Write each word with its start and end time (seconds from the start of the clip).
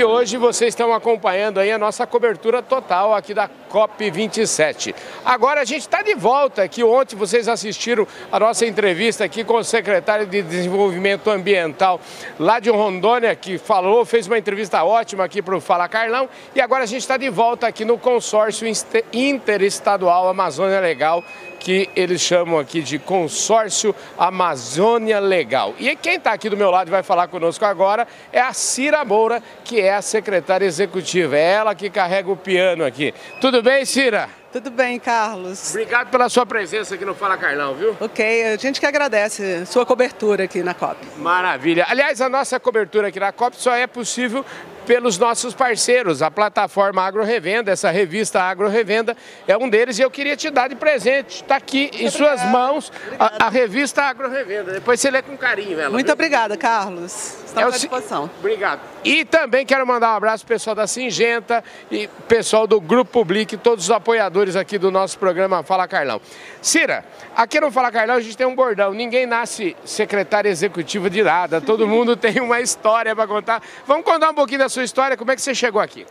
E 0.00 0.04
hoje 0.04 0.38
vocês 0.38 0.70
estão 0.70 0.94
acompanhando 0.94 1.60
aí 1.60 1.70
a 1.70 1.76
nossa 1.76 2.06
cobertura 2.06 2.62
total 2.62 3.14
aqui 3.14 3.34
da 3.34 3.50
COP27. 3.70 4.94
Agora 5.22 5.60
a 5.60 5.64
gente 5.66 5.82
está 5.82 6.00
de 6.00 6.14
volta 6.14 6.62
aqui. 6.62 6.82
Ontem 6.82 7.16
vocês 7.16 7.46
assistiram 7.46 8.08
a 8.32 8.40
nossa 8.40 8.64
entrevista 8.64 9.24
aqui 9.24 9.44
com 9.44 9.56
o 9.56 9.62
secretário 9.62 10.24
de 10.24 10.40
Desenvolvimento 10.40 11.28
Ambiental 11.28 12.00
lá 12.38 12.58
de 12.58 12.70
Rondônia, 12.70 13.36
que 13.36 13.58
falou, 13.58 14.06
fez 14.06 14.26
uma 14.26 14.38
entrevista 14.38 14.82
ótima 14.82 15.24
aqui 15.24 15.42
para 15.42 15.54
o 15.54 15.60
Fala 15.60 15.86
Carlão. 15.86 16.30
E 16.54 16.62
agora 16.62 16.84
a 16.84 16.86
gente 16.86 17.02
está 17.02 17.18
de 17.18 17.28
volta 17.28 17.66
aqui 17.66 17.84
no 17.84 17.98
consórcio 17.98 18.66
interestadual 19.12 20.30
Amazônia 20.30 20.80
Legal 20.80 21.22
que 21.60 21.90
eles 21.94 22.22
chamam 22.22 22.58
aqui 22.58 22.80
de 22.80 22.98
Consórcio 22.98 23.94
Amazônia 24.18 25.20
Legal. 25.20 25.74
E 25.78 25.94
quem 25.94 26.16
está 26.16 26.32
aqui 26.32 26.48
do 26.48 26.56
meu 26.56 26.70
lado 26.70 26.88
e 26.88 26.90
vai 26.90 27.02
falar 27.02 27.28
conosco 27.28 27.64
agora 27.64 28.08
é 28.32 28.40
a 28.40 28.52
Cira 28.52 29.04
Moura, 29.04 29.42
que 29.62 29.80
é 29.80 29.94
a 29.94 30.02
secretária 30.02 30.64
executiva. 30.64 31.36
É 31.36 31.52
ela 31.52 31.74
que 31.74 31.90
carrega 31.90 32.30
o 32.32 32.36
piano 32.36 32.84
aqui. 32.84 33.14
Tudo 33.40 33.62
bem, 33.62 33.84
Cira? 33.84 34.39
Tudo 34.52 34.68
bem, 34.68 34.98
Carlos. 34.98 35.70
Obrigado 35.70 36.10
pela 36.10 36.28
sua 36.28 36.44
presença 36.44 36.96
aqui 36.96 37.04
no 37.04 37.14
Fala 37.14 37.38
Carlão, 37.38 37.72
viu? 37.74 37.96
Ok, 38.00 38.46
a 38.46 38.56
gente 38.56 38.80
que 38.80 38.86
agradece 38.86 39.64
sua 39.64 39.86
cobertura 39.86 40.42
aqui 40.44 40.60
na 40.60 40.74
COP. 40.74 40.96
Maravilha. 41.18 41.86
Aliás, 41.88 42.20
a 42.20 42.28
nossa 42.28 42.58
cobertura 42.58 43.08
aqui 43.08 43.20
na 43.20 43.30
COP 43.30 43.56
só 43.56 43.72
é 43.74 43.86
possível 43.86 44.44
pelos 44.90 45.18
nossos 45.18 45.54
parceiros, 45.54 46.20
a 46.20 46.32
plataforma 46.32 47.00
Agro 47.02 47.22
Revenda, 47.22 47.70
essa 47.70 47.90
revista 47.90 48.42
Agro 48.42 48.68
Revenda 48.68 49.16
é 49.46 49.56
um 49.56 49.68
deles 49.68 50.00
e 50.00 50.02
eu 50.02 50.10
queria 50.10 50.36
te 50.36 50.50
dar 50.50 50.68
de 50.68 50.74
presente. 50.74 51.42
Está 51.42 51.56
aqui 51.56 51.90
Muito 51.92 52.02
em 52.02 52.10
suas 52.10 52.42
mãos 52.46 52.92
a, 53.16 53.46
a, 53.46 53.48
revista 53.48 54.02
Agro 54.02 54.28
Revenda. 54.28 54.72
Depois 54.72 54.98
você 54.98 55.08
lê 55.08 55.22
com 55.22 55.36
carinho 55.36 55.78
ela. 55.78 55.90
Muito 55.90 56.06
viu? 56.06 56.14
obrigada, 56.14 56.56
Carlos. 56.56 57.36
Estamos 57.46 57.72
é 57.72 57.76
à 57.76 57.78
disposição. 57.78 58.30
Obrigado. 58.40 58.80
E 59.04 59.24
também 59.24 59.64
quero 59.64 59.86
mandar 59.86 60.12
um 60.12 60.16
abraço 60.16 60.44
pro 60.44 60.54
pessoal 60.54 60.74
da 60.74 60.86
Singenta 60.86 61.62
e 61.90 62.08
pessoal 62.26 62.66
do 62.66 62.80
Grupo 62.80 63.12
Public, 63.12 63.56
todos 63.58 63.84
os 63.84 63.90
apoiadores 63.90 64.39
aqui 64.56 64.78
do 64.78 64.90
nosso 64.90 65.18
programa 65.18 65.62
Fala 65.62 65.86
Carlão. 65.86 66.20
Cira, 66.62 67.04
aqui 67.36 67.60
no 67.60 67.70
Fala 67.70 67.92
Carlão 67.92 68.16
a 68.16 68.20
gente 68.20 68.36
tem 68.36 68.46
um 68.46 68.54
bordão. 68.54 68.92
Ninguém 68.92 69.26
nasce 69.26 69.76
secretária 69.84 70.48
executiva 70.48 71.10
de 71.10 71.22
nada. 71.22 71.60
Todo 71.60 71.86
mundo 71.88 72.16
tem 72.16 72.40
uma 72.40 72.60
história 72.60 73.14
para 73.14 73.26
contar. 73.26 73.62
Vamos 73.86 74.04
contar 74.04 74.30
um 74.30 74.34
pouquinho 74.34 74.60
da 74.60 74.68
sua 74.68 74.84
história. 74.84 75.16
Como 75.16 75.30
é 75.30 75.36
que 75.36 75.42
você 75.42 75.54
chegou 75.54 75.80
aqui? 75.80 76.06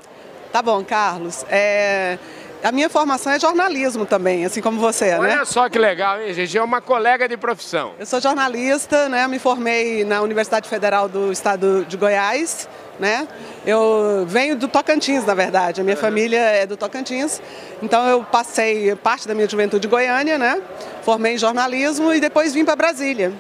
Tá 0.52 0.62
bom, 0.62 0.84
Carlos. 0.84 1.46
É... 1.50 2.18
A 2.62 2.74
minha 2.74 2.90
formação 2.90 3.32
é 3.32 3.40
jornalismo 3.40 4.06
também, 4.06 4.44
assim 4.44 4.62
como 4.62 4.80
você, 4.80 5.14
Olha 5.14 5.22
né? 5.22 5.36
Olha 5.36 5.46
só 5.46 5.70
que 5.70 5.80
legal, 5.80 6.22
hein, 6.22 6.34
gente? 6.34 6.58
É 6.58 6.62
uma 6.62 6.82
colega 6.82 7.28
de 7.28 7.38
profissão. 7.38 7.94
Eu 7.98 8.06
sou 8.06 8.20
jornalista, 8.20 9.08
né? 9.08 9.26
Me 9.28 9.40
formei 9.40 10.04
na 10.04 10.22
Universidade 10.22 10.68
Federal 10.68 11.08
do 11.08 11.32
Estado 11.32 11.86
de 11.86 11.96
Goiás, 11.96 12.68
né? 13.00 13.28
Eu 13.66 14.26
venho 14.28 14.58
do 14.58 14.68
Tocantins, 14.68 15.26
na 15.26 15.34
verdade. 15.34 15.80
A 15.80 15.84
minha 15.86 15.96
uhum. 15.96 16.02
família 16.02 16.40
é 16.40 16.66
do 16.66 16.76
Tocantins. 16.76 17.42
Então 17.82 18.06
eu 18.08 18.24
passei 18.26 18.94
parte 18.96 19.26
da 19.26 19.34
minha 19.34 19.48
juventude 19.48 19.88
em 19.88 19.90
Goiânia, 19.90 20.38
né? 20.38 20.62
Formei 21.04 21.36
em 21.36 21.38
jornalismo 21.38 22.14
e 22.14 22.20
depois 22.20 22.54
vim 22.54 22.66
para 22.66 22.76
Brasília. 22.76 23.32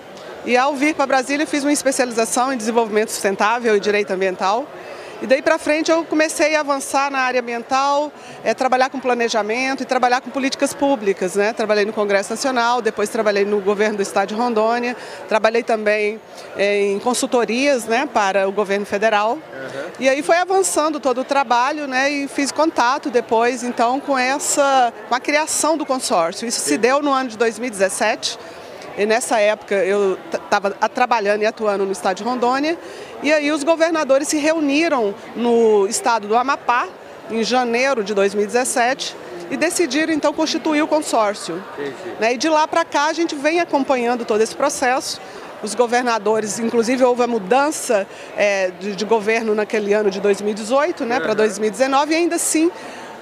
E 0.45 0.55
ao 0.55 0.73
vir 0.75 0.95
para 0.95 1.05
Brasília 1.05 1.45
fiz 1.45 1.63
uma 1.63 1.73
especialização 1.73 2.53
em 2.53 2.57
desenvolvimento 2.57 3.09
sustentável 3.09 3.75
e 3.75 3.79
direito 3.81 4.11
ambiental. 4.11 4.65
E 5.21 5.27
daí 5.27 5.41
para 5.41 5.57
frente 5.57 5.91
eu 5.91 6.05
comecei 6.05 6.55
a 6.55 6.61
avançar 6.61 7.11
na 7.11 7.19
área 7.19 7.41
ambiental, 7.41 8.11
é, 8.43 8.53
trabalhar 8.53 8.89
com 8.89 8.99
planejamento 8.99 9.83
e 9.83 9.85
trabalhar 9.85 10.21
com 10.21 10.29
políticas 10.29 10.73
públicas. 10.73 11.35
Né? 11.35 11.51
Trabalhei 11.51 11.83
no 11.83 11.91
Congresso 11.91 12.29
Nacional, 12.29 12.81
depois 12.81 13.09
trabalhei 13.09 13.43
no 13.43 13.59
governo 13.59 13.97
do 13.97 14.01
Estado 14.01 14.29
de 14.29 14.35
Rondônia, 14.35 14.95
trabalhei 15.27 15.61
também 15.61 16.21
é, 16.55 16.83
em 16.83 16.99
consultorias 16.99 17.85
né, 17.85 18.07
para 18.11 18.47
o 18.47 18.51
governo 18.51 18.85
federal. 18.85 19.33
Uhum. 19.33 19.89
E 19.99 20.07
aí 20.07 20.23
foi 20.23 20.37
avançando 20.37 20.99
todo 20.99 21.21
o 21.21 21.23
trabalho 21.25 21.85
né, 21.85 22.09
e 22.09 22.27
fiz 22.27 22.51
contato 22.51 23.09
depois 23.09 23.61
então 23.61 23.99
com 23.99 24.17
essa 24.17 24.93
com 25.09 25.15
a 25.15 25.19
criação 25.19 25.75
do 25.75 25.85
consórcio. 25.85 26.47
Isso 26.47 26.61
se 26.61 26.77
deu 26.77 27.01
no 27.01 27.11
ano 27.11 27.29
de 27.29 27.37
2017 27.37 28.39
e 28.99 29.05
nessa 29.05 29.39
época 29.39 29.75
eu 29.75 30.19
estava 30.29 30.71
trabalhando 30.93 31.41
e 31.41 31.45
atuando 31.45 31.85
no 31.85 31.91
estado 31.93 32.17
de 32.17 32.23
Rondônia. 32.23 32.77
E 33.23 33.31
aí 33.31 33.49
os 33.49 33.63
governadores 33.63 34.27
se 34.27 34.37
reuniram 34.37 35.15
no 35.37 35.87
estado 35.87 36.27
do 36.27 36.35
Amapá, 36.35 36.85
em 37.31 37.41
janeiro 37.41 38.03
de 38.03 38.13
2017, 38.13 39.15
e 39.49 39.55
decidiram 39.55 40.11
então 40.11 40.33
constituir 40.33 40.81
o 40.81 40.87
consórcio. 40.87 41.63
Né? 42.19 42.33
E 42.33 42.37
de 42.37 42.49
lá 42.49 42.67
para 42.67 42.83
cá 42.83 43.05
a 43.05 43.13
gente 43.13 43.35
vem 43.35 43.61
acompanhando 43.61 44.25
todo 44.25 44.41
esse 44.41 44.53
processo. 44.53 45.21
Os 45.63 45.73
governadores, 45.73 46.59
inclusive 46.59 47.01
houve 47.01 47.23
a 47.23 47.27
mudança 47.27 48.05
é, 48.35 48.69
de, 48.81 48.97
de, 48.97 49.05
governo 49.05 49.55
naquele 49.55 49.93
ano 49.93 50.11
de 50.11 50.19
2018 50.19 51.05
né, 51.05 51.21
para 51.21 51.33
2019, 51.33 52.13
e 52.13 52.15
ainda 52.17 52.35
assim 52.35 52.69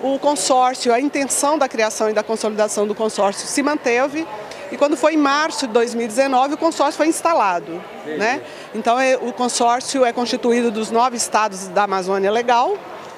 o 0.02 0.18
consórcio, 0.18 0.92
a 0.94 1.00
intenção 1.00 1.58
da 1.58 1.68
criação 1.68 2.10
e 2.10 2.14
da 2.14 2.24
consolidação 2.24 2.88
do 2.88 2.96
consórcio 2.96 3.48
se 3.48 3.62
manteve. 3.62 4.26
E 4.72 4.78
quando 4.78 4.98
foi 4.98 5.14
em 5.14 5.18
março 5.18 5.68
de 5.68 5.74
2019, 5.74 6.56
o 6.56 6.58
consórcio 6.58 6.98
foi 6.98 7.08
instalado. 7.08 7.82
Né? 8.06 8.42
Então, 8.76 9.00
é, 9.00 9.16
o 9.16 9.32
consórcio 9.32 10.04
é 10.04 10.12
constituído 10.12 10.72
dos 10.72 10.92
nove 10.92 11.16
estados 11.16 11.68
da 11.70 11.84
Amazônia 11.84 12.32
Legal. 12.32 12.78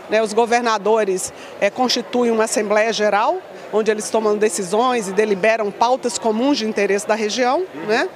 Né? 0.10 0.22
Os 0.22 0.34
governadores 0.34 1.34
é, 1.60 1.70
constituem 1.70 2.32
uma 2.32 2.46
Assembleia 2.46 2.94
Geral, 2.94 3.38
onde 3.74 3.90
eles 3.90 4.10
tomam 4.10 4.38
decisões 4.38 5.08
e 5.08 5.12
deliberam 5.12 5.72
pautas 5.72 6.18
comuns 6.18 6.58
de 6.58 6.68
interesse 6.68 7.08
da 7.08 7.16
região. 7.16 7.64
Né? 7.88 8.08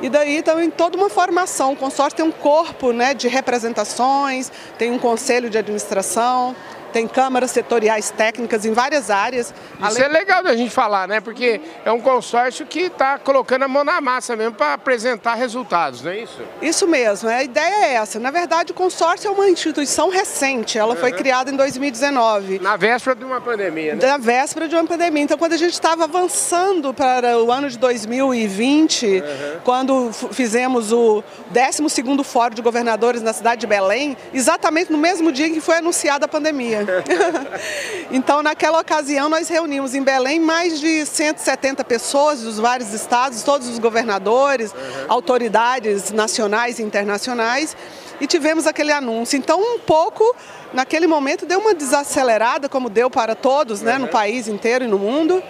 E 0.00 0.10
daí 0.10 0.42
também 0.42 0.70
toda 0.70 0.96
uma 0.96 1.08
formação. 1.08 1.72
O 1.72 1.76
consórcio 1.76 2.16
tem 2.16 2.26
um 2.26 2.32
corpo 2.32 2.92
né, 2.92 3.14
de 3.14 3.28
representações, 3.28 4.52
tem 4.76 4.90
um 4.90 4.98
conselho 4.98 5.48
de 5.48 5.56
administração, 5.56 6.54
tem 6.96 7.06
câmaras 7.06 7.50
setoriais 7.50 8.08
técnicas 8.08 8.64
em 8.64 8.72
várias 8.72 9.10
áreas. 9.10 9.48
Isso 9.48 9.84
Além... 9.84 10.02
é 10.04 10.08
legal 10.08 10.42
da 10.42 10.56
gente 10.56 10.70
falar, 10.70 11.06
né? 11.06 11.20
Porque 11.20 11.60
é 11.84 11.92
um 11.92 12.00
consórcio 12.00 12.64
que 12.64 12.84
está 12.84 13.18
colocando 13.18 13.64
a 13.64 13.68
mão 13.68 13.84
na 13.84 14.00
massa 14.00 14.34
mesmo 14.34 14.54
para 14.54 14.72
apresentar 14.72 15.34
resultados, 15.34 16.00
não 16.00 16.10
é 16.10 16.20
isso? 16.20 16.40
Isso 16.62 16.88
mesmo, 16.88 17.28
a 17.28 17.44
ideia 17.44 17.84
é 17.84 17.94
essa. 17.96 18.18
Na 18.18 18.30
verdade, 18.30 18.72
o 18.72 18.74
consórcio 18.74 19.28
é 19.28 19.30
uma 19.30 19.46
instituição 19.46 20.08
recente, 20.08 20.78
ela 20.78 20.94
uhum. 20.94 21.00
foi 21.00 21.12
criada 21.12 21.50
em 21.50 21.56
2019. 21.56 22.60
Na 22.60 22.78
véspera 22.78 23.14
de 23.14 23.26
uma 23.26 23.42
pandemia, 23.42 23.94
né? 23.94 24.06
Na 24.06 24.16
véspera 24.16 24.66
de 24.66 24.74
uma 24.74 24.86
pandemia. 24.86 25.22
Então, 25.22 25.36
quando 25.36 25.52
a 25.52 25.58
gente 25.58 25.74
estava 25.74 26.04
avançando 26.04 26.94
para 26.94 27.38
o 27.38 27.52
ano 27.52 27.68
de 27.68 27.76
2020, 27.76 29.06
uhum. 29.06 29.22
quando 29.62 30.10
fizemos 30.32 30.92
o 30.92 31.22
12º 31.52 32.24
Fórum 32.24 32.54
de 32.54 32.62
Governadores 32.62 33.20
na 33.20 33.34
cidade 33.34 33.60
de 33.60 33.66
Belém, 33.66 34.16
exatamente 34.32 34.90
no 34.90 34.96
mesmo 34.96 35.30
dia 35.30 35.50
que 35.50 35.60
foi 35.60 35.76
anunciada 35.76 36.24
a 36.24 36.28
pandemia. 36.28 36.85
então, 38.10 38.42
naquela 38.42 38.80
ocasião, 38.80 39.28
nós 39.28 39.48
reunimos 39.48 39.94
em 39.94 40.02
Belém 40.02 40.40
mais 40.40 40.80
de 40.80 41.04
170 41.04 41.84
pessoas 41.84 42.42
dos 42.42 42.58
vários 42.58 42.92
estados, 42.92 43.42
todos 43.42 43.68
os 43.68 43.78
governadores, 43.78 44.72
uhum. 44.72 45.06
autoridades 45.08 46.10
nacionais 46.10 46.78
e 46.78 46.82
internacionais, 46.82 47.76
e 48.20 48.26
tivemos 48.26 48.66
aquele 48.66 48.92
anúncio. 48.92 49.36
Então, 49.36 49.60
um 49.60 49.78
pouco, 49.78 50.34
naquele 50.72 51.06
momento, 51.06 51.44
deu 51.44 51.60
uma 51.60 51.74
desacelerada, 51.74 52.68
como 52.68 52.88
deu 52.88 53.10
para 53.10 53.34
todos, 53.34 53.82
né, 53.82 53.98
no 53.98 54.08
país 54.08 54.48
inteiro 54.48 54.84
e 54.84 54.88
no 54.88 54.98
mundo. 54.98 55.42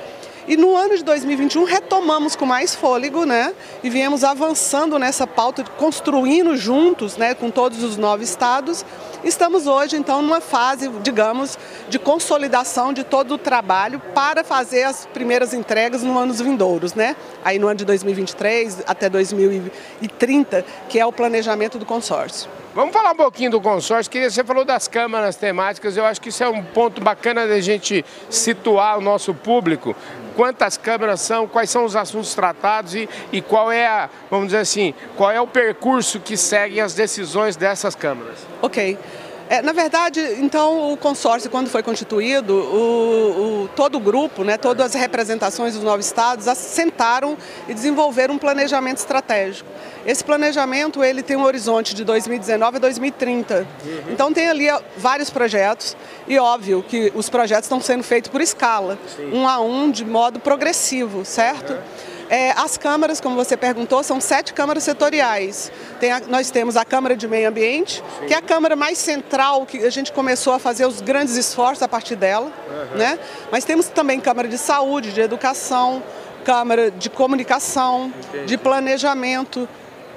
E 0.48 0.56
no 0.56 0.76
ano 0.76 0.96
de 0.96 1.02
2021 1.02 1.64
retomamos 1.64 2.36
com 2.36 2.46
mais 2.46 2.72
fôlego, 2.72 3.24
né? 3.24 3.52
E 3.82 3.90
viemos 3.90 4.22
avançando 4.22 4.96
nessa 4.96 5.26
pauta, 5.26 5.64
construindo 5.76 6.56
juntos, 6.56 7.16
né, 7.16 7.34
com 7.34 7.50
todos 7.50 7.82
os 7.82 7.96
nove 7.96 8.22
estados. 8.22 8.84
Estamos 9.24 9.66
hoje, 9.66 9.96
então, 9.96 10.22
numa 10.22 10.40
fase, 10.40 10.88
digamos, 11.02 11.58
de 11.88 11.98
consolidação 11.98 12.92
de 12.92 13.02
todo 13.02 13.34
o 13.34 13.38
trabalho 13.38 14.00
para 14.14 14.44
fazer 14.44 14.84
as 14.84 15.04
primeiras 15.06 15.52
entregas 15.52 16.04
no 16.04 16.16
anos 16.16 16.40
vindouros, 16.40 16.94
né? 16.94 17.16
Aí 17.44 17.58
no 17.58 17.66
ano 17.66 17.78
de 17.78 17.84
2023 17.84 18.84
até 18.86 19.08
2030, 19.08 20.64
que 20.88 21.00
é 21.00 21.04
o 21.04 21.12
planejamento 21.12 21.76
do 21.76 21.84
consórcio. 21.84 22.48
Vamos 22.76 22.92
falar 22.92 23.12
um 23.12 23.16
pouquinho 23.16 23.52
do 23.52 23.58
consórcio, 23.58 24.12
que 24.12 24.28
você 24.28 24.44
falou 24.44 24.62
das 24.62 24.86
câmaras 24.86 25.34
temáticas, 25.34 25.96
eu 25.96 26.04
acho 26.04 26.20
que 26.20 26.28
isso 26.28 26.44
é 26.44 26.48
um 26.50 26.62
ponto 26.62 27.00
bacana 27.00 27.46
da 27.46 27.58
gente 27.58 28.04
situar 28.28 28.98
o 28.98 29.00
nosso 29.00 29.32
público. 29.32 29.96
Quantas 30.36 30.76
câmaras 30.76 31.22
são, 31.22 31.48
quais 31.48 31.70
são 31.70 31.86
os 31.86 31.96
assuntos 31.96 32.34
tratados 32.34 32.94
e, 32.94 33.08
e 33.32 33.40
qual 33.40 33.72
é 33.72 33.86
a, 33.86 34.10
vamos 34.30 34.48
dizer 34.48 34.58
assim, 34.58 34.92
qual 35.16 35.30
é 35.30 35.40
o 35.40 35.46
percurso 35.46 36.20
que 36.20 36.36
seguem 36.36 36.82
as 36.82 36.92
decisões 36.92 37.56
dessas 37.56 37.94
câmaras? 37.94 38.46
Ok. 38.60 38.98
É, 39.48 39.62
na 39.62 39.72
verdade, 39.72 40.20
então, 40.40 40.92
o 40.92 40.96
consórcio, 40.96 41.48
quando 41.48 41.68
foi 41.68 41.82
constituído, 41.82 42.52
o, 42.52 43.64
o, 43.64 43.68
todo 43.76 43.96
o 43.96 44.00
grupo, 44.00 44.42
né, 44.42 44.56
todas 44.56 44.86
as 44.86 45.00
representações 45.00 45.74
dos 45.74 45.84
nove 45.84 46.00
estados, 46.00 46.48
assentaram 46.48 47.36
e 47.68 47.74
desenvolveram 47.74 48.34
um 48.34 48.38
planejamento 48.38 48.98
estratégico. 48.98 49.68
Esse 50.04 50.24
planejamento 50.24 51.02
ele 51.02 51.22
tem 51.22 51.36
um 51.36 51.44
horizonte 51.44 51.94
de 51.94 52.04
2019 52.04 52.76
a 52.76 52.80
2030. 52.80 53.58
Uhum. 53.58 54.00
Então, 54.10 54.32
tem 54.32 54.48
ali 54.48 54.66
vários 54.96 55.30
projetos 55.30 55.96
e, 56.26 56.38
óbvio, 56.38 56.84
que 56.86 57.12
os 57.14 57.28
projetos 57.28 57.66
estão 57.66 57.80
sendo 57.80 58.02
feitos 58.02 58.30
por 58.30 58.40
escala, 58.40 58.98
Sim. 59.16 59.32
um 59.32 59.46
a 59.46 59.60
um, 59.60 59.90
de 59.90 60.04
modo 60.04 60.40
progressivo, 60.40 61.24
certo? 61.24 61.72
Uhum. 61.72 62.15
É, 62.28 62.50
as 62.52 62.76
câmaras, 62.76 63.20
como 63.20 63.36
você 63.36 63.56
perguntou, 63.56 64.02
são 64.02 64.20
sete 64.20 64.52
câmaras 64.52 64.82
setoriais. 64.82 65.70
A, 66.02 66.28
nós 66.28 66.50
temos 66.50 66.76
a 66.76 66.84
Câmara 66.84 67.16
de 67.16 67.28
Meio 67.28 67.48
Ambiente, 67.48 68.02
Sim. 68.20 68.26
que 68.26 68.34
é 68.34 68.36
a 68.36 68.42
Câmara 68.42 68.74
mais 68.74 68.98
central, 68.98 69.64
que 69.64 69.78
a 69.78 69.90
gente 69.90 70.12
começou 70.12 70.52
a 70.52 70.58
fazer 70.58 70.86
os 70.86 71.00
grandes 71.00 71.36
esforços 71.36 71.82
a 71.82 71.88
partir 71.88 72.16
dela. 72.16 72.50
Uhum. 72.68 72.98
Né? 72.98 73.18
Mas 73.50 73.64
temos 73.64 73.86
também 73.88 74.18
Câmara 74.20 74.48
de 74.48 74.58
Saúde, 74.58 75.12
de 75.12 75.20
Educação, 75.20 76.02
Câmara 76.44 76.90
de 76.90 77.08
Comunicação, 77.08 78.12
Entendi. 78.28 78.46
de 78.46 78.58
Planejamento, 78.58 79.68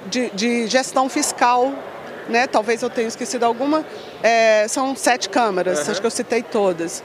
de, 0.06 0.30
de 0.30 0.66
Gestão 0.66 1.08
Fiscal, 1.08 1.72
né? 2.28 2.46
talvez 2.46 2.82
eu 2.82 2.90
tenha 2.90 3.08
esquecido 3.08 3.44
alguma, 3.44 3.84
é, 4.22 4.66
são 4.68 4.94
sete 4.96 5.28
câmaras, 5.28 5.84
uhum. 5.84 5.90
acho 5.92 6.00
que 6.00 6.06
eu 6.06 6.10
citei 6.10 6.42
todas. 6.42 7.02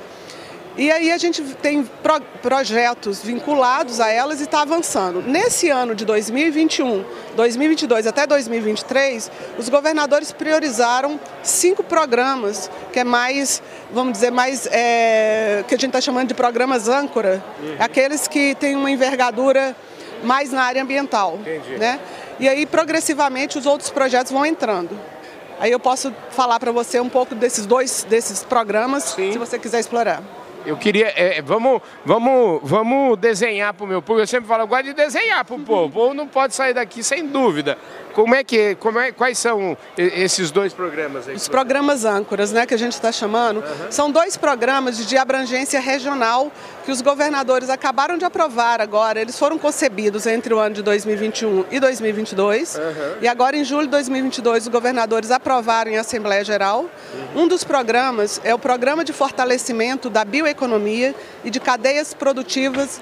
E 0.77 0.91
aí 0.91 1.09
a 1.09 1.17
gente 1.17 1.41
tem 1.55 1.83
pro, 2.03 2.19
projetos 2.41 3.23
vinculados 3.23 4.01
a 4.01 4.09
elas 4.11 4.41
e 4.41 4.43
está 4.43 4.61
avançando. 4.61 5.21
Nesse 5.21 5.69
ano 5.69 5.95
de 5.95 6.03
2021, 6.03 7.05
2022 7.33 8.05
até 8.05 8.27
2023, 8.27 9.31
os 9.57 9.69
governadores 9.69 10.33
priorizaram 10.33 11.17
cinco 11.41 11.81
programas, 11.81 12.69
que 12.91 12.99
é 12.99 13.05
mais, 13.05 13.63
vamos 13.91 14.13
dizer, 14.13 14.31
mais, 14.31 14.67
é, 14.69 15.63
que 15.65 15.73
a 15.73 15.77
gente 15.77 15.87
está 15.87 16.01
chamando 16.01 16.27
de 16.27 16.33
programas 16.33 16.89
âncora, 16.89 17.41
uhum. 17.61 17.77
aqueles 17.79 18.27
que 18.27 18.53
têm 18.55 18.75
uma 18.75 18.91
envergadura 18.91 19.73
mais 20.23 20.51
na 20.51 20.63
área 20.63 20.83
ambiental. 20.83 21.39
Entendi. 21.39 21.77
Né? 21.77 21.99
E 22.37 22.49
aí, 22.49 22.65
progressivamente, 22.65 23.57
os 23.57 23.65
outros 23.65 23.89
projetos 23.89 24.29
vão 24.29 24.45
entrando. 24.45 24.99
Aí 25.57 25.71
eu 25.71 25.79
posso 25.79 26.13
falar 26.31 26.59
para 26.59 26.73
você 26.73 26.99
um 26.99 27.07
pouco 27.07 27.33
desses 27.33 27.65
dois 27.65 28.05
desses 28.09 28.43
programas, 28.43 29.03
Sim. 29.03 29.31
se 29.31 29.37
você 29.37 29.57
quiser 29.57 29.79
explorar. 29.79 30.21
Eu 30.65 30.77
queria, 30.77 31.13
é, 31.15 31.41
vamos, 31.41 31.81
vamos, 32.03 32.59
vamos 32.63 33.17
desenhar 33.17 33.73
para 33.73 33.83
o 33.83 33.87
meu 33.87 34.01
povo. 34.01 34.19
Eu 34.19 34.27
sempre 34.27 34.47
falo, 34.47 34.63
eu 34.63 34.67
gosto 34.67 34.85
de 34.85 34.93
desenhar 34.93 35.45
para 35.45 35.55
o 35.55 35.59
povo. 35.59 35.85
O 35.85 35.91
povo 35.91 36.13
não 36.13 36.27
pode 36.27 36.55
sair 36.55 36.73
daqui 36.73 37.03
sem 37.03 37.27
dúvida. 37.27 37.77
Como 38.15 38.33
é 38.33 38.45
que, 38.45 38.75
como 38.75 38.97
é, 38.97 39.11
quais 39.11 39.37
são 39.37 39.77
esses 39.97 40.49
dois 40.49 40.73
programas 40.73 41.27
aí? 41.27 41.35
Os 41.35 41.49
programas 41.49 42.05
âncoras, 42.05 42.53
né, 42.53 42.65
que 42.65 42.73
a 42.73 42.77
gente 42.77 42.93
está 42.93 43.11
chamando, 43.11 43.57
uhum. 43.57 43.91
são 43.91 44.09
dois 44.09 44.37
programas 44.37 45.05
de 45.05 45.17
abrangência 45.17 45.81
regional 45.81 46.49
que 46.85 46.91
os 46.93 47.01
governadores 47.01 47.69
acabaram 47.69 48.17
de 48.17 48.23
aprovar 48.23 48.79
agora. 48.79 49.19
Eles 49.19 49.37
foram 49.37 49.57
concebidos 49.57 50.25
entre 50.25 50.53
o 50.53 50.59
ano 50.59 50.75
de 50.75 50.81
2021 50.81 51.65
e 51.69 51.77
2022. 51.77 52.75
Uhum. 52.75 52.81
E 53.21 53.27
agora, 53.27 53.57
em 53.57 53.65
julho 53.65 53.83
de 53.83 53.91
2022, 53.91 54.63
os 54.63 54.69
governadores 54.69 55.29
aprovaram 55.29 55.91
em 55.91 55.97
Assembleia 55.97 56.45
Geral. 56.45 56.85
Uhum. 57.35 57.43
Um 57.43 57.47
dos 57.49 57.65
programas 57.65 58.39
é 58.45 58.55
o 58.55 58.59
Programa 58.59 59.03
de 59.03 59.11
Fortalecimento 59.11 60.09
da 60.09 60.23
Bioeconomia 60.23 61.13
e 61.43 61.49
de 61.49 61.59
Cadeias 61.59 62.13
Produtivas 62.13 63.01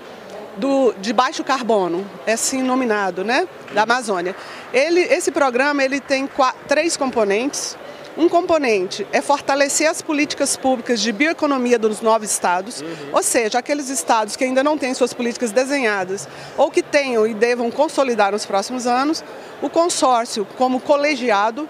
do, 0.57 0.93
de 0.99 1.13
baixo 1.13 1.43
carbono, 1.43 2.05
é 2.25 2.33
assim 2.33 2.61
nominado, 2.61 3.23
né, 3.23 3.47
da 3.73 3.83
Amazônia. 3.83 4.35
Ele, 4.73 5.01
esse 5.01 5.31
programa 5.31 5.83
ele 5.83 5.99
tem 5.99 6.27
quatro, 6.27 6.59
três 6.67 6.95
componentes. 6.95 7.77
Um 8.15 8.29
componente 8.29 9.07
é 9.11 9.21
fortalecer 9.21 9.89
as 9.89 9.99
políticas 9.99 10.55
públicas 10.55 11.01
de 11.01 11.11
bioeconomia 11.11 11.79
dos 11.79 11.99
novos 11.99 12.29
estados, 12.29 12.81
uhum. 12.81 13.09
ou 13.11 13.23
seja, 13.23 13.57
aqueles 13.57 13.89
estados 13.89 14.35
que 14.35 14.43
ainda 14.43 14.63
não 14.63 14.77
têm 14.77 14.93
suas 14.93 15.13
políticas 15.13 15.51
desenhadas 15.51 16.27
ou 16.55 16.69
que 16.69 16.83
tenham 16.83 17.25
e 17.25 17.33
devam 17.33 17.71
consolidar 17.71 18.31
nos 18.31 18.45
próximos 18.45 18.85
anos. 18.85 19.23
O 19.63 19.69
consórcio, 19.69 20.45
como 20.57 20.79
colegiado, 20.79 21.67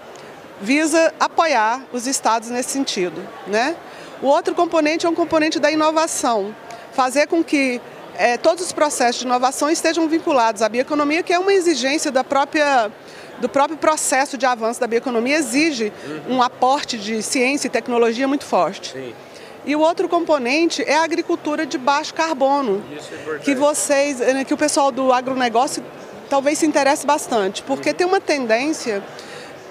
visa 0.60 1.14
apoiar 1.18 1.82
os 1.94 2.06
estados 2.06 2.50
nesse 2.50 2.70
sentido. 2.70 3.26
Né? 3.46 3.74
O 4.20 4.26
outro 4.26 4.54
componente 4.54 5.06
é 5.06 5.08
um 5.08 5.14
componente 5.14 5.58
da 5.58 5.70
inovação, 5.70 6.54
fazer 6.92 7.26
com 7.26 7.42
que 7.42 7.80
é, 8.16 8.36
todos 8.36 8.64
os 8.64 8.72
processos 8.72 9.20
de 9.20 9.26
inovação 9.26 9.70
estejam 9.70 10.08
vinculados 10.08 10.62
à 10.62 10.68
bioeconomia, 10.68 11.22
que 11.22 11.32
é 11.32 11.38
uma 11.38 11.52
exigência 11.52 12.10
da 12.10 12.22
própria, 12.22 12.90
do 13.40 13.48
próprio 13.48 13.76
processo 13.76 14.38
de 14.38 14.46
avanço 14.46 14.80
da 14.80 14.86
bioeconomia, 14.86 15.36
exige 15.36 15.92
uhum. 16.06 16.36
um 16.36 16.42
aporte 16.42 16.96
de 16.96 17.22
ciência 17.22 17.66
e 17.66 17.70
tecnologia 17.70 18.28
muito 18.28 18.44
forte. 18.44 18.92
Sim. 18.92 19.14
E 19.66 19.74
o 19.74 19.80
outro 19.80 20.08
componente 20.08 20.82
é 20.82 20.96
a 20.96 21.04
agricultura 21.04 21.64
de 21.64 21.78
baixo 21.78 22.12
carbono, 22.12 22.82
é 22.92 23.38
que 23.38 23.54
vocês, 23.54 24.20
eh, 24.20 24.44
que 24.44 24.52
o 24.52 24.58
pessoal 24.58 24.92
do 24.92 25.10
agronegócio 25.10 25.82
talvez 26.28 26.58
se 26.58 26.66
interesse 26.66 27.06
bastante, 27.06 27.62
porque 27.62 27.90
uhum. 27.90 27.94
tem 27.94 28.06
uma 28.06 28.20
tendência, 28.20 29.02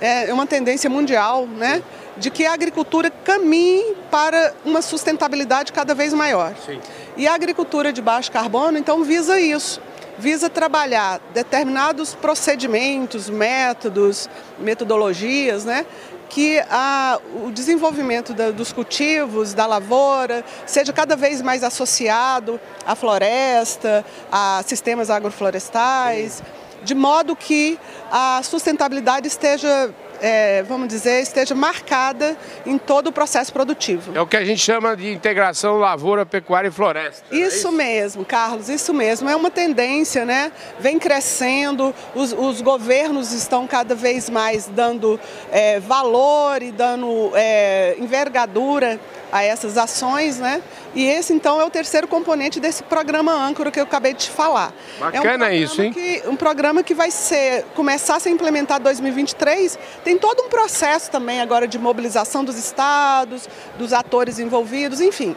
é 0.02 0.34
uma 0.34 0.48
tendência 0.48 0.90
mundial, 0.90 1.46
né? 1.46 1.76
Sim 1.76 2.03
de 2.18 2.30
que 2.30 2.46
a 2.46 2.54
agricultura 2.54 3.10
caminhe 3.10 3.96
para 4.12 4.54
uma 4.64 4.82
sustentabilidade 4.82 5.74
cada 5.74 5.96
vez 5.96 6.14
maior. 6.14 6.54
Sim. 6.66 6.80
E 7.18 7.28
a 7.28 7.34
agricultura 7.34 7.92
de 7.92 8.02
baixo 8.02 8.32
carbono, 8.32 8.78
então, 8.78 9.04
visa 9.04 9.40
isso. 9.40 9.82
Visa 10.18 10.48
trabalhar 10.48 11.20
determinados 11.34 12.14
procedimentos, 12.14 13.32
métodos, 13.32 14.30
metodologias, 14.60 15.66
né, 15.66 15.88
que 16.30 16.60
a, 16.70 17.20
o 17.44 17.52
desenvolvimento 17.52 18.34
da, 18.34 18.52
dos 18.52 18.72
cultivos, 18.72 19.54
da 19.54 19.66
lavoura, 19.66 20.44
seja 20.66 20.94
cada 20.94 21.16
vez 21.16 21.42
mais 21.42 21.64
associado 21.64 22.60
à 22.86 22.96
floresta, 22.96 24.06
a 24.32 24.64
sistemas 24.66 25.10
agroflorestais, 25.10 26.42
de 26.84 26.96
modo 26.96 27.36
que 27.36 27.80
a 28.12 28.42
sustentabilidade 28.44 29.28
esteja 29.28 29.94
é, 30.24 30.64
vamos 30.64 30.88
dizer, 30.88 31.22
esteja 31.22 31.54
marcada 31.54 32.38
em 32.66 32.78
todo 32.78 33.08
o 33.08 33.12
processo 33.12 33.52
produtivo. 33.52 34.14
É 34.16 34.22
o 34.22 34.26
que 34.26 34.38
a 34.38 34.46
gente 34.46 34.62
chama 34.62 34.96
de 34.96 35.12
integração 35.12 35.76
lavoura, 35.76 36.26
pecuária 36.26 36.70
e 36.70 36.72
floresta. 36.72 37.26
Isso, 37.30 37.44
é 37.44 37.48
isso? 37.48 37.72
mesmo, 37.74 38.24
Carlos, 38.24 38.70
isso 38.70 38.94
mesmo. 38.94 39.30
É 39.30 39.36
uma 39.36 39.52
tendência, 39.52 40.24
né? 40.24 40.54
Vem 40.80 40.98
crescendo, 40.98 41.94
os, 42.16 42.32
os 42.32 42.62
governos 42.62 43.34
estão 43.34 43.68
cada 43.68 43.94
vez 43.96 44.30
mais 44.30 44.66
dando 44.66 45.20
é, 45.52 45.82
valor 45.82 46.62
e 46.62 46.72
dando 46.72 47.34
é, 47.36 47.98
envergadura 48.00 49.02
a 49.30 49.44
essas 49.44 49.78
ações, 49.78 50.40
né? 50.40 50.62
E 50.96 51.06
esse 51.06 51.34
então 51.34 51.60
é 51.60 51.66
o 51.66 51.70
terceiro 51.70 52.08
componente 52.08 52.60
desse 52.60 52.84
programa 52.84 53.32
âncora 53.32 53.72
que 53.72 53.80
eu 53.80 53.84
acabei 53.84 54.14
de 54.14 54.26
te 54.26 54.30
falar. 54.30 54.74
Bacana 55.00 55.50
é 55.50 55.52
um 55.52 55.64
isso, 55.64 55.82
hein? 55.82 55.92
Que, 55.92 56.24
um 56.28 56.36
programa 56.36 56.84
que 56.84 56.94
vai 56.94 57.10
ser 57.10 57.66
começar 57.76 58.18
a 58.18 58.20
ser 58.20 58.30
implementado 58.30 58.82
em 58.82 58.84
2023. 58.84 59.80
Tem 60.04 60.18
todo 60.18 60.44
um 60.44 60.50
processo 60.50 61.10
também 61.10 61.42
agora 61.42 61.68
de 61.68 61.80
mobilização 61.80 62.44
dos 62.44 62.58
estados, 62.58 63.48
dos 63.78 63.94
atores 63.94 64.40
envolvidos, 64.40 65.02
enfim. 65.02 65.36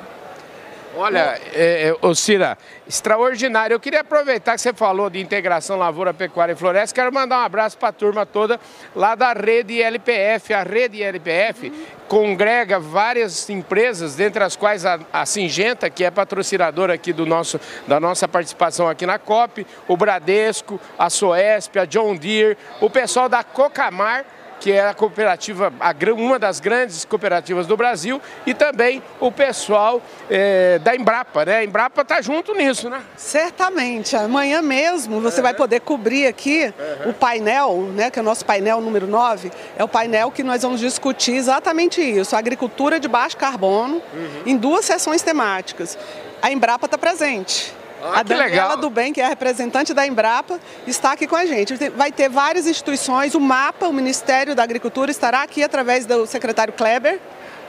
Olha, 0.99 1.39
é, 1.53 1.95
é, 2.03 2.15
Cira, 2.15 2.57
extraordinário. 2.89 3.75
Eu 3.75 3.81
queria 3.81 4.01
aproveitar 4.01 4.55
que 4.55 4.63
você 4.63 4.73
falou 4.73 5.11
de 5.11 5.21
integração 5.21 5.77
lavoura, 5.77 6.15
pecuária 6.15 6.55
e 6.55 6.57
floresta. 6.57 6.95
Quero 6.95 7.13
mandar 7.13 7.41
um 7.41 7.45
abraço 7.45 7.77
para 7.77 7.91
a 7.91 7.93
turma 7.93 8.25
toda 8.25 8.59
lá 8.95 9.15
da 9.15 9.35
rede 9.35 9.83
LPF. 9.83 10.55
A 10.55 10.63
rede 10.63 11.03
LPF 11.03 11.71
congrega 12.09 12.81
várias 12.81 13.51
empresas, 13.51 14.15
dentre 14.15 14.43
as 14.43 14.57
quais 14.57 14.87
a, 14.87 14.99
a 15.13 15.27
Singenta, 15.27 15.91
que 15.91 16.03
é 16.03 16.11
patrocinadora 16.11 16.95
aqui 16.95 17.13
do 17.13 17.27
nosso, 17.27 17.61
da 17.87 18.01
nossa 18.01 18.27
participação 18.27 18.89
aqui 18.89 19.05
na 19.05 19.19
COP, 19.19 19.67
o 19.87 19.99
Bradesco, 19.99 20.81
a 20.99 21.11
Soesp, 21.11 21.79
a 21.79 21.85
John 21.85 22.17
Deere, 22.17 22.57
o 22.81 22.89
pessoal 22.89 23.29
da 23.29 23.45
Cocamar 23.45 24.25
que 24.61 24.73
é 24.73 24.89
a 24.89 24.95
cooperativa, 24.95 25.73
uma 26.17 26.39
das 26.39 26.61
grandes 26.61 27.05
cooperativas 27.05 27.67
do 27.67 27.77
Brasil, 27.77 28.21
e 28.47 28.55
também 28.55 29.03
o 29.21 29.31
pessoal 29.31 30.03
é, 30.31 30.79
da 30.79 30.95
Embrapa, 30.95 31.45
né? 31.45 31.57
A 31.59 31.65
Embrapa 31.65 32.03
está 32.03 32.21
junto 32.21 32.55
nisso, 32.55 32.89
né? 32.89 33.03
Certamente. 33.17 34.17
Amanhã 34.17 34.63
mesmo 34.63 35.21
você 35.21 35.39
uhum. 35.39 35.43
vai 35.43 35.55
poder 35.55 35.81
cobrir 35.81 36.27
aqui 36.27 36.73
uhum. 37.05 37.11
o 37.11 37.15
painel, 37.15 37.91
né? 37.95 38.11
Que 38.11 38.19
é 38.19 38.23
o 38.23 38.25
nosso 38.25 38.45
painel 38.45 38.81
número 38.81 39.07
9. 39.07 39.51
É 39.77 39.85
o 39.85 39.89
painel 39.89 40.31
que 40.31 40.43
nós 40.43 40.63
vamos 40.63 40.81
discutir 40.81 41.35
exatamente 41.35 42.01
isso, 42.01 42.35
a 42.35 42.39
agricultura 42.39 42.99
de 42.99 43.09
baixo 43.09 43.37
carbono, 43.37 44.03
uhum. 44.13 44.43
em 44.47 44.57
duas 44.57 44.85
sessões 44.85 45.23
temáticas. 45.23 45.99
A 46.41 46.51
Embrapa 46.51 46.87
está 46.87 46.99
presente. 46.99 47.75
Ah, 48.13 48.21
a 48.21 48.23
Daniela 48.23 48.49
legal. 48.49 48.77
do 48.77 48.91
Bem, 48.91 49.13
que 49.13 49.21
é 49.21 49.25
a 49.25 49.29
representante 49.29 49.93
da 49.93 50.07
Embrapa, 50.07 50.59
está 50.87 51.13
aqui 51.13 51.27
com 51.27 51.37
a 51.37 51.45
gente. 51.47 51.75
Vai 51.91 52.13
ter 52.13 52.29
várias 52.29 52.67
instituições, 52.67 53.35
o 53.35 53.41
MAPA, 53.41 53.89
o 53.89 53.93
Ministério 53.93 54.55
da 54.55 54.63
Agricultura, 54.63 55.11
estará 55.11 55.43
aqui 55.43 55.63
através 55.63 56.07
do 56.07 56.27
secretário 56.27 56.73
Kleber, 56.73 57.21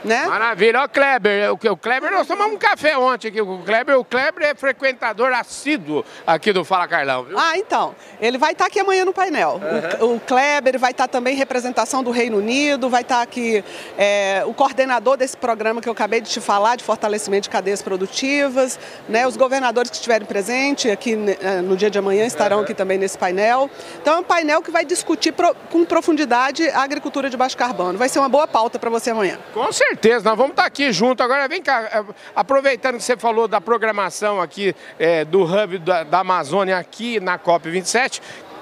né? 0.04 0.26
Maravilha. 0.26 0.82
Ó, 0.82 0.88
Kleber, 0.88 1.52
o, 1.52 1.72
o 1.72 1.76
Kleber, 1.76 2.10
nós 2.10 2.26
tomamos 2.26 2.54
um 2.54 2.58
café 2.58 2.96
ontem 2.96 3.28
aqui. 3.28 3.40
O 3.40 3.58
Kleber, 3.58 3.98
o 3.98 4.04
Kleber 4.04 4.48
é 4.48 4.54
frequentador 4.54 5.32
assíduo 5.32 6.04
aqui 6.26 6.52
do 6.52 6.64
Fala 6.64 6.86
Carlão, 6.86 7.24
viu? 7.24 7.38
Ah, 7.38 7.56
então. 7.56 7.94
Ele 8.20 8.38
vai 8.38 8.52
estar 8.52 8.66
aqui 8.66 8.80
amanhã 8.80 9.04
no 9.04 9.12
painel. 9.12 9.60
Uhum. 10.00 10.08
O, 10.08 10.16
o, 10.16 10.20
Kleber 10.20 10.78
vai 10.78 10.90
estar 10.90 11.08
também 11.08 11.34
representação 11.34 12.02
do 12.02 12.10
Reino 12.10 12.38
Unido, 12.38 12.88
vai 12.88 13.02
estar 13.02 13.22
aqui 13.22 13.64
é, 13.96 14.42
o 14.46 14.54
coordenador 14.54 15.16
desse 15.16 15.36
programa 15.36 15.80
que 15.80 15.88
eu 15.88 15.92
acabei 15.92 16.20
de 16.20 16.30
te 16.30 16.40
falar, 16.40 16.76
de 16.76 16.84
fortalecimento 16.84 17.44
de 17.44 17.50
cadeias 17.50 17.82
produtivas, 17.82 18.78
né? 19.08 19.26
Os 19.26 19.36
governadores 19.36 19.90
que 19.90 19.96
estiverem 19.96 20.26
presentes 20.26 20.90
aqui 20.90 21.16
é, 21.40 21.60
no 21.60 21.76
dia 21.76 21.90
de 21.90 21.98
amanhã 21.98 22.26
estarão 22.26 22.58
uhum. 22.58 22.62
aqui 22.64 22.74
também 22.74 22.98
nesse 22.98 23.16
painel. 23.16 23.70
Então 24.00 24.16
é 24.16 24.18
um 24.18 24.24
painel 24.24 24.62
que 24.62 24.70
vai 24.70 24.84
discutir 24.84 25.32
pro, 25.32 25.54
com 25.70 25.84
profundidade 25.84 26.68
a 26.68 26.82
agricultura 26.82 27.30
de 27.30 27.36
baixo 27.36 27.56
carbono. 27.56 27.98
Vai 27.98 28.08
ser 28.08 28.18
uma 28.18 28.28
boa 28.28 28.46
pauta 28.46 28.78
para 28.78 28.90
você 28.90 29.10
amanhã. 29.10 29.38
Com 29.52 29.70
certeza 29.72 29.87
certeza, 29.88 30.28
nós 30.28 30.36
vamos 30.36 30.52
estar 30.52 30.64
aqui 30.64 30.92
junto. 30.92 31.22
Agora 31.22 31.48
vem 31.48 31.62
cá, 31.62 31.82
é, 31.92 32.04
aproveitando 32.34 32.96
que 32.96 33.02
você 33.02 33.16
falou 33.16 33.48
da 33.48 33.60
programação 33.60 34.40
aqui 34.40 34.74
é, 34.98 35.24
do 35.24 35.42
Hub 35.42 35.78
da, 35.78 36.04
da 36.04 36.20
Amazônia 36.20 36.78
aqui 36.78 37.20
na 37.20 37.38
COP27, 37.38 38.20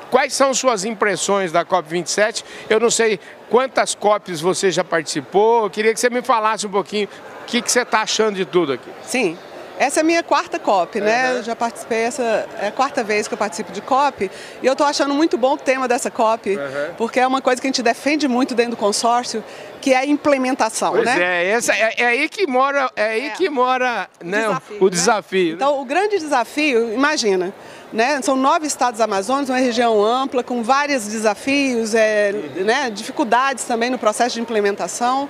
Quais 0.08 0.32
são 0.34 0.54
suas 0.54 0.84
impressões 0.84 1.50
da 1.50 1.64
COP27? 1.64 2.44
Eu 2.70 2.78
não 2.78 2.90
sei 2.90 3.18
quantas 3.50 3.92
COPs 3.94 4.40
você 4.40 4.70
já 4.70 4.84
participou, 4.84 5.64
eu 5.64 5.70
queria 5.70 5.92
que 5.92 5.98
você 5.98 6.08
me 6.08 6.22
falasse 6.22 6.64
um 6.64 6.70
pouquinho 6.70 7.08
o 7.42 7.44
que, 7.44 7.60
que 7.60 7.70
você 7.70 7.82
está 7.82 8.02
achando 8.02 8.36
de 8.36 8.44
tudo 8.44 8.72
aqui. 8.72 8.88
Sim, 9.02 9.36
essa 9.78 10.00
é 10.00 10.02
a 10.02 10.04
minha 10.04 10.22
quarta 10.22 10.58
COP, 10.58 11.00
né? 11.00 11.30
Uhum. 11.30 11.36
Eu 11.38 11.42
já 11.42 11.54
participei, 11.54 11.98
essa 11.98 12.22
é 12.60 12.68
a 12.68 12.72
quarta 12.72 13.04
vez 13.04 13.28
que 13.28 13.34
eu 13.34 13.38
participo 13.38 13.72
de 13.72 13.80
COP 13.80 14.30
e 14.62 14.66
eu 14.66 14.72
estou 14.72 14.86
achando 14.86 15.14
muito 15.14 15.36
bom 15.36 15.54
o 15.54 15.56
tema 15.56 15.86
dessa 15.86 16.10
COP, 16.10 16.56
uhum. 16.56 16.94
porque 16.96 17.20
é 17.20 17.26
uma 17.26 17.42
coisa 17.42 17.60
que 17.60 17.66
a 17.66 17.70
gente 17.70 17.82
defende 17.82 18.26
muito 18.26 18.54
dentro 18.54 18.72
do 18.72 18.76
consórcio, 18.76 19.44
que 19.80 19.92
é 19.92 19.98
a 19.98 20.06
implementação, 20.06 20.92
pois 20.92 21.04
né? 21.04 21.18
É, 21.20 21.50
essa, 21.50 21.74
é, 21.74 21.94
é, 21.98 22.06
aí 22.06 22.28
que 22.28 22.46
mora, 22.46 22.90
é 22.96 23.04
aí 23.04 23.26
é. 23.26 23.30
que 23.30 23.48
mora 23.48 24.08
né, 24.24 24.46
desafio, 24.46 24.76
o 24.80 24.90
desafio. 24.90 25.48
Né? 25.48 25.54
Então, 25.54 25.80
o 25.80 25.84
grande 25.84 26.18
desafio, 26.18 26.92
imagina, 26.92 27.52
né? 27.92 28.20
São 28.22 28.34
nove 28.34 28.66
estados 28.66 29.00
amazônicos, 29.00 29.50
uma 29.50 29.58
região 29.58 30.02
ampla, 30.02 30.42
com 30.42 30.62
vários 30.62 31.06
desafios, 31.06 31.94
é, 31.94 32.32
uhum. 32.32 32.64
né? 32.64 32.90
dificuldades 32.90 33.64
também 33.64 33.90
no 33.90 33.98
processo 33.98 34.36
de 34.36 34.40
implementação. 34.40 35.28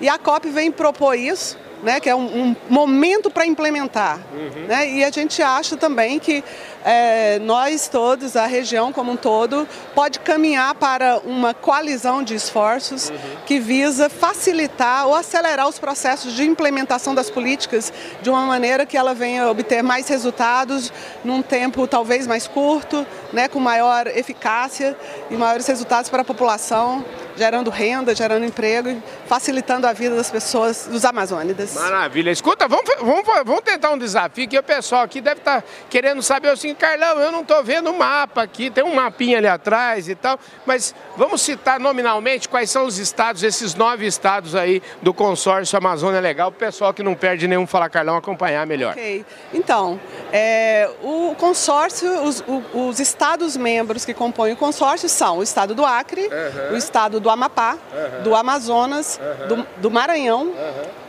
E 0.00 0.08
a 0.08 0.16
COP 0.16 0.48
vem 0.48 0.70
propor 0.70 1.14
isso 1.14 1.58
né, 1.82 2.00
que 2.00 2.08
é 2.08 2.14
um, 2.14 2.48
um 2.48 2.56
momento 2.68 3.30
para 3.30 3.46
implementar. 3.46 4.20
Uhum. 4.32 4.66
Né? 4.66 4.90
E 4.90 5.04
a 5.04 5.10
gente 5.10 5.42
acha 5.42 5.76
também 5.76 6.18
que 6.18 6.42
é, 6.84 7.38
nós 7.40 7.88
todos, 7.88 8.36
a 8.36 8.46
região 8.46 8.92
como 8.92 9.12
um 9.12 9.16
todo, 9.16 9.66
pode 9.94 10.20
caminhar 10.20 10.74
para 10.74 11.18
uma 11.24 11.54
coalizão 11.54 12.22
de 12.22 12.34
esforços 12.34 13.10
uhum. 13.10 13.16
que 13.46 13.58
visa 13.58 14.08
facilitar 14.08 15.06
ou 15.06 15.14
acelerar 15.14 15.68
os 15.68 15.78
processos 15.78 16.34
de 16.34 16.44
implementação 16.44 17.14
das 17.14 17.30
políticas 17.30 17.92
de 18.22 18.30
uma 18.30 18.42
maneira 18.42 18.86
que 18.86 18.96
ela 18.96 19.14
venha 19.14 19.48
obter 19.48 19.82
mais 19.82 20.08
resultados 20.08 20.92
num 21.24 21.42
tempo 21.42 21.86
talvez 21.86 22.26
mais 22.26 22.46
curto, 22.46 23.06
né, 23.32 23.48
com 23.48 23.60
maior 23.60 24.06
eficácia 24.06 24.96
e 25.30 25.36
maiores 25.36 25.66
resultados 25.66 26.10
para 26.10 26.22
a 26.22 26.24
população 26.24 27.04
gerando 27.38 27.70
renda, 27.70 28.14
gerando 28.14 28.44
emprego, 28.44 29.00
facilitando 29.26 29.86
a 29.86 29.92
vida 29.92 30.16
das 30.16 30.30
pessoas, 30.30 30.88
dos 30.90 31.04
amazônidas. 31.04 31.74
Maravilha. 31.74 32.30
Escuta, 32.30 32.66
vamos, 32.66 32.84
vamos, 33.00 33.24
vamos 33.44 33.62
tentar 33.62 33.92
um 33.92 33.98
desafio 33.98 34.48
que 34.48 34.58
o 34.58 34.62
pessoal 34.62 35.02
aqui 35.02 35.20
deve 35.20 35.38
estar 35.38 35.62
tá 35.62 35.68
querendo 35.88 36.20
saber 36.20 36.48
assim, 36.48 36.74
Carlão, 36.78 37.18
eu 37.18 37.32
não 37.32 37.42
estou 37.42 37.62
vendo 37.62 37.90
o 37.90 37.98
mapa 37.98 38.42
aqui, 38.42 38.70
tem 38.70 38.84
um 38.84 38.94
mapinha 38.94 39.38
ali 39.38 39.46
atrás 39.46 40.08
e 40.08 40.14
tal, 40.14 40.38
mas 40.64 40.94
vamos 41.16 41.42
citar 41.42 41.80
nominalmente 41.80 42.48
quais 42.48 42.70
são 42.70 42.86
os 42.86 42.98
estados, 42.98 43.42
esses 43.42 43.74
nove 43.74 44.06
estados 44.06 44.54
aí 44.54 44.82
do 45.02 45.12
consórcio 45.12 45.76
Amazônia 45.76 46.20
Legal, 46.20 46.48
o 46.48 46.52
pessoal 46.52 46.94
que 46.94 47.02
não 47.02 47.14
perde 47.14 47.48
nenhum 47.48 47.66
Fala 47.66 47.88
Carlão 47.88 48.16
acompanhar 48.16 48.66
melhor. 48.66 48.92
Ok. 48.92 49.26
Então, 49.52 50.00
é, 50.32 50.88
o 51.02 51.34
consórcio, 51.36 52.22
os, 52.22 52.44
os 52.72 53.00
estados 53.00 53.56
membros 53.56 54.04
que 54.04 54.14
compõem 54.14 54.52
o 54.52 54.56
consórcio 54.56 55.08
são 55.08 55.38
o 55.38 55.42
estado 55.42 55.74
do 55.74 55.84
Acre, 55.84 56.22
uhum. 56.22 56.74
o 56.74 56.76
estado 56.76 57.18
do 57.18 57.28
Amapá, 57.28 57.76
uhum. 57.92 58.22
do 58.22 58.34
Amazonas, 58.34 59.20
uhum. 59.20 59.48
do, 59.48 59.66
do, 59.78 59.90
Maranhão, 59.90 60.44
uhum. 60.44 60.54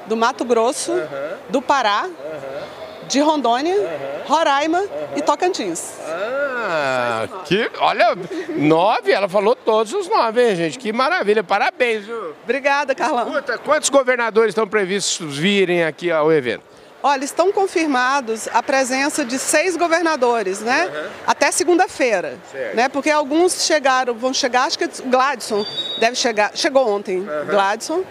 do 0.08 0.18
Mato 0.18 0.44
Grosso, 0.44 0.94
do 1.50 1.62
Pará, 1.62 2.08
de 3.10 3.20
Rondônia, 3.20 3.76
Roraima 4.26 4.84
e 5.16 5.22
Tocantins. 5.22 5.94
Ah, 6.08 7.28
que, 7.46 7.70
olha, 7.80 8.16
nove, 8.56 9.12
ela 9.12 9.28
falou 9.28 9.56
todos 9.56 9.92
os 9.94 10.08
nove, 10.08 10.48
hein, 10.48 10.56
gente? 10.56 10.78
Que 10.78 10.94
maravilha, 10.94 11.44
parabéns, 11.44 12.06
viu? 12.06 12.36
Obrigada, 12.44 12.94
Carlão. 12.94 13.34
quantos 13.66 13.90
governadores 13.90 14.52
estão 14.52 14.68
previstos 14.68 15.38
virem 15.38 15.84
aqui 15.84 16.12
ao 16.12 16.32
evento? 16.32 16.64
Olha, 17.02 17.24
estão 17.24 17.52
confirmados 17.52 18.50
a 18.54 18.62
presença 18.62 19.24
de 19.24 19.40
seis 19.40 19.78
governadores, 19.78 20.60
né? 20.60 20.86
Uhum. 20.86 21.10
Até 21.26 21.50
segunda-feira, 21.50 22.38
né? 22.74 22.90
Porque 22.90 23.10
alguns 23.10 23.66
chegaram, 23.66 24.14
vão 24.14 24.34
chegar, 24.34 24.66
acho 24.66 24.78
que 24.78 24.86
o 24.86 24.90
Gladson 25.06 25.66
deve 25.98 26.16
chegar, 26.16 26.52
chegou 26.54 26.88
ontem, 26.90 27.20
uhum. 27.20 27.46
Gladson. 27.48 28.04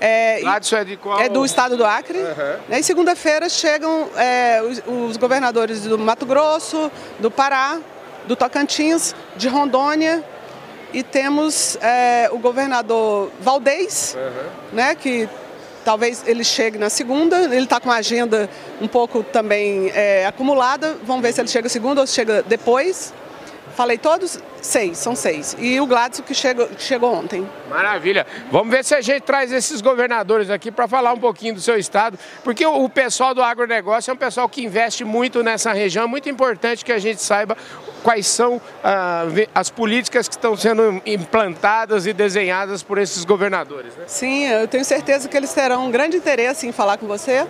É, 0.00 0.40
Gladson 0.40 0.76
é 0.76 0.84
de 0.84 0.96
qual? 0.96 1.20
É 1.20 1.28
do 1.28 1.44
estado 1.44 1.76
do 1.76 1.84
Acre. 1.84 2.18
Uhum. 2.18 2.58
Né? 2.68 2.80
E 2.80 2.82
segunda-feira 2.82 3.48
chegam 3.48 4.08
é, 4.16 4.62
os, 4.62 4.82
os, 4.86 5.16
governadores 5.16 5.82
do 5.82 5.98
Mato 5.98 6.24
Grosso, 6.24 6.90
do 7.18 7.30
Pará, 7.30 7.78
do 8.26 8.36
Tocantins, 8.36 9.14
de 9.36 9.48
Rondônia. 9.48 10.24
E 10.92 11.02
temos 11.02 11.76
é, 11.82 12.30
o 12.32 12.38
governador 12.38 13.30
Valdez, 13.40 14.16
né? 14.72 14.94
Que 14.94 15.28
Talvez 15.88 16.22
ele 16.26 16.44
chegue 16.44 16.76
na 16.76 16.90
segunda, 16.90 17.44
ele 17.44 17.64
está 17.64 17.80
com 17.80 17.90
a 17.90 17.96
agenda 17.96 18.46
um 18.78 18.86
pouco 18.86 19.22
também 19.22 19.90
é, 19.94 20.26
acumulada. 20.26 20.98
Vamos 21.02 21.22
ver 21.22 21.32
se 21.32 21.40
ele 21.40 21.48
chega 21.48 21.66
segunda 21.66 22.02
ou 22.02 22.06
se 22.06 22.12
chega 22.12 22.42
depois. 22.42 23.14
Falei 23.74 23.96
todos? 23.96 24.38
Seis, 24.60 24.98
são 24.98 25.14
seis. 25.14 25.56
E 25.58 25.80
o 25.80 25.86
Gladson 25.86 26.22
que 26.22 26.34
chegou, 26.34 26.68
chegou 26.78 27.14
ontem. 27.14 27.48
Maravilha. 27.70 28.26
Vamos 28.50 28.70
ver 28.70 28.84
se 28.84 28.94
a 28.94 29.00
gente 29.00 29.22
traz 29.22 29.52
esses 29.52 29.80
governadores 29.80 30.50
aqui 30.50 30.70
para 30.70 30.88
falar 30.88 31.12
um 31.12 31.18
pouquinho 31.18 31.54
do 31.54 31.60
seu 31.60 31.78
estado, 31.78 32.18
porque 32.42 32.64
o, 32.66 32.88
pessoal 32.88 33.34
do 33.34 33.42
agronegócio 33.42 34.10
é 34.10 34.14
um 34.14 34.16
pessoal 34.16 34.48
que 34.48 34.64
investe 34.64 35.04
muito 35.04 35.42
nessa 35.42 35.72
região. 35.72 36.04
É 36.04 36.06
muito 36.06 36.28
importante 36.28 36.84
que 36.84 36.92
a 36.92 36.98
gente 36.98 37.22
saiba 37.22 37.56
quais 38.02 38.26
são 38.26 38.60
ah, 38.82 39.24
as 39.54 39.70
políticas 39.70 40.28
que 40.28 40.34
estão 40.34 40.56
sendo 40.56 41.02
implantadas 41.04 42.06
e 42.06 42.12
desenhadas 42.12 42.82
por 42.82 42.98
esses 42.98 43.24
governadores. 43.24 43.94
Né? 43.96 44.04
Sim, 44.06 44.46
eu 44.46 44.68
tenho 44.68 44.84
certeza 44.84 45.28
que 45.28 45.36
eles 45.36 45.52
terão 45.52 45.86
um 45.86 45.90
grande 45.90 46.16
interesse 46.16 46.66
em 46.66 46.72
falar 46.72 46.96
com 46.96 47.06
você 47.06 47.46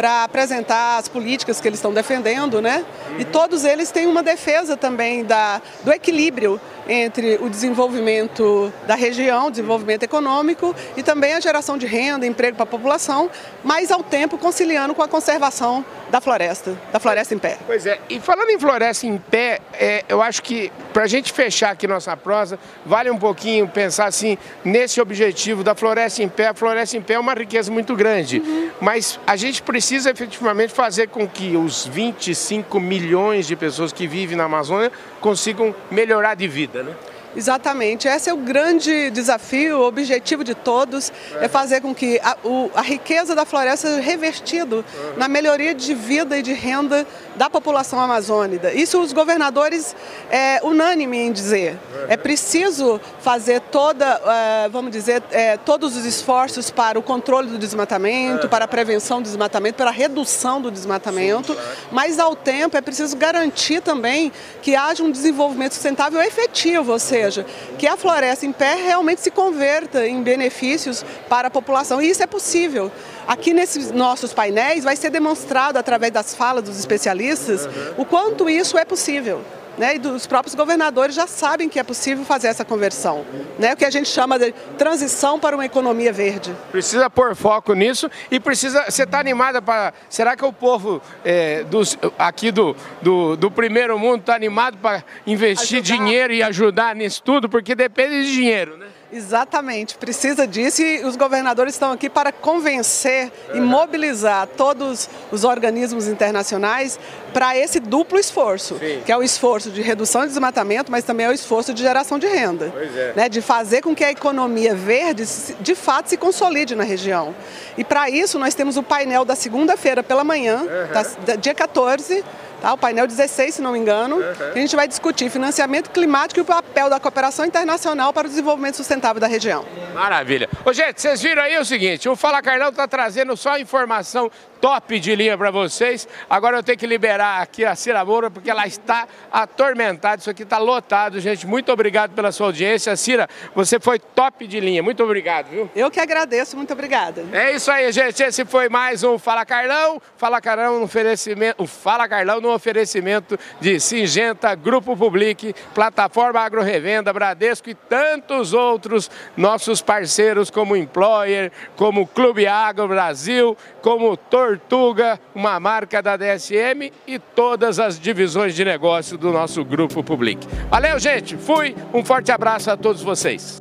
para 0.00 0.24
apresentar 0.24 0.96
as 0.96 1.08
políticas 1.08 1.60
que 1.60 1.68
eles 1.68 1.78
estão 1.78 1.92
defendendo, 1.92 2.62
né? 2.62 2.86
E 3.18 3.24
todos 3.24 3.64
eles 3.64 3.90
têm 3.90 4.06
uma 4.06 4.22
defesa 4.22 4.74
também 4.74 5.24
da, 5.24 5.60
do 5.84 5.92
equilíbrio 5.92 6.49
entre 6.88 7.38
o 7.40 7.48
desenvolvimento 7.48 8.72
da 8.86 8.94
região, 8.94 9.50
desenvolvimento 9.50 10.02
econômico 10.02 10.74
e 10.96 11.02
também 11.02 11.34
a 11.34 11.40
geração 11.40 11.76
de 11.76 11.86
renda, 11.86 12.26
emprego 12.26 12.56
para 12.56 12.64
a 12.64 12.66
população, 12.66 13.30
mas 13.62 13.90
ao 13.90 14.02
tempo 14.02 14.38
conciliando 14.38 14.94
com 14.94 15.02
a 15.02 15.08
conservação 15.08 15.84
da 16.10 16.20
floresta, 16.20 16.76
da 16.92 16.98
floresta 16.98 17.34
em 17.34 17.38
pé. 17.38 17.58
Pois 17.66 17.86
é, 17.86 18.00
e 18.08 18.18
falando 18.18 18.50
em 18.50 18.58
floresta 18.58 19.06
em 19.06 19.16
pé, 19.18 19.60
é, 19.74 20.04
eu 20.08 20.20
acho 20.20 20.42
que 20.42 20.72
para 20.92 21.04
a 21.04 21.06
gente 21.06 21.32
fechar 21.32 21.70
aqui 21.70 21.86
nossa 21.86 22.16
prosa, 22.16 22.58
vale 22.84 23.10
um 23.10 23.18
pouquinho 23.18 23.68
pensar 23.68 24.06
assim, 24.06 24.36
nesse 24.64 25.00
objetivo 25.00 25.62
da 25.62 25.74
floresta 25.74 26.22
em 26.22 26.28
pé. 26.28 26.48
A 26.48 26.54
floresta 26.54 26.96
em 26.96 27.02
pé 27.02 27.14
é 27.14 27.18
uma 27.18 27.34
riqueza 27.34 27.70
muito 27.70 27.94
grande, 27.94 28.40
uhum. 28.40 28.70
mas 28.80 29.18
a 29.26 29.36
gente 29.36 29.62
precisa 29.62 30.10
efetivamente 30.10 30.72
fazer 30.72 31.08
com 31.08 31.28
que 31.28 31.56
os 31.56 31.86
25 31.86 32.80
milhões 32.80 33.46
de 33.46 33.54
pessoas 33.54 33.92
que 33.92 34.06
vivem 34.06 34.36
na 34.36 34.44
Amazônia 34.44 34.90
consigam 35.20 35.74
melhorar 35.90 36.34
de 36.40 36.48
vida, 36.48 36.82
né? 36.82 36.96
Exatamente, 37.34 38.08
esse 38.08 38.28
é 38.28 38.34
o 38.34 38.38
grande 38.38 39.08
desafio, 39.10 39.78
o 39.78 39.86
objetivo 39.86 40.42
de 40.42 40.54
todos 40.54 41.12
é, 41.36 41.44
é 41.44 41.48
fazer 41.48 41.80
com 41.80 41.94
que 41.94 42.20
a, 42.22 42.36
o, 42.42 42.70
a, 42.74 42.82
riqueza 42.82 43.36
da 43.36 43.44
floresta 43.44 43.88
seja 43.88 44.00
revertido 44.00 44.76
uhum. 44.76 45.12
na 45.16 45.28
melhoria 45.28 45.72
de 45.72 45.94
vida 45.94 46.36
e 46.36 46.42
de 46.42 46.52
renda 46.52 47.06
da 47.36 47.48
população 47.48 48.00
amazônica. 48.00 48.72
Isso 48.72 49.00
os 49.00 49.12
governadores 49.12 49.94
é 50.28 50.60
unânime 50.64 51.18
em 51.18 51.32
dizer. 51.32 51.74
Uhum. 51.74 52.06
É 52.08 52.16
preciso 52.16 53.00
fazer 53.20 53.60
toda, 53.60 54.16
uh, 54.18 54.70
vamos 54.70 54.90
dizer, 54.90 55.22
é, 55.30 55.56
todos 55.56 55.96
os 55.96 56.04
esforços 56.04 56.68
para 56.68 56.98
o 56.98 57.02
controle 57.02 57.48
do 57.48 57.58
desmatamento, 57.58 58.44
uhum. 58.44 58.50
para 58.50 58.64
a 58.64 58.68
prevenção 58.68 59.22
do 59.22 59.24
desmatamento, 59.24 59.76
para 59.76 59.90
a 59.90 59.92
redução 59.92 60.60
do 60.60 60.70
desmatamento, 60.70 61.52
Sim, 61.52 61.60
claro. 61.60 61.78
mas 61.92 62.18
ao 62.18 62.34
tempo 62.34 62.76
é 62.76 62.80
preciso 62.80 63.16
garantir 63.16 63.80
também 63.80 64.32
que 64.60 64.74
haja 64.74 65.04
um 65.04 65.12
desenvolvimento 65.12 65.74
sustentável 65.74 66.20
efetivo, 66.20 66.92
ou 66.92 66.98
seja, 66.98 67.19
seja, 67.20 67.46
que 67.78 67.86
a 67.86 67.96
floresta 67.96 68.46
em 68.46 68.52
pé 68.52 68.74
realmente 68.74 69.20
se 69.20 69.30
converta 69.30 70.06
em 70.06 70.22
benefícios 70.22 71.04
para 71.28 71.48
a 71.48 71.50
população. 71.50 72.00
E 72.00 72.08
isso 72.08 72.22
é 72.22 72.26
possível. 72.26 72.90
Aqui 73.26 73.52
nesses 73.52 73.90
nossos 73.90 74.32
painéis 74.32 74.84
vai 74.84 74.96
ser 74.96 75.10
demonstrado 75.10 75.78
através 75.78 76.12
das 76.12 76.34
falas 76.34 76.64
dos 76.64 76.78
especialistas 76.78 77.68
o 77.96 78.04
quanto 78.04 78.48
isso 78.48 78.78
é 78.78 78.84
possível. 78.84 79.42
Né, 79.80 79.94
e 79.94 79.98
dos 79.98 80.26
próprios 80.26 80.54
governadores 80.54 81.14
já 81.14 81.26
sabem 81.26 81.66
que 81.66 81.78
é 81.78 81.82
possível 81.82 82.22
fazer 82.22 82.48
essa 82.48 82.66
conversão, 82.66 83.24
né, 83.58 83.72
o 83.72 83.76
que 83.78 83.84
a 83.86 83.90
gente 83.90 84.10
chama 84.10 84.38
de 84.38 84.52
transição 84.76 85.40
para 85.40 85.56
uma 85.56 85.64
economia 85.64 86.12
verde. 86.12 86.54
Precisa 86.70 87.08
pôr 87.08 87.34
foco 87.34 87.72
nisso 87.72 88.10
e 88.30 88.38
precisa. 88.38 88.84
Você 88.90 89.04
está 89.04 89.18
animada 89.18 89.62
para. 89.62 89.94
Será 90.10 90.36
que 90.36 90.44
o 90.44 90.52
povo 90.52 91.00
é, 91.24 91.64
dos, 91.64 91.96
aqui 92.18 92.50
do, 92.50 92.76
do, 93.00 93.36
do 93.36 93.50
primeiro 93.50 93.98
mundo 93.98 94.20
está 94.20 94.34
animado 94.34 94.76
para 94.76 95.02
investir 95.26 95.80
ajudar. 95.80 95.96
dinheiro 95.96 96.32
e 96.34 96.42
ajudar 96.42 96.94
nisso 96.94 97.22
tudo? 97.22 97.48
Porque 97.48 97.74
depende 97.74 98.26
de 98.26 98.32
dinheiro, 98.34 98.76
né? 98.76 98.86
Exatamente, 99.12 99.96
precisa 99.96 100.46
disso 100.46 100.82
e 100.82 101.04
os 101.04 101.16
governadores 101.16 101.74
estão 101.74 101.90
aqui 101.90 102.08
para 102.08 102.30
convencer 102.30 103.32
uhum. 103.48 103.56
e 103.56 103.60
mobilizar 103.60 104.46
todos 104.56 105.08
os 105.32 105.42
organismos 105.42 106.06
internacionais 106.06 106.98
para 107.32 107.56
esse 107.56 107.80
duplo 107.80 108.18
esforço, 108.18 108.78
Sim. 108.78 109.02
que 109.04 109.10
é 109.10 109.16
o 109.16 109.22
esforço 109.22 109.70
de 109.70 109.82
redução 109.82 110.22
de 110.22 110.28
desmatamento, 110.28 110.92
mas 110.92 111.04
também 111.04 111.26
é 111.26 111.28
o 111.28 111.32
esforço 111.32 111.74
de 111.74 111.82
geração 111.82 112.18
de 112.18 112.26
renda, 112.26 112.72
é. 112.76 113.12
né, 113.16 113.28
de 113.28 113.40
fazer 113.40 113.82
com 113.82 113.94
que 113.94 114.04
a 114.04 114.10
economia 114.10 114.74
verde 114.74 115.24
de 115.60 115.74
fato 115.74 116.08
se 116.08 116.16
consolide 116.16 116.76
na 116.76 116.84
região. 116.84 117.34
E 117.76 117.82
para 117.82 118.08
isso 118.08 118.38
nós 118.38 118.54
temos 118.54 118.76
o 118.76 118.82
painel 118.82 119.24
da 119.24 119.34
segunda-feira 119.34 120.02
pela 120.02 120.22
manhã, 120.22 120.62
uhum. 120.62 121.24
da, 121.24 121.34
dia 121.34 121.54
14, 121.54 122.24
tá? 122.60 122.72
o 122.72 122.78
painel 122.78 123.06
16, 123.06 123.56
se 123.56 123.62
não 123.62 123.72
me 123.72 123.78
engano, 123.78 124.16
uhum. 124.16 124.52
que 124.52 124.58
a 124.58 124.62
gente 124.62 124.76
vai 124.76 124.86
discutir 124.86 125.30
financiamento 125.30 125.90
climático 125.90 126.40
e 126.40 126.42
o 126.42 126.44
papel 126.44 126.88
da 126.90 127.00
cooperação 127.00 127.44
internacional 127.44 128.12
para 128.12 128.26
o 128.26 128.30
desenvolvimento 128.30 128.76
sustentável 128.76 129.20
da 129.20 129.26
região. 129.26 129.64
Maravilha. 129.94 130.48
Ô, 130.64 130.72
gente, 130.72 131.00
vocês 131.00 131.20
viram 131.20 131.42
aí 131.42 131.58
o 131.58 131.64
seguinte, 131.64 132.08
o 132.08 132.16
Fala 132.16 132.42
Carlão 132.42 132.68
está 132.68 132.86
trazendo 132.86 133.36
só 133.36 133.58
informação 133.58 134.30
top 134.60 135.00
de 135.00 135.16
linha 135.16 135.36
para 135.36 135.50
vocês. 135.50 136.06
Agora 136.28 136.58
eu 136.58 136.62
tenho 136.62 136.76
que 136.76 136.86
liberar 136.86 137.40
aqui 137.40 137.64
a 137.64 137.74
Cira 137.74 138.04
Moura, 138.04 138.30
porque 138.30 138.50
ela 138.50 138.66
está 138.66 139.08
atormentada. 139.32 140.20
Isso 140.20 140.30
aqui 140.30 140.42
está 140.42 140.58
lotado, 140.58 141.18
gente. 141.18 141.46
Muito 141.46 141.72
obrigado 141.72 142.12
pela 142.12 142.30
sua 142.30 142.46
audiência. 142.48 142.94
Cira, 142.94 143.28
você 143.54 143.80
foi 143.80 143.98
top 143.98 144.46
de 144.46 144.60
linha. 144.60 144.82
Muito 144.82 145.02
obrigado, 145.02 145.46
viu? 145.48 145.70
Eu 145.74 145.90
que 145.90 145.98
agradeço. 145.98 146.56
Muito 146.56 146.72
obrigada. 146.72 147.24
É 147.32 147.52
isso 147.52 147.70
aí, 147.70 147.90
gente. 147.90 148.22
Esse 148.22 148.44
foi 148.44 148.68
mais 148.68 149.02
um 149.02 149.18
Fala 149.18 149.44
Carlão. 149.46 150.00
Fala 150.16 150.40
Carlão 150.40 150.78
no 150.78 150.84
oferecimento, 150.84 151.62
o 151.62 151.66
Fala 151.66 152.06
Carlão 152.06 152.40
no 152.40 152.49
oferecimento 152.50 153.38
de 153.60 153.80
Singenta, 153.80 154.54
Grupo 154.54 154.96
Public, 154.96 155.54
Plataforma 155.74 156.40
Agro 156.40 156.62
Revenda, 156.62 157.12
Bradesco 157.12 157.70
e 157.70 157.74
tantos 157.74 158.52
outros 158.52 159.10
nossos 159.36 159.80
parceiros 159.80 160.50
como 160.50 160.76
Employer, 160.76 161.50
como 161.76 162.06
Clube 162.06 162.46
Agro 162.46 162.88
Brasil, 162.88 163.56
como 163.80 164.16
Tor 164.16 164.50
Tortuga, 164.50 165.20
uma 165.34 165.60
marca 165.60 166.02
da 166.02 166.16
DSM 166.16 166.90
e 167.06 167.18
todas 167.18 167.78
as 167.78 168.00
divisões 168.00 168.54
de 168.54 168.64
negócio 168.64 169.16
do 169.16 169.30
nosso 169.30 169.64
Grupo 169.64 170.02
Public. 170.02 170.46
Valeu, 170.68 170.98
gente. 170.98 171.36
Fui. 171.36 171.76
Um 171.92 172.04
forte 172.04 172.32
abraço 172.32 172.70
a 172.70 172.76
todos 172.76 173.02
vocês. 173.02 173.60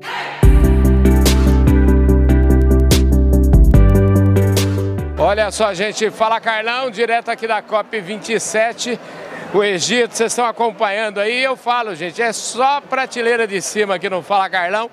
Olha 5.22 5.52
só, 5.52 5.74
gente, 5.74 6.10
fala 6.10 6.40
Carlão, 6.40 6.90
direto 6.90 7.30
aqui 7.30 7.46
da 7.46 7.62
COP27, 7.62 8.98
o 9.54 9.62
Egito, 9.62 10.16
vocês 10.16 10.32
estão 10.32 10.46
acompanhando 10.46 11.20
aí. 11.20 11.44
Eu 11.44 11.58
falo, 11.58 11.94
gente, 11.94 12.22
é 12.22 12.32
só 12.32 12.80
prateleira 12.80 13.46
de 13.46 13.62
cima 13.62 14.00
que 14.00 14.10
não 14.10 14.24
fala 14.24 14.50
Carlão. 14.50 14.90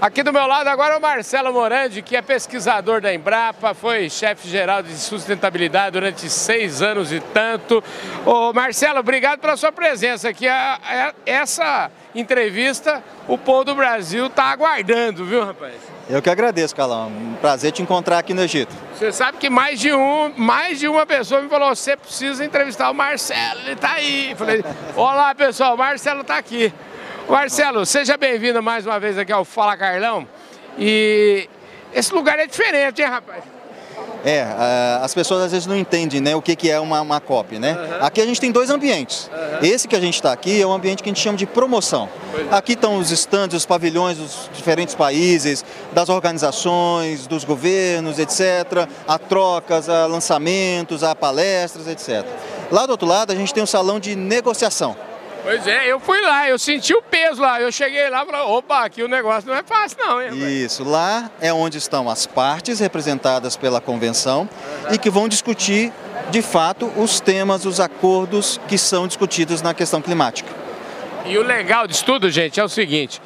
Aqui 0.00 0.22
do 0.22 0.32
meu 0.32 0.46
lado 0.46 0.68
agora 0.68 0.94
é 0.94 0.96
o 0.96 1.00
Marcelo 1.00 1.52
Morandi, 1.52 2.02
que 2.02 2.14
é 2.14 2.22
pesquisador 2.22 3.00
da 3.00 3.12
Embrapa, 3.12 3.74
foi 3.74 4.08
chefe 4.08 4.48
geral 4.48 4.80
de 4.80 4.96
sustentabilidade 4.96 5.90
durante 5.90 6.30
seis 6.30 6.80
anos 6.80 7.12
e 7.12 7.18
tanto. 7.18 7.82
Ô 8.24 8.52
Marcelo, 8.52 9.00
obrigado 9.00 9.40
pela 9.40 9.56
sua 9.56 9.72
presença 9.72 10.28
aqui. 10.28 10.46
Essa 11.26 11.90
entrevista 12.14 13.02
o 13.26 13.36
povo 13.36 13.64
do 13.64 13.74
Brasil 13.74 14.26
está 14.26 14.44
aguardando, 14.44 15.24
viu, 15.24 15.44
rapaz? 15.44 15.74
Eu 16.08 16.22
que 16.22 16.30
agradeço, 16.30 16.76
Calão. 16.76 17.08
Um 17.08 17.34
prazer 17.40 17.72
te 17.72 17.82
encontrar 17.82 18.18
aqui 18.18 18.32
no 18.32 18.42
Egito. 18.42 18.74
Você 18.94 19.10
sabe 19.10 19.36
que 19.36 19.50
mais 19.50 19.80
de 19.80 19.92
um, 19.92 20.32
mais 20.36 20.78
de 20.78 20.86
uma 20.86 21.04
pessoa 21.04 21.42
me 21.42 21.48
falou: 21.48 21.74
você 21.74 21.96
precisa 21.96 22.44
entrevistar 22.44 22.88
o 22.88 22.94
Marcelo, 22.94 23.60
ele 23.62 23.72
está 23.72 23.94
aí. 23.94 24.32
falei: 24.38 24.64
olá, 24.96 25.34
pessoal, 25.34 25.74
o 25.74 25.78
Marcelo 25.78 26.20
está 26.20 26.38
aqui. 26.38 26.72
Marcelo, 27.28 27.84
seja 27.84 28.16
bem-vindo 28.16 28.62
mais 28.62 28.86
uma 28.86 28.98
vez 28.98 29.18
aqui 29.18 29.30
ao 29.30 29.44
Fala 29.44 29.76
Carlão. 29.76 30.26
E 30.78 31.46
esse 31.92 32.12
lugar 32.14 32.38
é 32.38 32.46
diferente, 32.46 33.02
hein, 33.02 33.08
rapaz? 33.08 33.44
É, 34.24 34.46
as 35.02 35.14
pessoas 35.14 35.42
às 35.42 35.52
vezes 35.52 35.66
não 35.66 35.76
entendem 35.76 36.22
né, 36.22 36.34
o 36.34 36.40
que, 36.40 36.56
que 36.56 36.70
é 36.70 36.80
uma, 36.80 37.02
uma 37.02 37.20
COP, 37.20 37.58
né? 37.58 37.74
Uhum. 37.74 38.06
Aqui 38.06 38.22
a 38.22 38.26
gente 38.26 38.40
tem 38.40 38.50
dois 38.50 38.70
ambientes. 38.70 39.30
Uhum. 39.30 39.58
Esse 39.60 39.86
que 39.86 39.94
a 39.94 40.00
gente 40.00 40.14
está 40.14 40.32
aqui 40.32 40.60
é 40.60 40.66
um 40.66 40.72
ambiente 40.72 41.02
que 41.02 41.08
a 41.08 41.12
gente 41.12 41.22
chama 41.22 41.36
de 41.36 41.44
promoção. 41.44 42.08
É. 42.50 42.56
Aqui 42.56 42.72
estão 42.72 42.96
os 42.96 43.10
estandes, 43.10 43.58
os 43.58 43.66
pavilhões 43.66 44.16
dos 44.16 44.50
diferentes 44.54 44.94
países, 44.94 45.62
das 45.92 46.08
organizações, 46.08 47.26
dos 47.26 47.44
governos, 47.44 48.18
etc. 48.18 48.88
Há 49.06 49.18
trocas, 49.18 49.88
há 49.90 50.06
lançamentos, 50.06 51.04
há 51.04 51.14
palestras, 51.14 51.86
etc. 51.86 52.26
Lá 52.72 52.86
do 52.86 52.92
outro 52.92 53.06
lado 53.06 53.32
a 53.32 53.36
gente 53.36 53.52
tem 53.52 53.62
um 53.62 53.66
salão 53.66 54.00
de 54.00 54.16
negociação. 54.16 54.96
Pois 55.42 55.66
é, 55.66 55.86
eu 55.86 55.98
fui 55.98 56.20
lá, 56.20 56.48
eu 56.48 56.58
senti 56.58 56.92
o 56.94 57.02
peso 57.02 57.40
lá. 57.40 57.60
Eu 57.60 57.72
cheguei 57.72 58.08
lá 58.10 58.22
e 58.22 58.26
falei, 58.26 58.40
opa, 58.42 58.84
aqui 58.84 59.02
o 59.02 59.08
negócio 59.08 59.48
não 59.48 59.56
é 59.56 59.62
fácil 59.62 59.98
não, 59.98 60.20
hein? 60.20 60.30
Isso, 60.64 60.84
lá 60.84 61.30
é 61.40 61.52
onde 61.52 61.78
estão 61.78 62.08
as 62.10 62.26
partes 62.26 62.80
representadas 62.80 63.56
pela 63.56 63.80
convenção 63.80 64.48
e 64.90 64.98
que 64.98 65.10
vão 65.10 65.28
discutir, 65.28 65.92
de 66.30 66.42
fato, 66.42 66.92
os 66.96 67.20
temas, 67.20 67.64
os 67.64 67.80
acordos 67.80 68.60
que 68.68 68.76
são 68.76 69.06
discutidos 69.06 69.62
na 69.62 69.72
questão 69.72 70.02
climática. 70.02 70.50
E 71.24 71.36
o 71.38 71.42
legal 71.42 71.86
disso 71.86 72.04
tudo, 72.04 72.30
gente, 72.30 72.58
é 72.58 72.64
o 72.64 72.68
seguinte, 72.68 73.20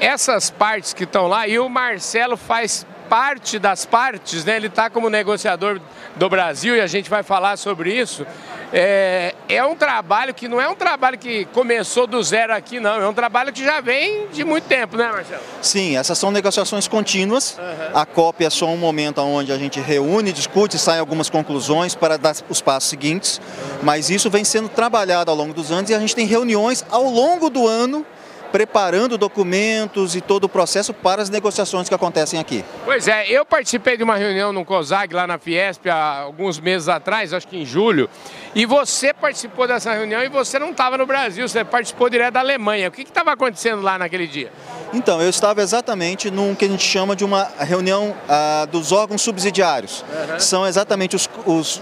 essas 0.00 0.50
partes 0.50 0.92
que 0.92 1.04
estão 1.04 1.26
lá, 1.28 1.46
e 1.46 1.58
o 1.58 1.68
Marcelo 1.68 2.36
faz 2.36 2.86
parte 3.12 3.58
das 3.58 3.84
partes, 3.84 4.42
né? 4.42 4.56
ele 4.56 4.68
está 4.68 4.88
como 4.88 5.10
negociador 5.10 5.78
do 6.16 6.30
Brasil 6.30 6.74
e 6.74 6.80
a 6.80 6.86
gente 6.86 7.10
vai 7.10 7.22
falar 7.22 7.58
sobre 7.58 7.92
isso. 7.92 8.26
É, 8.72 9.34
é 9.50 9.62
um 9.62 9.76
trabalho 9.76 10.32
que 10.32 10.48
não 10.48 10.58
é 10.58 10.66
um 10.66 10.74
trabalho 10.74 11.18
que 11.18 11.44
começou 11.52 12.06
do 12.06 12.22
zero 12.22 12.54
aqui, 12.54 12.80
não. 12.80 13.02
É 13.02 13.06
um 13.06 13.12
trabalho 13.12 13.52
que 13.52 13.62
já 13.62 13.82
vem 13.82 14.28
de 14.28 14.42
muito 14.44 14.64
tempo, 14.64 14.96
né, 14.96 15.12
Marcelo? 15.12 15.42
Sim, 15.60 15.94
essas 15.94 16.16
são 16.16 16.30
negociações 16.30 16.88
contínuas. 16.88 17.58
Uhum. 17.58 18.00
A 18.00 18.06
COP 18.06 18.46
é 18.46 18.48
só 18.48 18.64
um 18.68 18.78
momento 18.78 19.20
onde 19.20 19.52
a 19.52 19.58
gente 19.58 19.78
reúne, 19.78 20.32
discute, 20.32 20.78
sai 20.78 20.98
algumas 20.98 21.28
conclusões 21.28 21.94
para 21.94 22.16
dar 22.16 22.34
os 22.48 22.62
passos 22.62 22.88
seguintes. 22.88 23.42
Mas 23.82 24.08
isso 24.08 24.30
vem 24.30 24.42
sendo 24.42 24.70
trabalhado 24.70 25.30
ao 25.30 25.36
longo 25.36 25.52
dos 25.52 25.70
anos 25.70 25.90
e 25.90 25.94
a 25.94 25.98
gente 25.98 26.16
tem 26.16 26.24
reuniões 26.24 26.82
ao 26.90 27.04
longo 27.04 27.50
do 27.50 27.68
ano 27.68 28.06
preparando 28.52 29.16
documentos 29.16 30.14
e 30.14 30.20
todo 30.20 30.44
o 30.44 30.48
processo 30.48 30.92
para 30.92 31.22
as 31.22 31.30
negociações 31.30 31.88
que 31.88 31.94
acontecem 31.94 32.38
aqui. 32.38 32.62
Pois 32.84 33.08
é, 33.08 33.26
eu 33.28 33.44
participei 33.44 33.96
de 33.96 34.04
uma 34.04 34.16
reunião 34.16 34.52
no 34.52 34.64
COSAG, 34.64 35.14
lá 35.14 35.26
na 35.26 35.38
Fiesp, 35.38 35.88
há 35.88 36.20
alguns 36.20 36.60
meses 36.60 36.88
atrás, 36.88 37.32
acho 37.32 37.48
que 37.48 37.56
em 37.56 37.64
julho, 37.64 38.10
e 38.54 38.66
você 38.66 39.14
participou 39.14 39.66
dessa 39.66 39.92
reunião 39.92 40.22
e 40.22 40.28
você 40.28 40.58
não 40.58 40.70
estava 40.70 40.98
no 40.98 41.06
Brasil, 41.06 41.48
você 41.48 41.64
participou 41.64 42.10
direto 42.10 42.34
da 42.34 42.40
Alemanha. 42.40 42.88
O 42.88 42.92
que 42.92 43.02
estava 43.02 43.32
acontecendo 43.32 43.80
lá 43.80 43.98
naquele 43.98 44.26
dia? 44.26 44.52
Então, 44.92 45.22
eu 45.22 45.30
estava 45.30 45.62
exatamente 45.62 46.30
num 46.30 46.54
que 46.54 46.66
a 46.66 46.68
gente 46.68 46.84
chama 46.84 47.16
de 47.16 47.24
uma 47.24 47.48
reunião 47.58 48.14
ah, 48.28 48.66
dos 48.70 48.92
órgãos 48.92 49.22
subsidiários. 49.22 50.02
Uhum. 50.02 50.38
São 50.38 50.66
exatamente 50.66 51.16
os, 51.16 51.30
os 51.46 51.80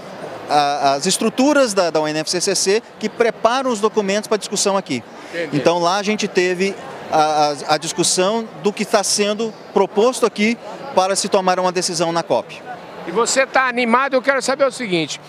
as 0.51 1.07
estruturas 1.07 1.73
da, 1.73 1.91
da 1.91 2.01
UNFCCC 2.01 2.83
que 2.99 3.09
preparam 3.09 3.71
os 3.71 3.81
documentos 3.81 4.27
para 4.27 4.37
discussão 4.37 4.77
aqui. 4.77 5.03
Entendi. 5.33 5.57
Então 5.57 5.79
lá 5.79 5.97
a 5.97 6.03
gente 6.03 6.27
teve 6.27 6.75
a, 7.11 7.55
a, 7.69 7.75
a 7.75 7.79
discussão 7.79 8.49
do 8.63 8.73
que 8.73 8.83
está 8.83 9.03
sendo 9.05 9.53
proposto 9.73 10.27
aqui 10.27 10.59
para 10.95 11.15
se 11.15 11.29
tomar 11.29 11.61
uma 11.61 11.71
decisão 11.71 12.13
na 12.13 12.23
COP. 12.23 12.61
E 13.07 13.11
você 13.11 13.45
está 13.45 13.69
animado, 13.69 14.15
eu 14.15 14.23
quero 14.23 14.43
saber 14.43 14.67
o 14.67 14.73
seguinte, 14.73 15.21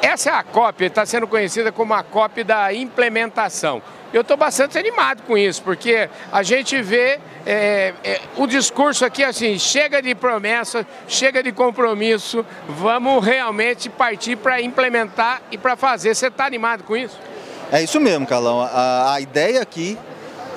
essa 0.00 0.30
é 0.30 0.32
a 0.32 0.42
COP, 0.42 0.84
está 0.84 1.04
sendo 1.06 1.26
conhecida 1.26 1.72
como 1.72 1.94
a 1.94 2.02
COP 2.02 2.44
da 2.44 2.72
implementação. 2.72 3.82
Eu 4.12 4.20
estou 4.20 4.36
bastante 4.36 4.76
animado 4.78 5.22
com 5.22 5.38
isso, 5.38 5.62
porque 5.62 6.08
a 6.30 6.42
gente 6.42 6.80
vê 6.82 7.18
é, 7.46 7.94
é, 8.04 8.20
o 8.36 8.46
discurso 8.46 9.04
aqui 9.04 9.24
assim, 9.24 9.58
chega 9.58 10.02
de 10.02 10.14
promessa, 10.14 10.86
chega 11.08 11.42
de 11.42 11.50
compromisso, 11.50 12.44
vamos 12.68 13.24
realmente 13.24 13.88
partir 13.88 14.36
para 14.36 14.60
implementar 14.60 15.40
e 15.50 15.56
para 15.56 15.76
fazer. 15.76 16.14
Você 16.14 16.26
está 16.26 16.44
animado 16.44 16.84
com 16.84 16.94
isso? 16.94 17.18
É 17.70 17.82
isso 17.82 17.98
mesmo, 17.98 18.26
Carlão. 18.26 18.60
A, 18.60 19.14
a 19.14 19.20
ideia 19.20 19.62
aqui 19.62 19.96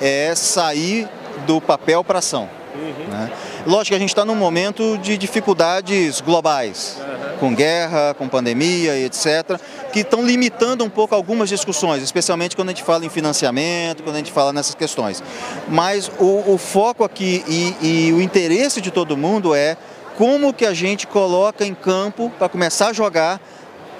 é 0.02 0.34
sair 0.34 1.08
do 1.46 1.60
papel 1.60 2.04
para 2.04 2.18
ação. 2.18 2.50
Uhum. 2.74 3.06
Né? 3.08 3.32
Lógico 3.66 3.88
que 3.88 3.94
a 3.96 3.98
gente 3.98 4.10
está 4.10 4.24
num 4.24 4.36
momento 4.36 4.96
de 4.98 5.18
dificuldades 5.18 6.20
globais, 6.20 6.98
com 7.40 7.52
guerra, 7.52 8.14
com 8.14 8.28
pandemia, 8.28 8.96
etc., 8.96 9.60
que 9.92 10.00
estão 10.00 10.24
limitando 10.24 10.84
um 10.84 10.88
pouco 10.88 11.16
algumas 11.16 11.48
discussões, 11.48 12.00
especialmente 12.00 12.54
quando 12.54 12.68
a 12.68 12.70
gente 12.70 12.84
fala 12.84 13.04
em 13.04 13.08
financiamento, 13.08 14.04
quando 14.04 14.14
a 14.14 14.18
gente 14.18 14.30
fala 14.30 14.52
nessas 14.52 14.76
questões. 14.76 15.20
Mas 15.66 16.08
o, 16.20 16.54
o 16.54 16.58
foco 16.58 17.02
aqui 17.02 17.44
e, 17.48 18.08
e 18.08 18.12
o 18.12 18.22
interesse 18.22 18.80
de 18.80 18.92
todo 18.92 19.16
mundo 19.16 19.52
é 19.52 19.76
como 20.16 20.54
que 20.54 20.64
a 20.64 20.72
gente 20.72 21.04
coloca 21.04 21.66
em 21.66 21.74
campo 21.74 22.32
para 22.38 22.48
começar 22.48 22.90
a 22.90 22.92
jogar 22.92 23.40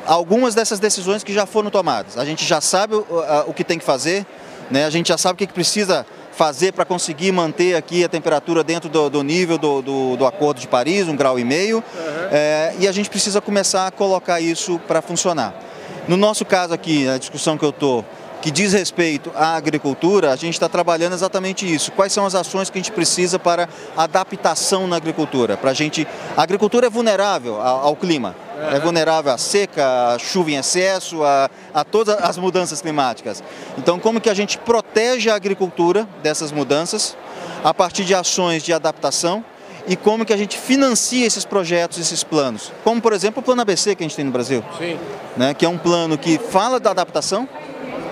algumas 0.06 0.54
dessas 0.54 0.78
decisões 0.78 1.24
que 1.24 1.34
já 1.34 1.44
foram 1.44 1.70
tomadas. 1.70 2.16
A 2.16 2.24
gente 2.24 2.44
já 2.44 2.60
sabe 2.60 2.94
o, 2.94 3.04
o 3.48 3.52
que 3.52 3.64
tem 3.64 3.80
que 3.80 3.84
fazer, 3.84 4.24
né? 4.70 4.84
a 4.84 4.90
gente 4.90 5.08
já 5.08 5.18
sabe 5.18 5.34
o 5.34 5.36
que 5.36 5.52
precisa 5.52 6.06
fazer 6.36 6.72
para 6.72 6.84
conseguir 6.84 7.32
manter 7.32 7.74
aqui 7.74 8.04
a 8.04 8.08
temperatura 8.10 8.62
dentro 8.62 8.90
do, 8.90 9.08
do 9.08 9.22
nível 9.22 9.56
do, 9.56 9.80
do, 9.80 10.16
do, 10.18 10.26
Acordo 10.26 10.60
de 10.60 10.68
Paris, 10.68 11.08
um 11.08 11.16
grau 11.16 11.38
e 11.38 11.44
meio, 11.44 11.78
uhum. 11.78 12.28
é, 12.30 12.74
e 12.78 12.86
a 12.86 12.92
gente 12.92 13.08
precisa 13.08 13.40
começar 13.40 13.86
a 13.86 13.90
colocar 13.90 14.38
isso 14.38 14.78
para 14.86 15.00
funcionar. 15.00 15.54
No 16.06 16.16
nosso 16.16 16.44
caso 16.44 16.74
aqui, 16.74 17.08
a 17.08 17.16
discussão 17.16 17.56
que 17.56 17.64
eu 17.64 17.70
estou, 17.70 18.04
que 18.46 18.50
diz 18.52 18.72
respeito 18.72 19.32
à 19.34 19.56
agricultura, 19.56 20.30
a 20.30 20.36
gente 20.36 20.54
está 20.54 20.68
trabalhando 20.68 21.14
exatamente 21.14 21.66
isso. 21.66 21.90
Quais 21.90 22.12
são 22.12 22.24
as 22.24 22.32
ações 22.32 22.70
que 22.70 22.78
a 22.78 22.80
gente 22.80 22.92
precisa 22.92 23.40
para 23.40 23.68
adaptação 23.96 24.86
na 24.86 24.94
agricultura? 24.94 25.56
Para 25.56 25.72
a 25.72 25.74
gente, 25.74 26.06
a 26.36 26.44
agricultura 26.44 26.86
é 26.86 26.90
vulnerável 26.90 27.60
ao, 27.60 27.96
clima 27.96 28.36
é 28.72 28.78
vulnerável 28.78 29.32
à 29.32 29.36
seca, 29.36 30.14
à 30.14 30.18
chuva 30.20 30.52
em 30.52 30.54
excesso, 30.58 31.24
a, 31.24 31.50
a 31.74 31.82
todas 31.82 32.16
as 32.22 32.38
mudanças 32.38 32.80
climáticas. 32.80 33.42
Então, 33.76 33.98
como 33.98 34.20
que 34.20 34.30
a 34.30 34.34
gente 34.34 34.58
protege 34.58 35.28
a 35.28 35.34
agricultura 35.34 36.08
dessas 36.22 36.52
mudanças 36.52 37.16
a 37.64 37.74
partir 37.74 38.04
de 38.04 38.14
ações 38.14 38.62
de 38.62 38.72
adaptação 38.72 39.44
e 39.88 39.96
como 39.96 40.24
que 40.24 40.32
a 40.32 40.36
gente 40.36 40.56
financia 40.56 41.26
esses 41.26 41.44
projetos, 41.44 41.98
esses 41.98 42.22
planos. 42.22 42.72
Como, 42.84 43.00
por 43.00 43.12
exemplo, 43.12 43.40
o 43.40 43.42
Plano 43.42 43.62
ABC 43.62 43.94
que 43.94 44.02
a 44.02 44.06
gente 44.06 44.16
tem 44.16 44.24
no 44.24 44.30
Brasil. 44.30 44.64
Sim. 44.78 44.96
Né, 45.36 45.52
que 45.52 45.66
é 45.66 45.68
um 45.68 45.76
plano 45.76 46.16
que 46.16 46.38
fala 46.38 46.80
da 46.80 46.90
adaptação, 46.90 47.46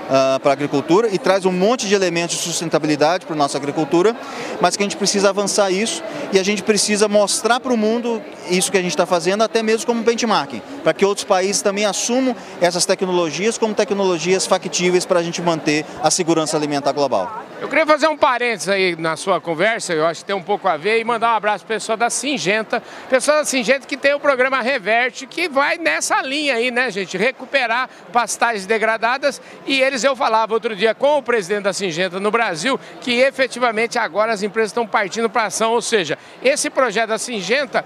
uh, 0.04 0.40
para 0.40 0.50
a 0.50 0.52
agricultura 0.52 1.08
e 1.12 1.18
traz 1.18 1.44
um 1.44 1.52
monte 1.52 1.86
de 1.86 1.94
elementos 1.94 2.36
de 2.36 2.42
sustentabilidade 2.42 3.26
para 3.26 3.34
a 3.34 3.38
nossa 3.38 3.58
agricultura, 3.58 4.14
mas 4.60 4.76
que 4.76 4.82
a 4.82 4.86
gente 4.86 4.96
precisa 4.96 5.28
avançar 5.28 5.70
isso 5.70 6.02
e 6.34 6.38
a 6.38 6.42
gente 6.42 6.64
precisa 6.64 7.06
mostrar 7.06 7.60
para 7.60 7.72
o 7.72 7.76
mundo 7.76 8.20
isso 8.50 8.68
que 8.72 8.76
a 8.76 8.82
gente 8.82 8.90
está 8.90 9.06
fazendo, 9.06 9.42
até 9.44 9.62
mesmo 9.62 9.86
como 9.86 10.02
benchmarking, 10.02 10.60
para 10.82 10.92
que 10.92 11.04
outros 11.04 11.24
países 11.24 11.62
também 11.62 11.84
assumam 11.84 12.34
essas 12.60 12.84
tecnologias 12.84 13.56
como 13.56 13.72
tecnologias 13.72 14.44
factíveis 14.44 15.06
para 15.06 15.20
a 15.20 15.22
gente 15.22 15.40
manter 15.40 15.86
a 16.02 16.10
segurança 16.10 16.56
alimentar 16.56 16.90
global. 16.90 17.44
Eu 17.60 17.68
queria 17.68 17.86
fazer 17.86 18.08
um 18.08 18.16
parênteses 18.16 18.68
aí 18.68 18.96
na 18.96 19.16
sua 19.16 19.40
conversa, 19.40 19.92
eu 19.94 20.04
acho 20.04 20.20
que 20.20 20.26
tem 20.26 20.34
um 20.34 20.42
pouco 20.42 20.66
a 20.66 20.76
ver, 20.76 21.00
e 21.00 21.04
mandar 21.04 21.32
um 21.32 21.36
abraço 21.36 21.64
para 21.64 21.76
pessoal 21.76 21.96
da 21.96 22.10
Singenta, 22.10 22.82
pessoal 23.08 23.38
da 23.38 23.44
Singenta 23.44 23.86
que 23.86 23.96
tem 23.96 24.12
o 24.12 24.20
programa 24.20 24.60
Reverte, 24.60 25.26
que 25.26 25.48
vai 25.48 25.78
nessa 25.78 26.20
linha 26.20 26.56
aí, 26.56 26.70
né, 26.70 26.90
gente? 26.90 27.16
Recuperar 27.16 27.88
pastagens 28.12 28.66
degradadas. 28.66 29.40
E 29.66 29.80
eles, 29.80 30.02
eu 30.02 30.14
falava 30.16 30.52
outro 30.52 30.74
dia 30.74 30.94
com 30.94 31.18
o 31.18 31.22
presidente 31.22 31.62
da 31.62 31.72
Singenta 31.72 32.18
no 32.18 32.30
Brasil, 32.30 32.78
que 33.00 33.20
efetivamente 33.20 33.98
agora 33.98 34.32
as 34.32 34.42
empresas 34.42 34.70
estão 34.70 34.86
partindo 34.86 35.30
para 35.30 35.44
ação, 35.44 35.72
ou 35.72 35.80
seja, 35.80 36.18
esse 36.42 36.68
projeto 36.70 37.08
da 37.08 37.18
Singenta 37.18 37.84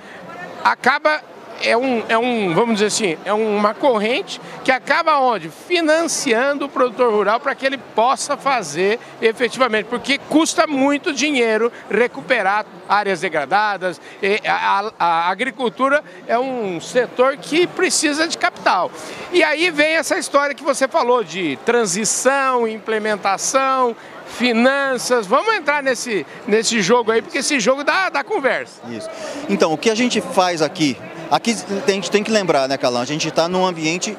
acaba 0.65 1.23
é 1.63 1.77
um, 1.77 2.03
é 2.09 2.17
um, 2.17 2.55
vamos 2.55 2.75
dizer 2.75 2.87
assim, 2.87 3.19
é 3.25 3.33
uma 3.33 3.75
corrente 3.75 4.41
que 4.65 4.71
acaba 4.71 5.19
onde? 5.19 5.49
Financiando 5.49 6.67
o 6.67 6.69
produtor 6.69 7.13
rural 7.13 7.41
para 7.41 7.55
que 7.55 7.67
ele 7.67 7.79
possa 7.79 8.37
fazer 8.37 8.99
efetivamente, 9.21 9.87
porque 9.87 10.19
custa 10.19 10.67
muito 10.67 11.13
dinheiro 11.13 11.73
recuperar 11.91 12.65
áreas 12.89 13.21
degradadas. 13.21 14.01
A, 14.47 14.53
a, 14.53 14.93
a 14.99 15.31
agricultura 15.31 16.03
é 16.27 16.39
um 16.39 16.81
setor 16.81 17.37
que 17.37 17.67
precisa 17.67 18.29
de 18.29 18.39
capital. 18.39 18.91
E 19.33 19.43
aí 19.43 19.71
vem 19.71 19.97
essa 19.97 20.19
história 20.19 20.55
que 20.55 20.63
você 20.63 20.87
falou 20.87 21.25
de 21.25 21.59
transição, 21.65 22.69
implementação, 22.69 23.97
finanças. 24.29 25.27
Vamos 25.27 25.55
entrar 25.55 25.83
nesse, 25.83 26.27
nesse 26.47 26.81
jogo 26.81 27.11
aí, 27.11 27.23
porque 27.23 27.39
esse 27.39 27.59
jogo 27.59 27.83
dá, 27.83 28.09
dá 28.11 28.23
conversa. 28.23 28.81
Isso. 28.91 29.09
Então, 29.49 29.73
o 29.73 29.79
que 29.79 29.91
a 29.91 29.95
gente 29.95 30.21
faz 30.21 30.63
aqui 30.63 30.97
Aqui 31.31 31.55
a 31.87 31.91
gente 31.91 32.11
tem 32.11 32.25
que 32.25 32.31
lembrar, 32.31 32.69
né, 32.69 32.79
Calão? 32.79 33.03
A 33.03 33.05
gente 33.05 33.29
está 33.29 33.49
num 33.49 33.67
ambiente 33.67 34.17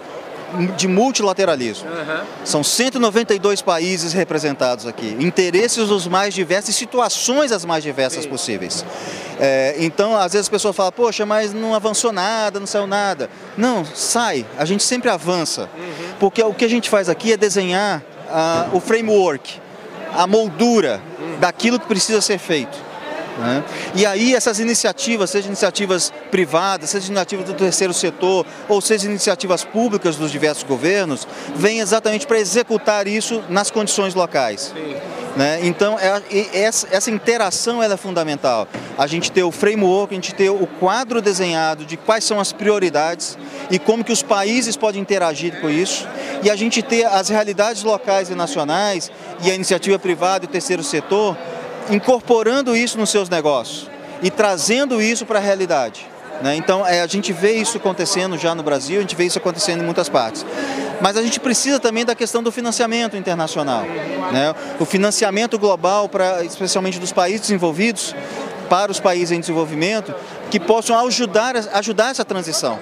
de 0.76 0.88
multilateralismo. 0.88 1.88
Uhum. 1.89 2.24
São 2.43 2.63
192 2.63 3.62
países 3.62 4.13
representados 4.13 4.86
aqui, 4.88 5.15
interesses 5.19 5.89
os 5.89 6.08
mais 6.08 6.34
diversos 6.34 6.69
e 6.69 6.74
situações 6.74 7.52
as 7.52 7.65
mais 7.65 7.84
diversas 7.84 8.24
Sim. 8.24 8.30
possíveis. 8.30 8.86
É, 9.39 9.76
então, 9.80 10.15
às 10.15 10.34
vezes 10.34 10.48
a 10.48 10.52
pessoa 10.52 10.74
fala, 10.74 10.91
poxa, 10.91 11.26
mas 11.26 11.54
não 11.54 11.74
avançou 11.74 12.12
nada, 12.12 12.60
não 12.60 12.67
saiu 12.67 12.88
nada. 12.88 13.30
Não, 13.58 13.86
sai, 13.86 14.45
a 14.58 14.65
gente 14.65 14.84
sempre 14.84 15.10
avança. 15.10 15.69
Uhum. 15.78 16.13
Porque 16.19 16.41
o 16.43 16.54
que 16.54 16.65
a 16.65 16.69
gente 16.69 16.89
faz 16.89 17.10
aqui 17.10 17.34
é 17.34 17.38
desenhar 17.38 18.02
uh, 18.28 18.76
o 18.76 18.80
framework, 18.80 19.60
a 20.13 20.28
moldura 20.28 21.02
daquilo 21.39 21.80
que 21.80 21.88
precisa 21.88 22.22
ser 22.22 22.38
feito. 22.38 22.88
Né? 23.38 23.63
E 23.96 24.06
aí 24.06 24.36
essas 24.36 24.60
iniciativas, 24.60 25.30
seja 25.30 25.48
iniciativas 25.48 26.12
privadas, 26.32 26.89
seja 26.89 27.08
iniciativas 27.08 27.46
do 27.46 27.54
terceiro 27.54 27.94
setor, 27.94 28.46
ou 28.68 28.82
seja 28.82 29.06
iniciativas 29.06 29.63
públicas 29.63 30.15
dos 30.15 30.32
diversos 30.32 30.63
governos, 30.63 31.28
vêm 31.56 31.80
exatamente 31.80 32.28
para 32.28 32.39
executar 32.39 33.08
isso 33.08 33.44
nas 33.50 33.72
condições 33.72 34.13
locais. 34.13 34.74
Né? 35.36 35.60
Então 35.63 35.98
é, 36.00 36.22
essa, 36.54 36.88
essa, 36.92 37.12
interação 37.12 37.82
é 37.82 37.98
fundamental. 37.98 38.68
A 38.98 39.08
gente 39.08 39.32
ter 39.32 39.44
o 39.44 39.52
framework, 39.52 40.13
a 40.13 40.15
gente 40.15 40.34
ter 40.34 40.50
o 40.50 40.68
quadro 40.68 41.22
desenhado 41.22 41.86
de 41.86 41.96
quais 41.96 42.24
são 42.24 42.39
as 42.39 42.52
prioridades 42.52 43.38
e 43.70 43.78
como 43.80 44.04
que 44.04 44.12
os 44.12 44.22
países 44.24 44.76
podem 44.76 45.02
interagir 45.02 45.62
com 45.62 45.70
isso, 45.70 46.08
e 46.44 46.50
a 46.50 46.56
gente 46.56 46.82
ter 46.82 47.06
as 47.06 47.30
realidades 47.30 47.84
locais 47.84 48.30
e 48.30 48.36
nacionais 48.36 49.12
e 49.42 49.52
a 49.52 49.56
iniciativa 49.56 50.00
privada 50.00 50.46
e 50.46 50.48
o 50.48 50.52
terceiro 50.52 50.84
setor 50.84 51.38
incorporando 51.89 52.75
isso 52.75 52.97
nos 52.97 53.10
seus 53.10 53.30
negócios 53.30 53.89
e 54.21 54.30
trazendo 54.30 55.02
isso 55.02 55.25
para 55.25 55.39
a 55.39 55.41
realidade. 55.41 56.06
Né? 56.41 56.56
Então, 56.56 56.86
é, 56.86 57.02
a 57.02 57.08
gente 57.08 57.34
vê 57.34 57.54
isso 57.54 57.78
acontecendo 57.78 58.38
já 58.38 58.56
no 58.56 58.63
Brasil, 58.63 58.97
a 58.97 59.02
gente 59.02 59.15
vê 59.15 59.25
isso 59.25 59.38
acontecendo 59.38 59.82
em 59.82 59.86
muitas 59.86 60.08
partes. 60.08 60.45
Mas 61.02 61.17
a 61.17 61.21
gente 61.21 61.39
precisa 61.39 61.80
também 61.80 62.06
da 62.06 62.15
questão 62.15 62.41
do 62.41 62.52
financiamento 62.52 63.17
internacional. 63.17 63.84
Né? 64.32 64.54
O 64.80 64.86
financiamento 64.86 65.58
global, 65.58 66.08
pra, 66.08 66.43
especialmente 66.43 66.99
dos 66.99 67.12
países 67.12 67.41
desenvolvidos, 67.41 68.15
para 68.69 68.91
os 68.91 68.99
países 68.99 69.32
em 69.32 69.39
desenvolvimento, 69.39 70.13
que 70.49 70.60
possam 70.60 70.97
ajudar, 71.08 71.56
ajudar 71.73 72.12
essa 72.12 72.23
transição. 72.23 72.80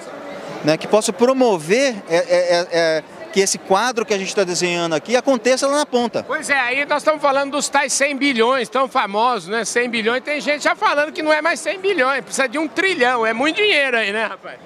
Né? 0.64 0.76
Que 0.76 0.86
possam 0.86 1.14
promover 1.14 1.96
é, 2.08 2.16
é, 2.16 2.22
é, 2.28 2.66
é 2.70 3.02
que 3.32 3.40
esse 3.40 3.58
quadro 3.58 4.04
que 4.04 4.14
a 4.14 4.18
gente 4.18 4.28
está 4.28 4.44
desenhando 4.44 4.94
aqui 4.94 5.16
aconteça 5.16 5.66
lá 5.66 5.78
na 5.78 5.86
ponta. 5.86 6.24
Pois 6.26 6.48
é, 6.48 6.58
aí 6.58 6.84
nós 6.86 6.98
estamos 6.98 7.20
falando 7.20 7.52
dos 7.52 7.68
tais 7.68 7.92
100 7.92 8.16
bilhões, 8.16 8.68
tão 8.68 8.88
famosos, 8.88 9.48
né? 9.48 9.64
100 9.64 9.90
bilhões, 9.90 10.22
tem 10.22 10.40
gente 10.40 10.64
já 10.64 10.74
falando 10.74 11.12
que 11.12 11.22
não 11.22 11.32
é 11.32 11.42
mais 11.42 11.60
100 11.60 11.78
bilhões, 11.80 12.24
precisa 12.24 12.48
de 12.48 12.58
um 12.58 12.66
trilhão, 12.66 13.24
é 13.26 13.32
muito 13.32 13.56
dinheiro 13.56 13.96
aí, 13.96 14.12
né, 14.12 14.26
rapaz? 14.26 14.58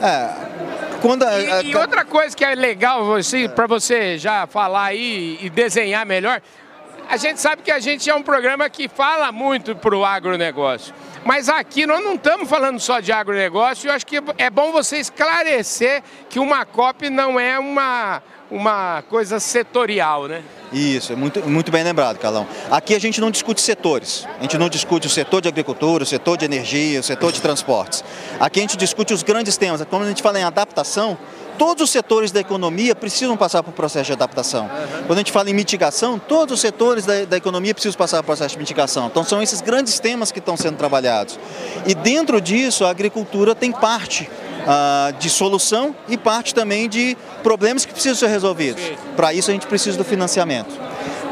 É, 0.00 0.30
quando 1.00 1.22
a, 1.22 1.30
a, 1.30 1.62
e, 1.62 1.70
e, 1.70 1.76
outra 1.76 2.04
coisa 2.04 2.36
que 2.36 2.44
é 2.44 2.54
legal 2.54 3.04
você, 3.04 3.48
para 3.48 3.66
você 3.66 4.18
já 4.18 4.46
falar 4.46 4.86
aí 4.86 5.38
e 5.40 5.48
desenhar 5.48 6.04
melhor, 6.04 6.42
a 7.08 7.16
gente 7.16 7.40
sabe 7.40 7.62
que 7.62 7.70
a 7.70 7.78
gente 7.78 8.08
é 8.08 8.14
um 8.14 8.22
programa 8.22 8.68
que 8.68 8.88
fala 8.88 9.30
muito 9.30 9.76
para 9.76 9.94
o 9.94 10.04
agronegócio. 10.04 10.94
Mas 11.24 11.48
aqui 11.48 11.86
nós 11.86 12.04
não 12.04 12.14
estamos 12.14 12.48
falando 12.48 12.78
só 12.78 13.00
de 13.00 13.10
agronegócio, 13.10 13.88
eu 13.88 13.92
acho 13.92 14.06
que 14.06 14.20
é 14.36 14.50
bom 14.50 14.72
você 14.72 14.98
esclarecer 14.98 16.02
que 16.28 16.38
uma 16.38 16.66
COP 16.66 17.08
não 17.08 17.40
é 17.40 17.58
uma, 17.58 18.22
uma 18.50 19.02
coisa 19.08 19.40
setorial, 19.40 20.28
né? 20.28 20.42
Isso, 20.70 21.12
é 21.12 21.16
muito, 21.16 21.40
muito 21.48 21.70
bem 21.70 21.82
lembrado, 21.82 22.18
Calão. 22.18 22.46
Aqui 22.70 22.94
a 22.94 22.98
gente 22.98 23.20
não 23.20 23.30
discute 23.30 23.60
setores. 23.60 24.26
A 24.38 24.42
gente 24.42 24.58
não 24.58 24.68
discute 24.68 25.06
o 25.06 25.10
setor 25.10 25.40
de 25.40 25.48
agricultura, 25.48 26.02
o 26.02 26.06
setor 26.06 26.36
de 26.36 26.44
energia, 26.44 27.00
o 27.00 27.02
setor 27.02 27.32
de 27.32 27.40
transportes. 27.40 28.04
Aqui 28.38 28.58
a 28.58 28.62
gente 28.62 28.76
discute 28.76 29.14
os 29.14 29.22
grandes 29.22 29.56
temas. 29.56 29.82
Quando 29.88 30.02
a 30.02 30.08
gente 30.08 30.22
fala 30.22 30.38
em 30.38 30.44
adaptação, 30.44 31.16
todos 31.58 31.84
os 31.84 31.90
setores 31.90 32.30
da 32.30 32.40
economia 32.40 32.94
precisam 32.94 33.36
passar 33.36 33.62
por 33.62 33.72
processo 33.72 34.06
de 34.06 34.12
adaptação. 34.12 34.70
Quando 35.06 35.18
a 35.18 35.20
gente 35.20 35.32
fala 35.32 35.50
em 35.50 35.54
mitigação, 35.54 36.18
todos 36.18 36.54
os 36.54 36.60
setores 36.60 37.04
da, 37.04 37.24
da, 37.24 37.36
economia 37.36 37.74
precisam 37.74 37.96
passar 37.96 38.18
por 38.18 38.26
processo 38.26 38.54
de 38.54 38.58
mitigação. 38.58 39.06
Então 39.06 39.24
são 39.24 39.42
esses 39.42 39.60
grandes 39.60 39.98
temas 39.98 40.30
que 40.30 40.38
estão 40.38 40.56
sendo 40.56 40.76
trabalhados. 40.76 41.38
E 41.86 41.94
dentro 41.94 42.40
disso, 42.40 42.84
a 42.84 42.90
agricultura 42.90 43.54
tem 43.54 43.72
parte 43.72 44.28
ah, 44.66 45.12
de 45.18 45.28
solução 45.28 45.94
e 46.08 46.16
parte 46.16 46.54
também 46.54 46.88
de 46.88 47.16
problemas 47.42 47.84
que 47.84 47.92
precisam 47.92 48.16
ser 48.16 48.28
resolvidos. 48.28 48.82
Para 49.16 49.32
isso 49.34 49.50
a 49.50 49.54
gente 49.54 49.66
precisa 49.66 49.96
do 49.96 50.04
financiamento. 50.04 50.74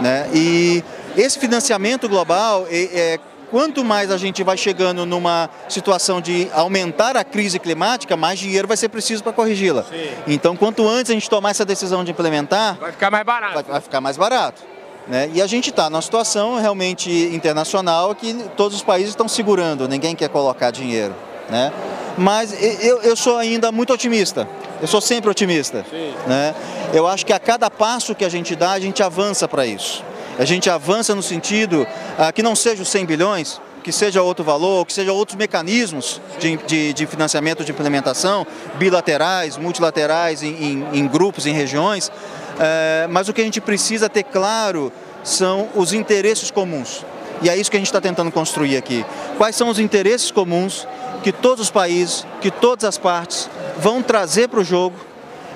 Né? 0.00 0.28
E 0.34 0.84
esse 1.16 1.38
financiamento 1.38 2.08
global 2.08 2.66
é 2.70 3.18
quanto 3.52 3.84
mais 3.84 4.10
a 4.10 4.16
gente 4.16 4.42
vai 4.42 4.56
chegando 4.56 5.04
numa 5.04 5.50
situação 5.68 6.22
de 6.22 6.48
aumentar 6.54 7.18
a 7.18 7.22
crise 7.22 7.58
climática, 7.58 8.16
mais 8.16 8.38
dinheiro 8.38 8.66
vai 8.66 8.78
ser 8.78 8.88
preciso 8.88 9.22
para 9.22 9.30
corrigi-la. 9.30 9.84
Então, 10.26 10.56
quanto 10.56 10.88
antes 10.88 11.10
a 11.10 11.14
gente 11.14 11.28
tomar 11.28 11.50
essa 11.50 11.64
decisão 11.64 12.02
de 12.02 12.12
implementar, 12.12 12.78
vai 12.80 12.92
ficar 12.92 13.10
mais 13.10 13.24
barato. 13.26 13.54
Vai, 13.54 13.62
vai 13.64 13.80
ficar 13.82 14.00
mais 14.00 14.16
barato. 14.16 14.62
Né? 15.06 15.30
E 15.34 15.42
a 15.42 15.46
gente 15.46 15.68
está 15.68 15.90
numa 15.90 16.00
situação 16.00 16.58
realmente 16.58 17.10
internacional 17.10 18.14
que 18.14 18.32
todos 18.56 18.78
os 18.78 18.82
países 18.82 19.10
estão 19.10 19.28
segurando, 19.28 19.86
ninguém 19.86 20.16
quer 20.16 20.30
colocar 20.30 20.70
dinheiro. 20.70 21.14
Né? 21.50 21.70
Mas 22.16 22.54
eu, 22.82 23.02
eu 23.02 23.14
sou 23.14 23.36
ainda 23.36 23.70
muito 23.70 23.92
otimista. 23.92 24.48
Eu 24.80 24.88
sou 24.88 25.00
sempre 25.02 25.30
otimista. 25.30 25.84
Né? 26.26 26.54
Eu 26.94 27.06
acho 27.06 27.26
que 27.26 27.34
a 27.34 27.38
cada 27.38 27.70
passo 27.70 28.14
que 28.14 28.24
a 28.24 28.30
gente 28.30 28.56
dá, 28.56 28.72
a 28.72 28.80
gente 28.80 29.02
avança 29.02 29.46
para 29.46 29.66
isso 29.66 30.02
a 30.42 30.44
gente 30.44 30.68
avança 30.68 31.14
no 31.14 31.22
sentido 31.22 31.86
ah, 32.18 32.32
que 32.32 32.42
não 32.42 32.56
seja 32.56 32.82
os 32.82 32.88
100 32.88 33.06
bilhões, 33.06 33.60
que 33.84 33.92
seja 33.92 34.22
outro 34.22 34.44
valor, 34.44 34.84
que 34.84 34.92
seja 34.92 35.12
outros 35.12 35.38
mecanismos 35.38 36.20
de, 36.40 36.56
de, 36.56 36.92
de 36.92 37.06
financiamento 37.06 37.64
de 37.64 37.70
implementação, 37.70 38.44
bilaterais, 38.74 39.56
multilaterais, 39.56 40.42
em, 40.42 40.48
em, 40.50 40.86
em 40.94 41.06
grupos, 41.06 41.46
em 41.46 41.52
regiões, 41.52 42.10
é, 42.58 43.06
mas 43.08 43.28
o 43.28 43.32
que 43.32 43.40
a 43.40 43.44
gente 43.44 43.60
precisa 43.60 44.08
ter 44.08 44.24
claro 44.24 44.92
são 45.22 45.68
os 45.76 45.92
interesses 45.92 46.50
comuns. 46.50 47.06
E 47.40 47.48
é 47.48 47.56
isso 47.56 47.70
que 47.70 47.76
a 47.76 47.80
gente 47.80 47.86
está 47.86 48.00
tentando 48.00 48.32
construir 48.32 48.76
aqui. 48.76 49.06
Quais 49.38 49.54
são 49.54 49.68
os 49.68 49.78
interesses 49.78 50.32
comuns 50.32 50.88
que 51.22 51.30
todos 51.30 51.66
os 51.66 51.70
países, 51.70 52.26
que 52.40 52.50
todas 52.50 52.84
as 52.84 52.98
partes 52.98 53.48
vão 53.78 54.02
trazer 54.02 54.48
para 54.48 54.58
o 54.58 54.64
jogo 54.64 54.96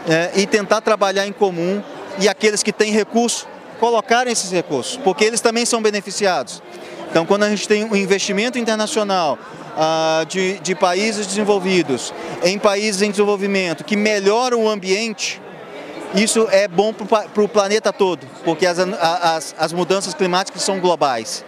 é, 0.08 0.30
e 0.36 0.46
tentar 0.46 0.80
trabalhar 0.80 1.26
em 1.26 1.32
comum 1.32 1.82
e 2.20 2.28
aqueles 2.28 2.62
que 2.62 2.72
têm 2.72 2.92
recurso 2.92 3.48
colocarem 3.78 4.32
esses 4.32 4.50
recursos, 4.50 4.96
porque 4.96 5.24
eles 5.24 5.40
também 5.40 5.64
são 5.64 5.82
beneficiados. 5.82 6.62
Então, 7.10 7.24
quando 7.24 7.44
a 7.44 7.48
gente 7.48 7.66
tem 7.66 7.84
um 7.84 7.96
investimento 7.96 8.58
internacional 8.58 9.38
ah, 9.76 10.24
de, 10.28 10.58
de 10.60 10.74
países 10.74 11.26
desenvolvidos 11.26 12.12
em 12.42 12.58
países 12.58 13.02
em 13.02 13.10
desenvolvimento 13.10 13.84
que 13.84 13.96
melhora 13.96 14.56
o 14.56 14.68
ambiente, 14.68 15.40
isso 16.14 16.48
é 16.50 16.66
bom 16.68 16.92
para 16.92 17.42
o 17.42 17.48
planeta 17.48 17.92
todo, 17.92 18.26
porque 18.44 18.66
as, 18.66 18.78
as, 18.78 19.54
as 19.58 19.72
mudanças 19.72 20.14
climáticas 20.14 20.62
são 20.62 20.80
globais. 20.80 21.44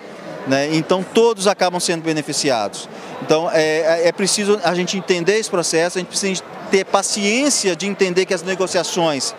Né? 0.46 0.74
Então 0.74 1.02
todos 1.02 1.46
acabam 1.46 1.78
sendo 1.78 2.02
beneficiados. 2.02 2.88
Então 3.22 3.50
é, 3.52 4.02
é, 4.04 4.08
é 4.08 4.12
preciso 4.12 4.58
a 4.64 4.74
gente 4.74 4.96
entender 4.96 5.38
esse 5.38 5.50
processo, 5.50 5.98
a 5.98 6.00
gente 6.00 6.08
precisa 6.08 6.42
ter 6.70 6.84
paciência 6.84 7.74
de 7.76 7.86
entender 7.86 8.24
que 8.26 8.34
as 8.34 8.42
negociações 8.42 9.34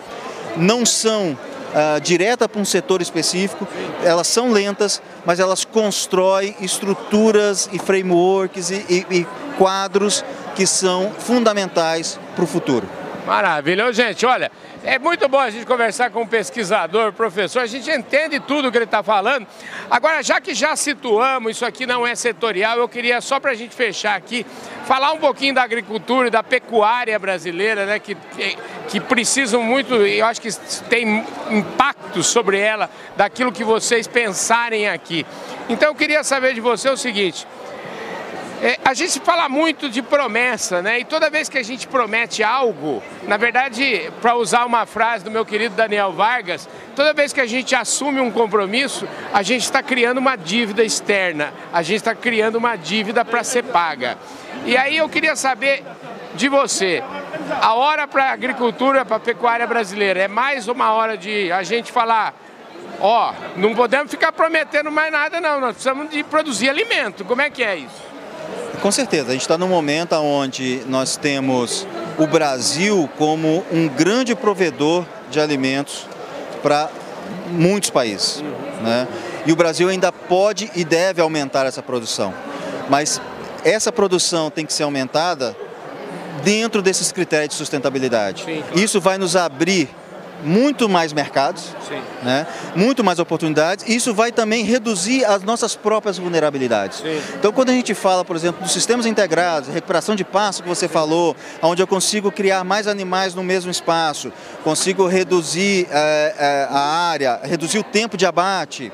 não 0.56 0.84
são 0.84 1.36
uh, 1.70 2.00
diretas 2.00 2.48
para 2.48 2.60
um 2.60 2.64
setor 2.64 3.00
específico, 3.00 3.66
elas 4.04 4.26
são 4.26 4.50
lentas, 4.50 5.02
mas 5.24 5.40
elas 5.40 5.64
constroem 5.64 6.54
estruturas 6.60 7.68
e 7.72 7.78
frameworks 7.78 8.70
e, 8.70 8.84
e, 8.88 9.06
e 9.18 9.26
quadros 9.56 10.24
que 10.54 10.66
são 10.66 11.12
fundamentais 11.18 12.18
para 12.34 12.44
o 12.44 12.46
futuro. 12.46 12.88
Maravilha. 13.26 13.92
Gente, 13.92 14.26
olha, 14.26 14.50
é 14.82 14.98
muito 14.98 15.28
bom 15.28 15.38
a 15.38 15.50
gente 15.50 15.66
conversar 15.66 16.10
com 16.10 16.22
um 16.22 16.26
pesquisador, 16.26 17.12
professor, 17.12 17.60
a 17.60 17.66
gente 17.66 17.90
entende 17.90 18.40
tudo 18.40 18.70
que 18.70 18.78
ele 18.78 18.86
está 18.86 19.02
falando. 19.02 19.46
Agora, 19.90 20.22
já 20.22 20.40
que 20.40 20.54
já 20.54 20.74
situamos, 20.74 21.52
isso 21.52 21.66
aqui 21.66 21.86
não 21.86 22.06
é 22.06 22.14
setorial, 22.14 22.78
eu 22.78 22.88
queria 22.88 23.20
só 23.20 23.38
para 23.38 23.50
a 23.50 23.54
gente 23.54 23.74
fechar 23.74 24.16
aqui, 24.16 24.46
falar 24.86 25.12
um 25.12 25.18
pouquinho 25.18 25.54
da 25.54 25.62
agricultura 25.62 26.28
e 26.28 26.30
da 26.30 26.42
pecuária 26.42 27.18
brasileira, 27.18 27.84
né, 27.84 27.98
que, 27.98 28.16
que, 28.88 29.00
precisam 29.00 29.62
muito, 29.62 29.94
eu 29.94 30.24
acho 30.24 30.40
que 30.40 30.50
tem 30.88 31.24
impacto 31.50 32.22
sobre 32.22 32.58
ela, 32.58 32.88
daquilo 33.16 33.52
que 33.52 33.64
vocês 33.64 34.06
pensarem 34.06 34.88
aqui. 34.88 35.26
Então, 35.68 35.90
eu 35.90 35.94
queria 35.94 36.24
saber 36.24 36.54
de 36.54 36.60
você 36.60 36.88
o 36.88 36.96
seguinte, 36.96 37.46
é, 38.62 38.78
a 38.84 38.92
gente 38.92 39.18
fala 39.20 39.48
muito 39.48 39.88
de 39.88 40.02
promessa, 40.02 40.82
né? 40.82 41.00
E 41.00 41.04
toda 41.04 41.30
vez 41.30 41.48
que 41.48 41.56
a 41.56 41.62
gente 41.62 41.88
promete 41.88 42.42
algo, 42.42 43.02
na 43.26 43.38
verdade, 43.38 44.12
para 44.20 44.36
usar 44.36 44.66
uma 44.66 44.84
frase 44.84 45.24
do 45.24 45.30
meu 45.30 45.46
querido 45.46 45.74
Daniel 45.74 46.12
Vargas, 46.12 46.68
toda 46.94 47.14
vez 47.14 47.32
que 47.32 47.40
a 47.40 47.46
gente 47.46 47.74
assume 47.74 48.20
um 48.20 48.30
compromisso, 48.30 49.08
a 49.32 49.42
gente 49.42 49.62
está 49.62 49.82
criando 49.82 50.18
uma 50.18 50.36
dívida 50.36 50.84
externa, 50.84 51.54
a 51.72 51.80
gente 51.80 51.96
está 51.96 52.14
criando 52.14 52.56
uma 52.56 52.76
dívida 52.76 53.24
para 53.24 53.42
ser 53.42 53.64
paga. 53.64 54.18
E 54.66 54.76
aí 54.76 54.98
eu 54.98 55.08
queria 55.08 55.34
saber 55.36 55.82
de 56.34 56.48
você, 56.48 57.02
a 57.62 57.72
hora 57.72 58.06
para 58.06 58.26
a 58.26 58.32
agricultura, 58.32 59.06
para 59.06 59.16
a 59.16 59.20
pecuária 59.20 59.66
brasileira, 59.66 60.20
é 60.20 60.28
mais 60.28 60.68
uma 60.68 60.92
hora 60.92 61.16
de 61.16 61.50
a 61.50 61.62
gente 61.62 61.90
falar 61.90 62.34
ó, 63.00 63.32
não 63.56 63.74
podemos 63.74 64.10
ficar 64.10 64.30
prometendo 64.30 64.90
mais 64.90 65.10
nada 65.10 65.40
não, 65.40 65.58
nós 65.58 65.72
precisamos 65.72 66.10
de 66.10 66.22
produzir 66.22 66.68
alimento. 66.68 67.24
Como 67.24 67.40
é 67.40 67.48
que 67.48 67.64
é 67.64 67.76
isso? 67.76 68.09
Com 68.82 68.90
certeza, 68.90 69.28
a 69.28 69.32
gente 69.32 69.42
está 69.42 69.58
num 69.58 69.68
momento 69.68 70.14
onde 70.14 70.82
nós 70.88 71.16
temos 71.16 71.86
o 72.18 72.26
Brasil 72.26 73.10
como 73.18 73.62
um 73.70 73.86
grande 73.88 74.34
provedor 74.34 75.04
de 75.30 75.38
alimentos 75.38 76.06
para 76.62 76.88
muitos 77.50 77.90
países. 77.90 78.42
Né? 78.82 79.06
E 79.44 79.52
o 79.52 79.56
Brasil 79.56 79.88
ainda 79.88 80.10
pode 80.10 80.70
e 80.74 80.82
deve 80.82 81.20
aumentar 81.20 81.66
essa 81.66 81.82
produção. 81.82 82.32
Mas 82.88 83.20
essa 83.64 83.92
produção 83.92 84.50
tem 84.50 84.64
que 84.64 84.72
ser 84.72 84.84
aumentada 84.84 85.54
dentro 86.42 86.80
desses 86.80 87.12
critérios 87.12 87.50
de 87.50 87.56
sustentabilidade. 87.56 88.46
Isso 88.74 88.98
vai 88.98 89.18
nos 89.18 89.36
abrir 89.36 89.90
muito 90.42 90.88
mais 90.88 91.12
mercados, 91.12 91.74
né? 92.22 92.46
muito 92.74 93.02
mais 93.04 93.18
oportunidades. 93.18 93.84
E 93.88 93.94
isso 93.94 94.14
vai 94.14 94.32
também 94.32 94.64
reduzir 94.64 95.24
as 95.24 95.42
nossas 95.42 95.76
próprias 95.76 96.18
vulnerabilidades. 96.18 96.98
Sim. 96.98 97.20
Então, 97.38 97.52
quando 97.52 97.70
a 97.70 97.72
gente 97.72 97.94
fala, 97.94 98.24
por 98.24 98.36
exemplo, 98.36 98.62
dos 98.62 98.72
sistemas 98.72 99.06
integrados, 99.06 99.68
recuperação 99.68 100.14
de 100.14 100.24
pasto 100.24 100.62
que 100.62 100.68
você 100.68 100.88
falou, 100.88 101.36
onde 101.62 101.82
eu 101.82 101.86
consigo 101.86 102.30
criar 102.30 102.64
mais 102.64 102.86
animais 102.86 103.34
no 103.34 103.42
mesmo 103.42 103.70
espaço, 103.70 104.32
consigo 104.62 105.06
reduzir 105.06 105.86
é, 105.90 106.34
é, 106.38 106.68
a 106.70 106.80
área, 106.80 107.40
reduzir 107.42 107.78
o 107.78 107.84
tempo 107.84 108.16
de 108.16 108.26
abate, 108.26 108.92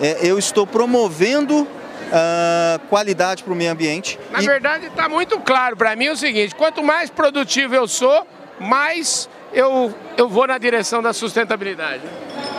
é, 0.00 0.18
eu 0.22 0.38
estou 0.38 0.66
promovendo 0.66 1.66
Uh, 2.06 2.78
qualidade 2.86 3.42
para 3.42 3.52
o 3.52 3.56
meio 3.56 3.72
ambiente. 3.72 4.16
Na 4.30 4.40
e... 4.40 4.46
verdade, 4.46 4.86
está 4.86 5.08
muito 5.08 5.40
claro 5.40 5.76
para 5.76 5.96
mim 5.96 6.08
o 6.08 6.16
seguinte: 6.16 6.54
quanto 6.54 6.80
mais 6.80 7.10
produtivo 7.10 7.74
eu 7.74 7.88
sou, 7.88 8.24
mais 8.60 9.28
eu, 9.56 9.92
eu 10.18 10.28
vou 10.28 10.46
na 10.46 10.58
direção 10.58 11.02
da 11.02 11.14
sustentabilidade. 11.14 12.02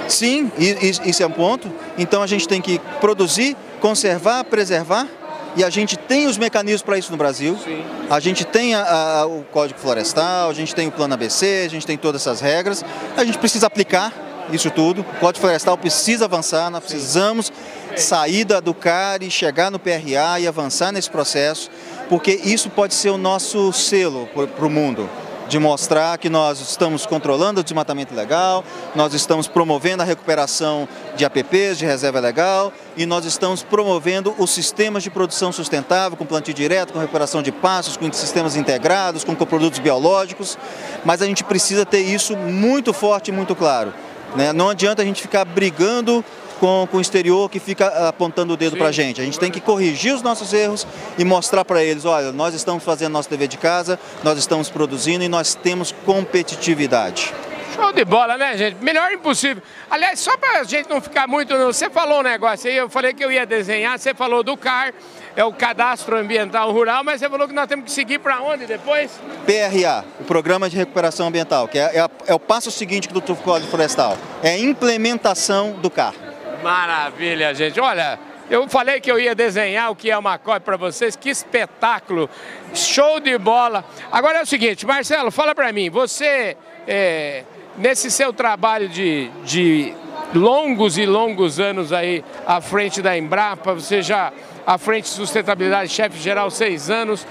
Sim, 0.10 0.52
isso 0.58 1.22
é 1.22 1.28
um 1.28 1.32
ponto. 1.32 1.72
Então 1.96 2.24
a 2.24 2.28
gente 2.28 2.48
tem 2.48 2.60
que 2.60 2.80
produzir, 3.00 3.56
conservar, 3.80 4.44
preservar. 4.46 5.08
E 5.56 5.64
a 5.64 5.70
gente 5.70 5.96
tem 5.96 6.26
os 6.26 6.38
mecanismos 6.38 6.82
para 6.82 6.98
isso 6.98 7.12
no 7.12 7.18
Brasil. 7.18 7.56
Sim. 7.64 7.84
A 8.10 8.20
gente 8.20 8.44
tem 8.44 8.74
a, 8.74 8.82
a, 8.82 9.28
o 9.28 9.44
Código 9.52 9.80
Florestal, 9.80 10.50
a 10.50 10.54
gente 10.54 10.74
tem 10.74 10.88
o 10.88 10.92
Plano 10.92 11.14
ABC, 11.14 11.64
a 11.66 11.70
gente 11.70 11.86
tem 11.86 11.98
todas 11.98 12.22
essas 12.22 12.42
regras. 12.42 12.84
A 13.16 13.24
gente 13.24 13.38
precisa 13.38 13.68
aplicar 13.68 14.12
isso 14.52 14.72
tudo. 14.72 15.02
O 15.02 15.20
Código 15.20 15.42
Florestal 15.42 15.78
precisa 15.78 16.26
avançar, 16.26 16.72
nós 16.72 16.84
precisamos 16.84 17.52
sair 17.96 18.44
do 18.44 18.74
CAR 18.74 19.22
e 19.22 19.30
chegar 19.30 19.70
no 19.70 19.78
PRA 19.78 20.40
e 20.40 20.48
avançar 20.48 20.92
nesse 20.92 21.10
processo, 21.12 21.70
porque 22.10 22.32
isso 22.32 22.70
pode 22.72 22.94
ser 22.96 23.10
o 23.10 23.18
nosso 23.18 23.72
selo 23.72 24.28
para 24.28 24.66
o 24.66 24.70
mundo 24.70 25.08
de 25.48 25.58
mostrar 25.60 26.18
que 26.18 26.30
nós 26.30 26.60
estamos 26.60 27.06
controlando 27.06 27.62
o 27.62 27.64
desmatamento 27.64 28.14
legal, 28.14 28.64
nós 28.96 29.14
estamos 29.14 29.48
promovendo 29.48 30.04
a 30.04 30.06
recuperação 30.06 30.88
de 31.16 31.26
APPs, 31.26 31.78
de 31.78 31.86
reserva 31.86 32.20
legal, 32.20 32.72
e 32.96 33.06
nós 33.06 33.26
estamos 33.26 33.64
promovendo 33.64 34.36
os 34.38 34.50
sistemas 34.50 35.04
de 35.04 35.10
produção 35.10 35.52
sustentável, 35.52 36.18
com 36.18 36.26
plantio 36.26 36.54
direto, 36.54 36.94
com 36.94 37.00
recuperação 37.00 37.42
de 37.42 37.52
pastos, 37.52 37.98
com 37.98 38.12
sistemas 38.12 38.56
integrados, 38.56 39.24
com 39.24 39.36
produtos 39.36 39.80
biológicos, 39.80 40.58
mas 41.06 41.22
a 41.22 41.26
gente 41.26 41.44
precisa 41.44 41.86
ter 41.86 42.02
isso 42.02 42.36
muito 42.36 42.94
forte 42.94 43.30
e 43.30 43.32
muito 43.32 43.56
claro. 43.56 43.94
Né? 44.36 44.52
Não 44.52 44.70
adianta 44.70 45.02
a 45.02 45.06
gente 45.06 45.22
ficar 45.22 45.46
brigando 45.46 46.24
com, 46.60 46.88
com 46.89 46.98
o 46.98 47.02
exterior 47.02 47.50
que 47.50 47.60
fica 47.60 47.88
apontando 48.08 48.54
o 48.54 48.58
dedo 48.58 48.78
para 48.78 48.88
a 48.88 48.91
gente. 48.91 49.22
A 49.22 49.24
gente 49.24 49.39
tem 49.39 49.52
que 49.52 49.62
corrigir 49.62 50.13
os 50.13 50.22
nossos 50.22 50.54
erros 50.54 50.86
e 51.17 51.24
mostrar 51.24 51.63
para 51.65 51.84
eles, 51.84 52.06
olha, 52.06 52.32
nós 52.32 52.54
estamos 52.54 52.84
fazendo 52.84 53.13
nosso 53.13 53.30
dever 53.30 53.48
de 53.48 53.58
casa, 53.58 54.00
nós 54.24 54.38
estamos 54.38 54.70
produzindo 54.70 55.24
e 55.24 55.28
nós 55.28 55.56
temos 55.56 55.93
competitividade. 56.06 57.34
Show 57.76 57.93
de 57.93 58.04
bola, 58.04 58.38
né, 58.38 58.58
gente? 58.58 58.84
Melhor 58.84 59.12
impossível. 59.12 59.62
Aliás, 59.88 60.20
só 60.20 60.36
para 60.36 60.62
a 60.62 60.63
gente 60.63 60.89
não 60.89 61.00
ficar 61.00 61.28
muito... 61.28 61.56
Você 61.58 61.91
falou 61.91 62.22
um 62.22 62.24
negócio 62.24 62.67
aí, 62.67 62.76
eu 62.76 62.89
falei 62.89 63.13
que 63.13 63.24
eu 63.24 63.32
ia 63.32 63.46
desenhar, 63.46 64.00
você 64.00 64.15
falou 64.15 64.41
do 64.41 64.58
CAR, 64.58 64.93
é 65.36 65.43
o 65.43 65.54
Cadastro 65.54 66.17
Ambiental 66.17 66.72
Rural, 66.72 67.04
mas 67.04 67.20
você 67.20 67.30
falou 67.30 67.48
que 67.48 67.54
nós 67.54 67.67
temos 67.67 67.86
que 67.86 67.91
seguir 67.91 68.17
para 68.17 68.41
onde 68.41 68.65
depois? 68.65 69.12
PRA, 69.46 70.04
o 70.20 70.24
Programa 70.24 70.67
de 70.67 70.76
Recuperação 70.76 71.28
Ambiental, 71.28 71.67
que 71.67 71.78
é, 71.78 72.00
é, 72.00 72.10
é 72.26 72.34
o 72.34 72.39
passo 72.39 72.72
seguinte 72.72 73.10
do 73.10 73.22
Código 73.22 73.70
Florestal. 73.70 74.17
É 74.41 74.54
a 74.54 74.58
implementação 74.58 75.74
do 75.74 75.91
CAR. 75.91 76.27
Maravilha, 76.63 77.54
gente. 77.54 77.80
Olha, 77.80 78.20
eu 78.50 78.67
falei 78.67 79.02
que 79.02 79.12
eu 79.12 79.20
ia 79.20 79.36
desenhar 79.36 79.91
o 79.91 79.96
que 79.96 80.10
é 80.10 80.17
uma 80.17 80.38
cópia 80.38 80.62
para 80.62 80.78
vocês, 80.78 81.15
que 81.15 81.30
espetáculo, 81.30 82.30
show 82.74 83.20
de 83.20 83.38
bola. 83.38 83.84
Agora 84.12 84.39
é 84.39 84.41
o 84.41 84.46
seguinte, 84.46 84.86
Marcelo, 84.86 85.32
fala 85.32 85.54
para 85.54 85.72
mim, 85.74 85.89
você, 85.89 86.56
é, 86.88 87.43
nesse 87.78 88.10
seu 88.10 88.32
trabalho 88.32 88.88
de, 88.88 89.30
de 89.43 89.93
longos 90.34 90.98
e 90.98 91.06
longos 91.06 91.60
anos 91.60 91.91
aí 91.91 92.24
à 92.46 92.62
frente 92.62 93.02
da 93.02 93.17
Embrapa, 93.17 93.74
você 93.74 94.02
já 94.02 94.32
à 94.65 94.78
frente 94.78 95.04
de 95.04 95.10
sustentabilidade, 95.12 95.89
chefe 95.89 96.20
geral, 96.20 96.50
seis 96.50 96.89
anos, 96.89 97.26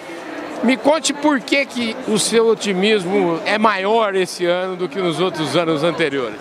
me 0.62 0.76
conte 0.76 1.12
por 1.12 1.40
que, 1.40 1.66
que 1.66 1.96
o 2.08 2.18
seu 2.18 2.46
otimismo 2.48 3.40
é 3.44 3.58
maior 3.58 4.14
esse 4.14 4.46
ano 4.46 4.76
do 4.76 4.88
que 4.88 4.98
nos 4.98 5.20
outros 5.20 5.54
anos 5.54 5.82
anteriores. 5.82 6.40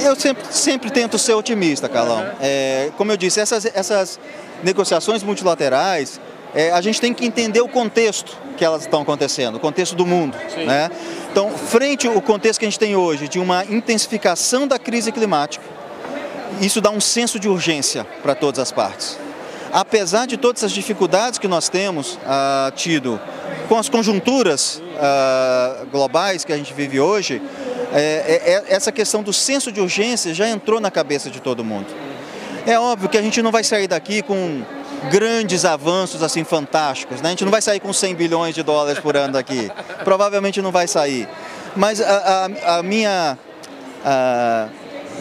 Eu 0.00 0.16
sempre, 0.16 0.44
sempre 0.50 0.90
tento 0.90 1.18
ser 1.18 1.34
otimista, 1.34 1.88
Carlão. 1.88 2.24
É, 2.40 2.90
como 2.96 3.12
eu 3.12 3.16
disse, 3.16 3.40
essas, 3.40 3.64
essas 3.66 4.18
negociações 4.62 5.22
multilaterais, 5.22 6.20
é, 6.54 6.70
a 6.70 6.80
gente 6.80 7.00
tem 7.00 7.12
que 7.12 7.24
entender 7.24 7.60
o 7.60 7.68
contexto 7.68 8.36
que 8.56 8.64
elas 8.64 8.82
estão 8.82 9.02
acontecendo, 9.02 9.56
o 9.56 9.60
contexto 9.60 9.94
do 9.94 10.06
mundo. 10.06 10.36
Né? 10.56 10.90
Então, 11.30 11.50
frente 11.50 12.06
ao 12.06 12.20
contexto 12.20 12.60
que 12.60 12.66
a 12.66 12.68
gente 12.68 12.78
tem 12.78 12.94
hoje, 12.94 13.28
de 13.28 13.38
uma 13.38 13.64
intensificação 13.64 14.68
da 14.68 14.78
crise 14.78 15.10
climática, 15.10 15.64
isso 16.60 16.80
dá 16.80 16.90
um 16.90 17.00
senso 17.00 17.38
de 17.40 17.48
urgência 17.48 18.06
para 18.22 18.34
todas 18.34 18.60
as 18.60 18.70
partes. 18.70 19.18
apesar 19.72 20.26
de 20.26 20.36
todas 20.36 20.62
as 20.62 20.70
dificuldades 20.70 21.38
que 21.38 21.48
nós 21.48 21.70
temos 21.70 22.18
ah, 22.26 22.70
tido 22.76 23.18
com 23.68 23.78
as 23.78 23.88
conjunturas 23.88 24.82
ah, 25.02 25.84
globais 25.90 26.44
que 26.44 26.52
a 26.52 26.56
gente 26.56 26.72
vive 26.72 27.00
hoje, 27.00 27.42
é, 27.92 27.98
é, 28.46 28.52
é, 28.52 28.74
essa 28.74 28.92
questão 28.92 29.22
do 29.22 29.32
senso 29.32 29.72
de 29.72 29.80
urgência 29.80 30.32
já 30.32 30.48
entrou 30.48 30.80
na 30.80 30.92
cabeça 30.92 31.28
de 31.28 31.40
todo 31.40 31.64
mundo. 31.64 31.88
É 32.64 32.78
óbvio 32.78 33.08
que 33.08 33.18
a 33.18 33.22
gente 33.22 33.42
não 33.42 33.50
vai 33.50 33.64
sair 33.64 33.88
daqui 33.88 34.22
com 34.22 34.62
grandes 35.10 35.64
avanços 35.64 36.22
assim 36.22 36.44
fantásticos, 36.44 37.20
né? 37.20 37.30
A 37.30 37.30
gente 37.30 37.44
não 37.44 37.50
vai 37.50 37.60
sair 37.60 37.80
com 37.80 37.92
100 37.92 38.14
bilhões 38.14 38.54
de 38.54 38.62
dólares 38.62 39.00
por 39.00 39.16
ano 39.16 39.32
daqui. 39.32 39.68
Provavelmente 40.04 40.62
não 40.62 40.70
vai 40.70 40.86
sair. 40.86 41.28
Mas 41.74 42.00
a, 42.00 42.48
a, 42.64 42.78
a 42.78 42.82
minha 42.84 43.36
a, 44.04 44.68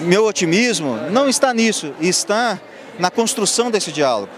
meu 0.01 0.25
otimismo 0.25 0.95
não 1.09 1.27
está 1.27 1.51
nisso, 1.53 1.93
está 1.99 2.59
na 2.99 3.09
construção 3.09 3.71
desse 3.71 3.91
diálogo. 3.91 4.31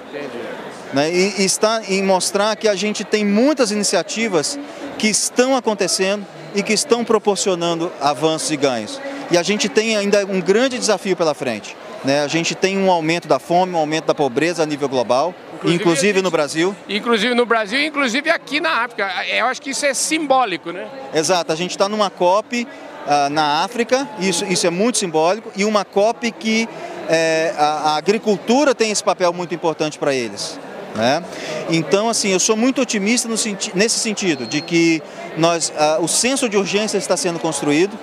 Né? 0.94 1.12
E, 1.12 1.42
e 1.42 1.46
está 1.46 1.82
em 1.88 2.02
mostrar 2.02 2.56
que 2.56 2.68
a 2.68 2.76
gente 2.76 3.04
tem 3.04 3.26
muitas 3.26 3.72
iniciativas 3.72 4.58
que 5.04 5.10
estão 5.10 5.54
acontecendo 5.54 6.26
e 6.56 6.64
que 6.64 6.72
estão 6.72 7.04
proporcionando 7.04 7.92
avanços 8.00 8.50
e 8.52 8.56
ganhos. 8.56 9.02
E 9.30 9.38
a 9.38 9.44
gente 9.44 9.68
tem 9.68 9.98
ainda 9.98 10.26
um 10.26 10.40
grande 10.40 10.80
desafio 10.80 11.14
pela 11.14 11.34
frente. 11.34 11.76
Né? 12.06 12.24
A 12.24 12.28
gente 12.30 12.56
tem 12.56 12.78
um 12.78 12.90
aumento 12.90 13.28
da 13.28 13.38
fome, 13.38 13.74
um 13.74 13.78
aumento 13.78 14.06
da 14.06 14.16
pobreza 14.16 14.64
a 14.64 14.66
nível 14.66 14.88
global, 14.88 15.36
inclusive, 15.56 15.76
inclusive 15.76 16.22
no 16.22 16.32
Brasil. 16.32 16.74
Inclusive 16.88 17.36
no 17.36 17.46
Brasil, 17.46 17.82
inclusive 17.82 18.30
aqui 18.30 18.62
na 18.62 18.86
África. 18.86 19.12
Eu 19.30 19.48
acho 19.48 19.62
que 19.62 19.72
isso 19.72 19.86
é 19.86 19.94
simbólico, 19.94 20.72
né? 20.72 20.88
Exato, 21.14 21.52
a 21.52 21.56
gente 21.56 21.72
está 21.72 21.90
numa 21.90 22.10
COP 22.10 22.66
uh, 22.66 23.30
na 23.30 23.62
África, 23.62 24.08
isso, 24.22 24.46
isso 24.46 24.66
é 24.66 24.70
muito 24.70 25.00
simbólico, 25.00 25.52
e 25.54 25.66
uma 25.66 25.84
COP 25.84 26.32
que 26.32 26.70
é, 27.10 27.54
a, 27.58 27.66
a 27.66 27.96
agricultura 27.98 28.74
tem 28.74 28.90
esse 28.90 29.04
papel 29.04 29.34
muito 29.34 29.54
importante 29.54 30.00
para 30.00 30.16
eles. 30.16 30.58
Né? 30.96 31.24
Então, 31.70 32.08
assim, 32.08 32.30
eu 32.30 32.40
sou 32.40 32.56
muito 32.56 32.82
otimista 32.82 33.36
senti 33.36 33.72
nesse 33.76 34.00
sentido, 34.00 34.46
de 34.46 34.62
que 34.62 35.02
nós, 35.38 35.70
uh, 35.70 36.04
o 36.04 36.08
senso 36.08 36.48
de 36.48 36.58
urgência 36.58 36.98
está 36.98 37.18
sendo 37.18 37.40
construído 37.40 37.98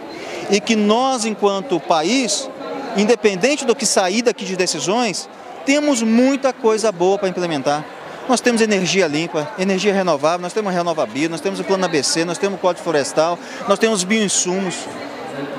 e 0.50 0.60
que 0.60 0.74
nós, 0.74 1.24
enquanto 1.24 1.78
país, 1.78 2.48
independente 2.96 3.64
do 3.64 3.74
que 3.74 3.86
sair 3.86 4.22
daqui 4.22 4.44
de 4.44 4.56
decisões, 4.56 5.28
temos 5.64 6.02
muita 6.02 6.52
coisa 6.52 6.90
boa 6.90 7.18
para 7.18 7.28
implementar. 7.28 7.84
Nós 8.28 8.40
temos 8.40 8.60
energia 8.60 9.06
limpa, 9.06 9.50
energia 9.58 9.92
renovável, 9.92 10.40
nós 10.40 10.52
temos 10.52 10.72
a 10.72 10.76
Renovabio, 10.76 11.28
nós 11.28 11.40
temos 11.40 11.58
o 11.58 11.64
Plano 11.64 11.84
ABC, 11.84 12.24
nós 12.24 12.38
temos 12.38 12.58
o 12.58 12.60
Código 12.60 12.84
Florestal, 12.84 13.38
nós 13.66 13.78
temos 13.78 14.04
bioinsumos, 14.04 14.74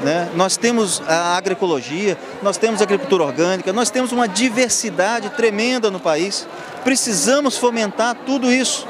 né? 0.02 0.30
nós 0.36 0.58
temos 0.58 1.02
a 1.08 1.38
agroecologia, 1.38 2.18
nós 2.42 2.58
temos 2.58 2.82
a 2.82 2.84
agricultura 2.84 3.24
orgânica, 3.24 3.72
nós 3.74 3.90
temos 3.90 4.12
uma 4.12 4.28
diversidade 4.28 5.30
tremenda 5.32 5.92
no 5.92 6.00
país. 6.00 6.48
Precisamos 6.84 7.58
fomentar 7.58 8.16
tudo 8.26 8.52
isso, 8.52 8.88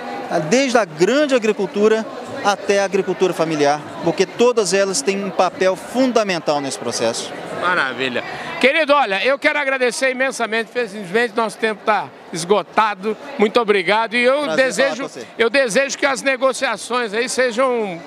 desde 0.49 0.77
a 0.77 0.85
grande 0.85 1.35
agricultura 1.35 2.05
até 2.43 2.79
a 2.79 2.85
agricultura 2.85 3.33
familiar, 3.33 3.81
porque 4.03 4.25
todas 4.25 4.73
elas 4.73 5.01
têm 5.01 5.23
um 5.23 5.29
papel 5.29 5.75
fundamental 5.75 6.59
nesse 6.61 6.79
processo. 6.79 7.31
Maravilha. 7.61 8.23
Querido, 8.59 8.93
olha, 8.93 9.23
eu 9.23 9.37
quero 9.37 9.59
agradecer 9.59 10.11
imensamente, 10.11 10.69
infelizmente 10.69 11.35
nosso 11.35 11.57
tempo 11.57 11.81
está 11.81 12.09
esgotado. 12.33 13.15
Muito 13.37 13.59
obrigado. 13.59 14.15
E 14.15 14.23
eu 14.23 14.55
desejo, 14.55 15.09
eu 15.37 15.49
desejo 15.49 15.97
que 15.97 16.05
as 16.05 16.23
negociações 16.23 17.13
aí 17.13 17.29
sejam 17.29 18.01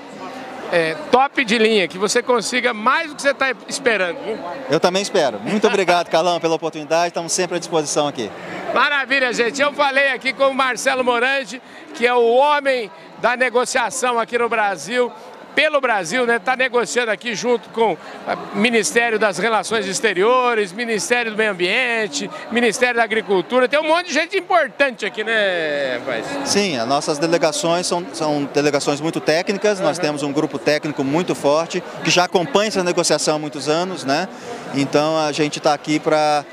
é, 0.73 0.95
top 1.11 1.45
de 1.45 1.59
linha, 1.59 1.87
que 1.87 1.99
você 1.99 2.23
consiga 2.23 2.73
mais 2.73 3.09
do 3.09 3.17
que 3.17 3.23
você 3.23 3.31
está 3.31 3.55
esperando. 3.69 4.19
Viu? 4.25 4.39
Eu 4.71 4.81
também 4.81 5.03
espero. 5.03 5.39
Muito 5.41 5.67
obrigado, 5.67 6.09
Carlão, 6.09 6.41
pela 6.41 6.55
oportunidade. 6.55 7.09
Estamos 7.09 7.33
sempre 7.33 7.57
à 7.57 7.59
disposição 7.59 8.09
aqui. 8.09 8.31
Maravilha, 8.75 9.33
gente. 9.33 9.61
Eu 9.61 9.73
falei 9.73 10.11
aqui 10.11 10.33
com 10.33 10.49
o 10.49 10.55
Marcelo 10.55 11.05
Morandi, 11.05 11.63
que 11.95 12.07
é 12.07 12.15
o 12.15 12.35
homem 12.35 12.91
da 13.19 13.37
negociação 13.37 14.19
aqui 14.19 14.37
no 14.37 14.49
Brasil 14.49 15.13
pelo 15.55 15.81
Brasil, 15.81 16.27
né? 16.27 16.37
Está 16.37 16.57
negociando 16.57 17.11
aqui 17.11 17.35
junto 17.35 17.69
com 17.71 17.93
o 17.93 18.59
Ministério 18.59 19.19
das 19.19 19.39
Relações 19.39 19.87
Exteriores, 19.87 20.73
Ministério 20.73 21.31
do 21.31 21.37
Meio 21.37 21.53
Ambiente, 21.53 22.31
Ministério 22.51 22.97
da 22.97 23.05
Agricultura. 23.05 23.69
Tem 23.69 23.79
um 23.79 23.87
monte 23.87 24.09
de 24.09 24.15
gente 24.15 24.37
importante 24.37 25.07
aqui, 25.07 25.23
né, 25.23 25.99
rapaz? 25.99 26.27
Sim, 26.45 26.79
as 26.79 26.87
nossas 26.87 27.19
delegações 27.19 27.87
são, 27.87 28.05
são 28.13 28.49
delegações 28.53 29.01
muito 29.01 29.21
técnicas. 29.21 29.79
Uhum. 29.79 29.87
Nós 29.87 29.99
temos 29.99 30.23
um 30.23 30.33
grupo 30.33 30.59
técnico 30.59 31.05
muito 31.05 31.35
forte 31.35 31.83
que 32.03 32.11
já 32.11 32.25
acompanha 32.25 32.69
essa 32.69 32.83
negociação 32.83 33.37
há 33.37 33.39
muitos 33.39 33.69
anos, 33.69 34.05
né? 34.05 34.29
Então 34.75 35.19
a 35.19 35.31
gente 35.33 35.59
está 35.59 35.73
aqui 35.73 35.99
para 35.99 36.45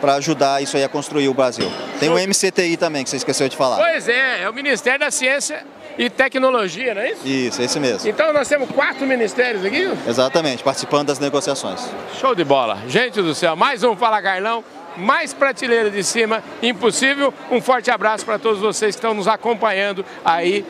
para 0.00 0.14
ajudar 0.14 0.62
isso 0.62 0.76
aí 0.76 0.84
a 0.84 0.88
construir 0.88 1.28
o 1.28 1.34
Brasil. 1.34 1.68
Tem 1.98 2.08
o 2.08 2.14
MCTI 2.14 2.76
também, 2.76 3.02
que 3.02 3.10
você 3.10 3.16
esqueceu 3.16 3.48
de 3.48 3.56
falar. 3.56 3.76
Pois 3.76 4.08
é, 4.08 4.42
é 4.42 4.48
o 4.48 4.54
Ministério 4.54 5.00
da 5.00 5.10
Ciência 5.10 5.64
e 5.98 6.08
Tecnologia, 6.08 6.94
não 6.94 7.02
é 7.02 7.10
isso? 7.10 7.26
Isso, 7.26 7.60
esse 7.62 7.80
mesmo. 7.80 8.08
Então 8.08 8.32
nós 8.32 8.48
temos 8.48 8.70
quatro 8.70 9.04
ministérios 9.06 9.64
aqui? 9.64 9.90
Exatamente, 10.06 10.62
participando 10.62 11.08
das 11.08 11.18
negociações. 11.18 11.90
Show 12.20 12.34
de 12.34 12.44
bola. 12.44 12.78
Gente 12.86 13.20
do 13.20 13.34
céu, 13.34 13.56
mais 13.56 13.82
um 13.82 13.96
Fala 13.96 14.22
Carlão, 14.22 14.62
mais 14.96 15.34
prateleira 15.34 15.90
de 15.90 16.04
cima, 16.04 16.42
impossível. 16.62 17.34
Um 17.50 17.60
forte 17.60 17.90
abraço 17.90 18.24
para 18.24 18.38
todos 18.38 18.60
vocês 18.60 18.94
que 18.94 18.98
estão 18.98 19.12
nos 19.12 19.26
acompanhando 19.26 20.04
aí 20.24 20.64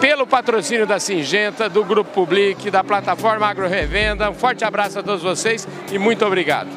pelo 0.00 0.26
patrocínio 0.26 0.86
da 0.86 0.98
Singenta, 0.98 1.68
do 1.68 1.84
Grupo 1.84 2.10
Public, 2.10 2.68
da 2.70 2.82
plataforma 2.82 3.46
Agro 3.46 3.68
Revenda. 3.68 4.28
Um 4.28 4.34
forte 4.34 4.64
abraço 4.64 4.98
a 4.98 5.02
todos 5.02 5.22
vocês 5.22 5.68
e 5.92 5.98
muito 5.98 6.24
obrigado. 6.26 6.68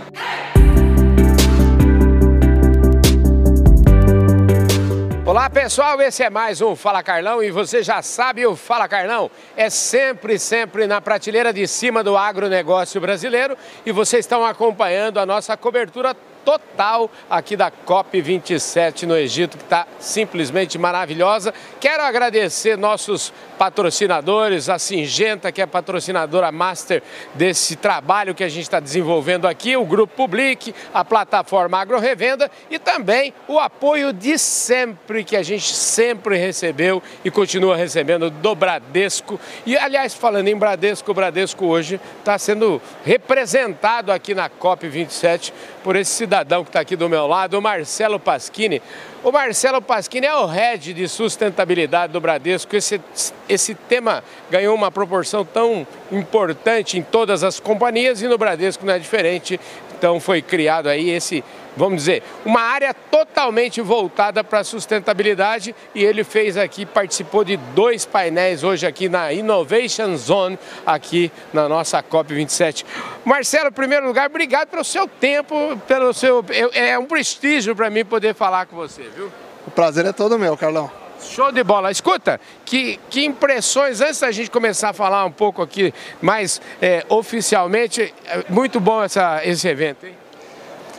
Olá 5.28 5.50
pessoal, 5.50 6.02
esse 6.02 6.24
é 6.24 6.30
mais 6.30 6.62
um 6.62 6.74
Fala 6.74 7.04
Carlão 7.04 7.44
e 7.44 7.52
você 7.52 7.84
já 7.84 8.02
sabe 8.02 8.46
o 8.46 8.56
Fala 8.56 8.88
Carlão 8.88 9.30
é 9.58 9.70
sempre, 9.70 10.40
sempre 10.40 10.88
na 10.88 11.02
prateleira 11.02 11.52
de 11.52 11.68
cima 11.68 12.02
do 12.02 12.16
agronegócio 12.16 13.02
brasileiro 13.02 13.58
e 13.86 13.92
vocês 13.92 14.24
estão 14.24 14.46
acompanhando 14.46 15.20
a 15.20 15.26
nossa 15.26 15.58
cobertura 15.58 16.16
total 16.46 17.12
aqui 17.30 17.58
da 17.58 17.70
COP27 17.70 19.04
no 19.04 19.18
Egito, 19.18 19.58
que 19.58 19.66
está 19.66 19.86
simplesmente 20.00 20.78
maravilhosa. 20.78 21.54
Quero 21.78 22.04
agradecer 22.04 22.78
nossos 22.78 23.34
patrocinadores, 23.58 24.70
a 24.70 24.78
Singenta, 24.78 25.52
que 25.52 25.62
é 25.62 25.66
patrocinadora 25.66 26.52
master 26.52 27.02
desse 27.34 27.76
trabalho 27.76 28.36
que 28.36 28.44
a 28.44 28.50
gente 28.50 28.64
está 28.64 28.80
desenvolvendo 28.80 29.48
aqui, 29.48 29.76
o 29.76 29.86
Grupo 29.86 30.16
Public, 30.16 30.74
a 30.94 31.04
plataforma 31.04 31.78
Agro 31.78 32.00
Revenda 32.00 32.50
e 32.70 32.78
também 32.78 33.34
o 33.48 33.60
apoio 33.60 34.14
de 34.14 34.38
sempre 34.38 35.24
que 35.24 35.36
a 35.36 35.44
gente 35.44 35.74
sempre 35.74 36.38
recebeu 36.38 37.02
e 37.24 37.32
continua 37.32 37.76
recebendo 37.76 38.30
do 38.30 38.56
Bradesco. 38.56 39.40
E, 39.66 39.78
aliás, 39.78 40.14
falando 40.14 40.48
em 40.48 40.56
Bradesco, 40.56 41.12
o 41.12 41.14
Bradesco 41.14 41.66
hoje 41.66 42.00
está 42.20 42.38
sendo 42.38 42.82
representado 43.04 44.12
aqui 44.12 44.34
na 44.34 44.50
COP27 44.50 45.52
por 45.84 45.96
esse 45.96 46.12
cidadão 46.12 46.64
que 46.64 46.70
está 46.70 46.82
aqui 46.82 46.96
do 46.96 47.10
meu 47.10 47.26
lado, 47.26 47.58
o 47.58 47.62
Marcelo 47.62 48.20
Pasquini. 48.20 48.82
O 49.24 49.32
Marcelo 49.32 49.82
Pasquini 49.82 50.28
é 50.28 50.36
o 50.36 50.46
head 50.46 50.94
de 50.94 51.08
sustentabilidade 51.08 52.14
do 52.14 52.22
Bradesco. 52.22 52.76
Esse, 52.76 53.02
esse 53.50 53.74
tema 53.74 54.24
ganhou 54.50 54.76
uma 54.76 54.92
proporção 54.92 55.44
tão 55.44 55.88
importante 56.12 57.00
em 57.00 57.02
todas 57.02 57.44
as 57.44 57.60
companhias 57.60 58.22
e 58.22 58.28
no 58.28 58.38
Bradesco 58.38 58.86
não 58.86 58.94
é 58.94 59.00
diferente. 59.00 59.60
Então 59.98 60.20
foi 60.20 60.42
criado 60.42 60.88
aí 60.88 61.10
esse, 61.10 61.44
vamos 61.76 61.98
dizer, 61.98 62.22
uma 62.46 62.62
área 62.62 62.94
totalmente 62.94 63.82
voltada 63.82 64.44
para 64.44 64.60
a 64.60 64.64
sustentabilidade 64.64 65.76
e 65.96 66.04
ele 66.04 66.24
fez 66.24 66.56
aqui, 66.56 66.86
participou 66.86 67.44
de 67.44 67.58
dois 67.58 68.06
painéis 68.06 68.64
hoje 68.64 68.86
aqui 68.86 69.10
na 69.10 69.34
Innovation 69.34 70.16
Zone, 70.16 70.60
aqui 70.86 71.32
na 71.52 71.68
nossa 71.68 72.02
COP27. 72.04 72.86
Marcelo, 73.26 73.70
em 73.70 73.74
primeiro 73.74 74.06
lugar, 74.06 74.30
obrigado 74.30 74.70
pelo 74.70 74.84
seu 74.84 75.08
tempo, 75.08 75.76
pelo 75.88 76.14
seu. 76.14 76.46
É 76.74 76.98
um 77.00 77.06
prestígio 77.06 77.76
para 77.76 77.90
mim 77.90 78.06
poder 78.06 78.36
falar 78.36 78.68
com 78.68 78.76
você, 78.76 79.04
viu? 79.16 79.32
O 79.66 79.72
prazer 79.72 80.06
é 80.06 80.14
todo 80.14 80.38
meu, 80.38 80.56
Carlão. 80.56 81.07
Show 81.22 81.52
de 81.52 81.64
bola. 81.64 81.92
Escuta, 81.92 82.40
que, 82.64 83.00
que 83.10 83.26
impressões, 83.26 84.02
antes 84.02 84.20
da 84.20 84.32
gente 84.32 84.52
começar 84.52 84.90
a 84.90 84.94
falar 84.94 85.26
um 85.26 85.32
pouco 85.32 85.62
aqui 85.62 85.94
mais 86.22 86.62
é, 86.82 87.06
oficialmente, 87.10 88.14
é 88.26 88.44
muito 88.50 88.80
bom 88.80 89.04
essa, 89.04 89.42
esse 89.44 89.68
evento, 89.68 90.06
hein? 90.06 90.16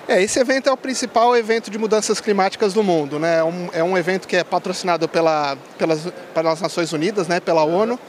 É, 0.09 0.23
esse 0.23 0.39
evento 0.41 0.71
é 0.71 0.73
o 0.73 0.77
principal 0.77 1.37
evento 1.37 1.71
de 1.71 1.77
mudanças 1.77 2.19
climáticas 2.19 2.73
do 2.73 2.83
mundo, 2.83 3.19
né? 3.19 3.41
É 3.41 3.45
um, 3.45 3.69
é 3.75 3.85
um 3.85 3.97
evento 3.99 4.27
que 4.27 4.37
é 4.37 4.43
patrocinado 4.43 5.07
pela, 5.07 5.55
pelas, 5.77 6.09
pelas 6.33 6.61
Nações 6.63 6.95
Unidas, 6.95 7.29
né? 7.29 7.41
pela 7.41 7.63
ONU, 7.63 8.01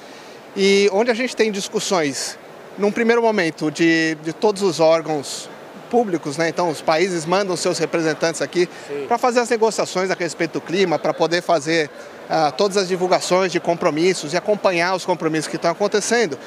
e 0.55 0.89
onde 0.93 1.11
a 1.11 1.13
gente 1.13 1.35
tem 1.35 1.51
discussões, 1.51 2.39
num 2.77 2.89
primeiro 2.89 3.21
momento, 3.21 3.69
de, 3.69 4.15
de 4.23 4.31
todos 4.31 4.61
os 4.61 4.79
órgãos 4.79 5.49
públicos, 5.89 6.37
né? 6.37 6.49
Então 6.49 6.69
os 6.69 6.81
países 6.81 7.25
mandam 7.25 7.57
seus 7.57 7.77
representantes 7.77 8.41
aqui 8.41 8.69
para 9.07 9.17
fazer 9.17 9.39
as 9.39 9.49
negociações 9.49 10.11
a 10.11 10.13
respeito 10.13 10.53
do 10.53 10.61
clima, 10.61 10.99
para 10.99 11.13
poder 11.13 11.41
fazer 11.41 11.89
uh, 12.29 12.51
todas 12.55 12.77
as 12.77 12.87
divulgações 12.87 13.51
de 13.51 13.59
compromissos 13.59 14.33
e 14.33 14.37
acompanhar 14.37 14.95
os 14.95 15.05
compromissos 15.05 15.47
que 15.47 15.55
estão 15.55 15.71
acontecendo. 15.71 16.37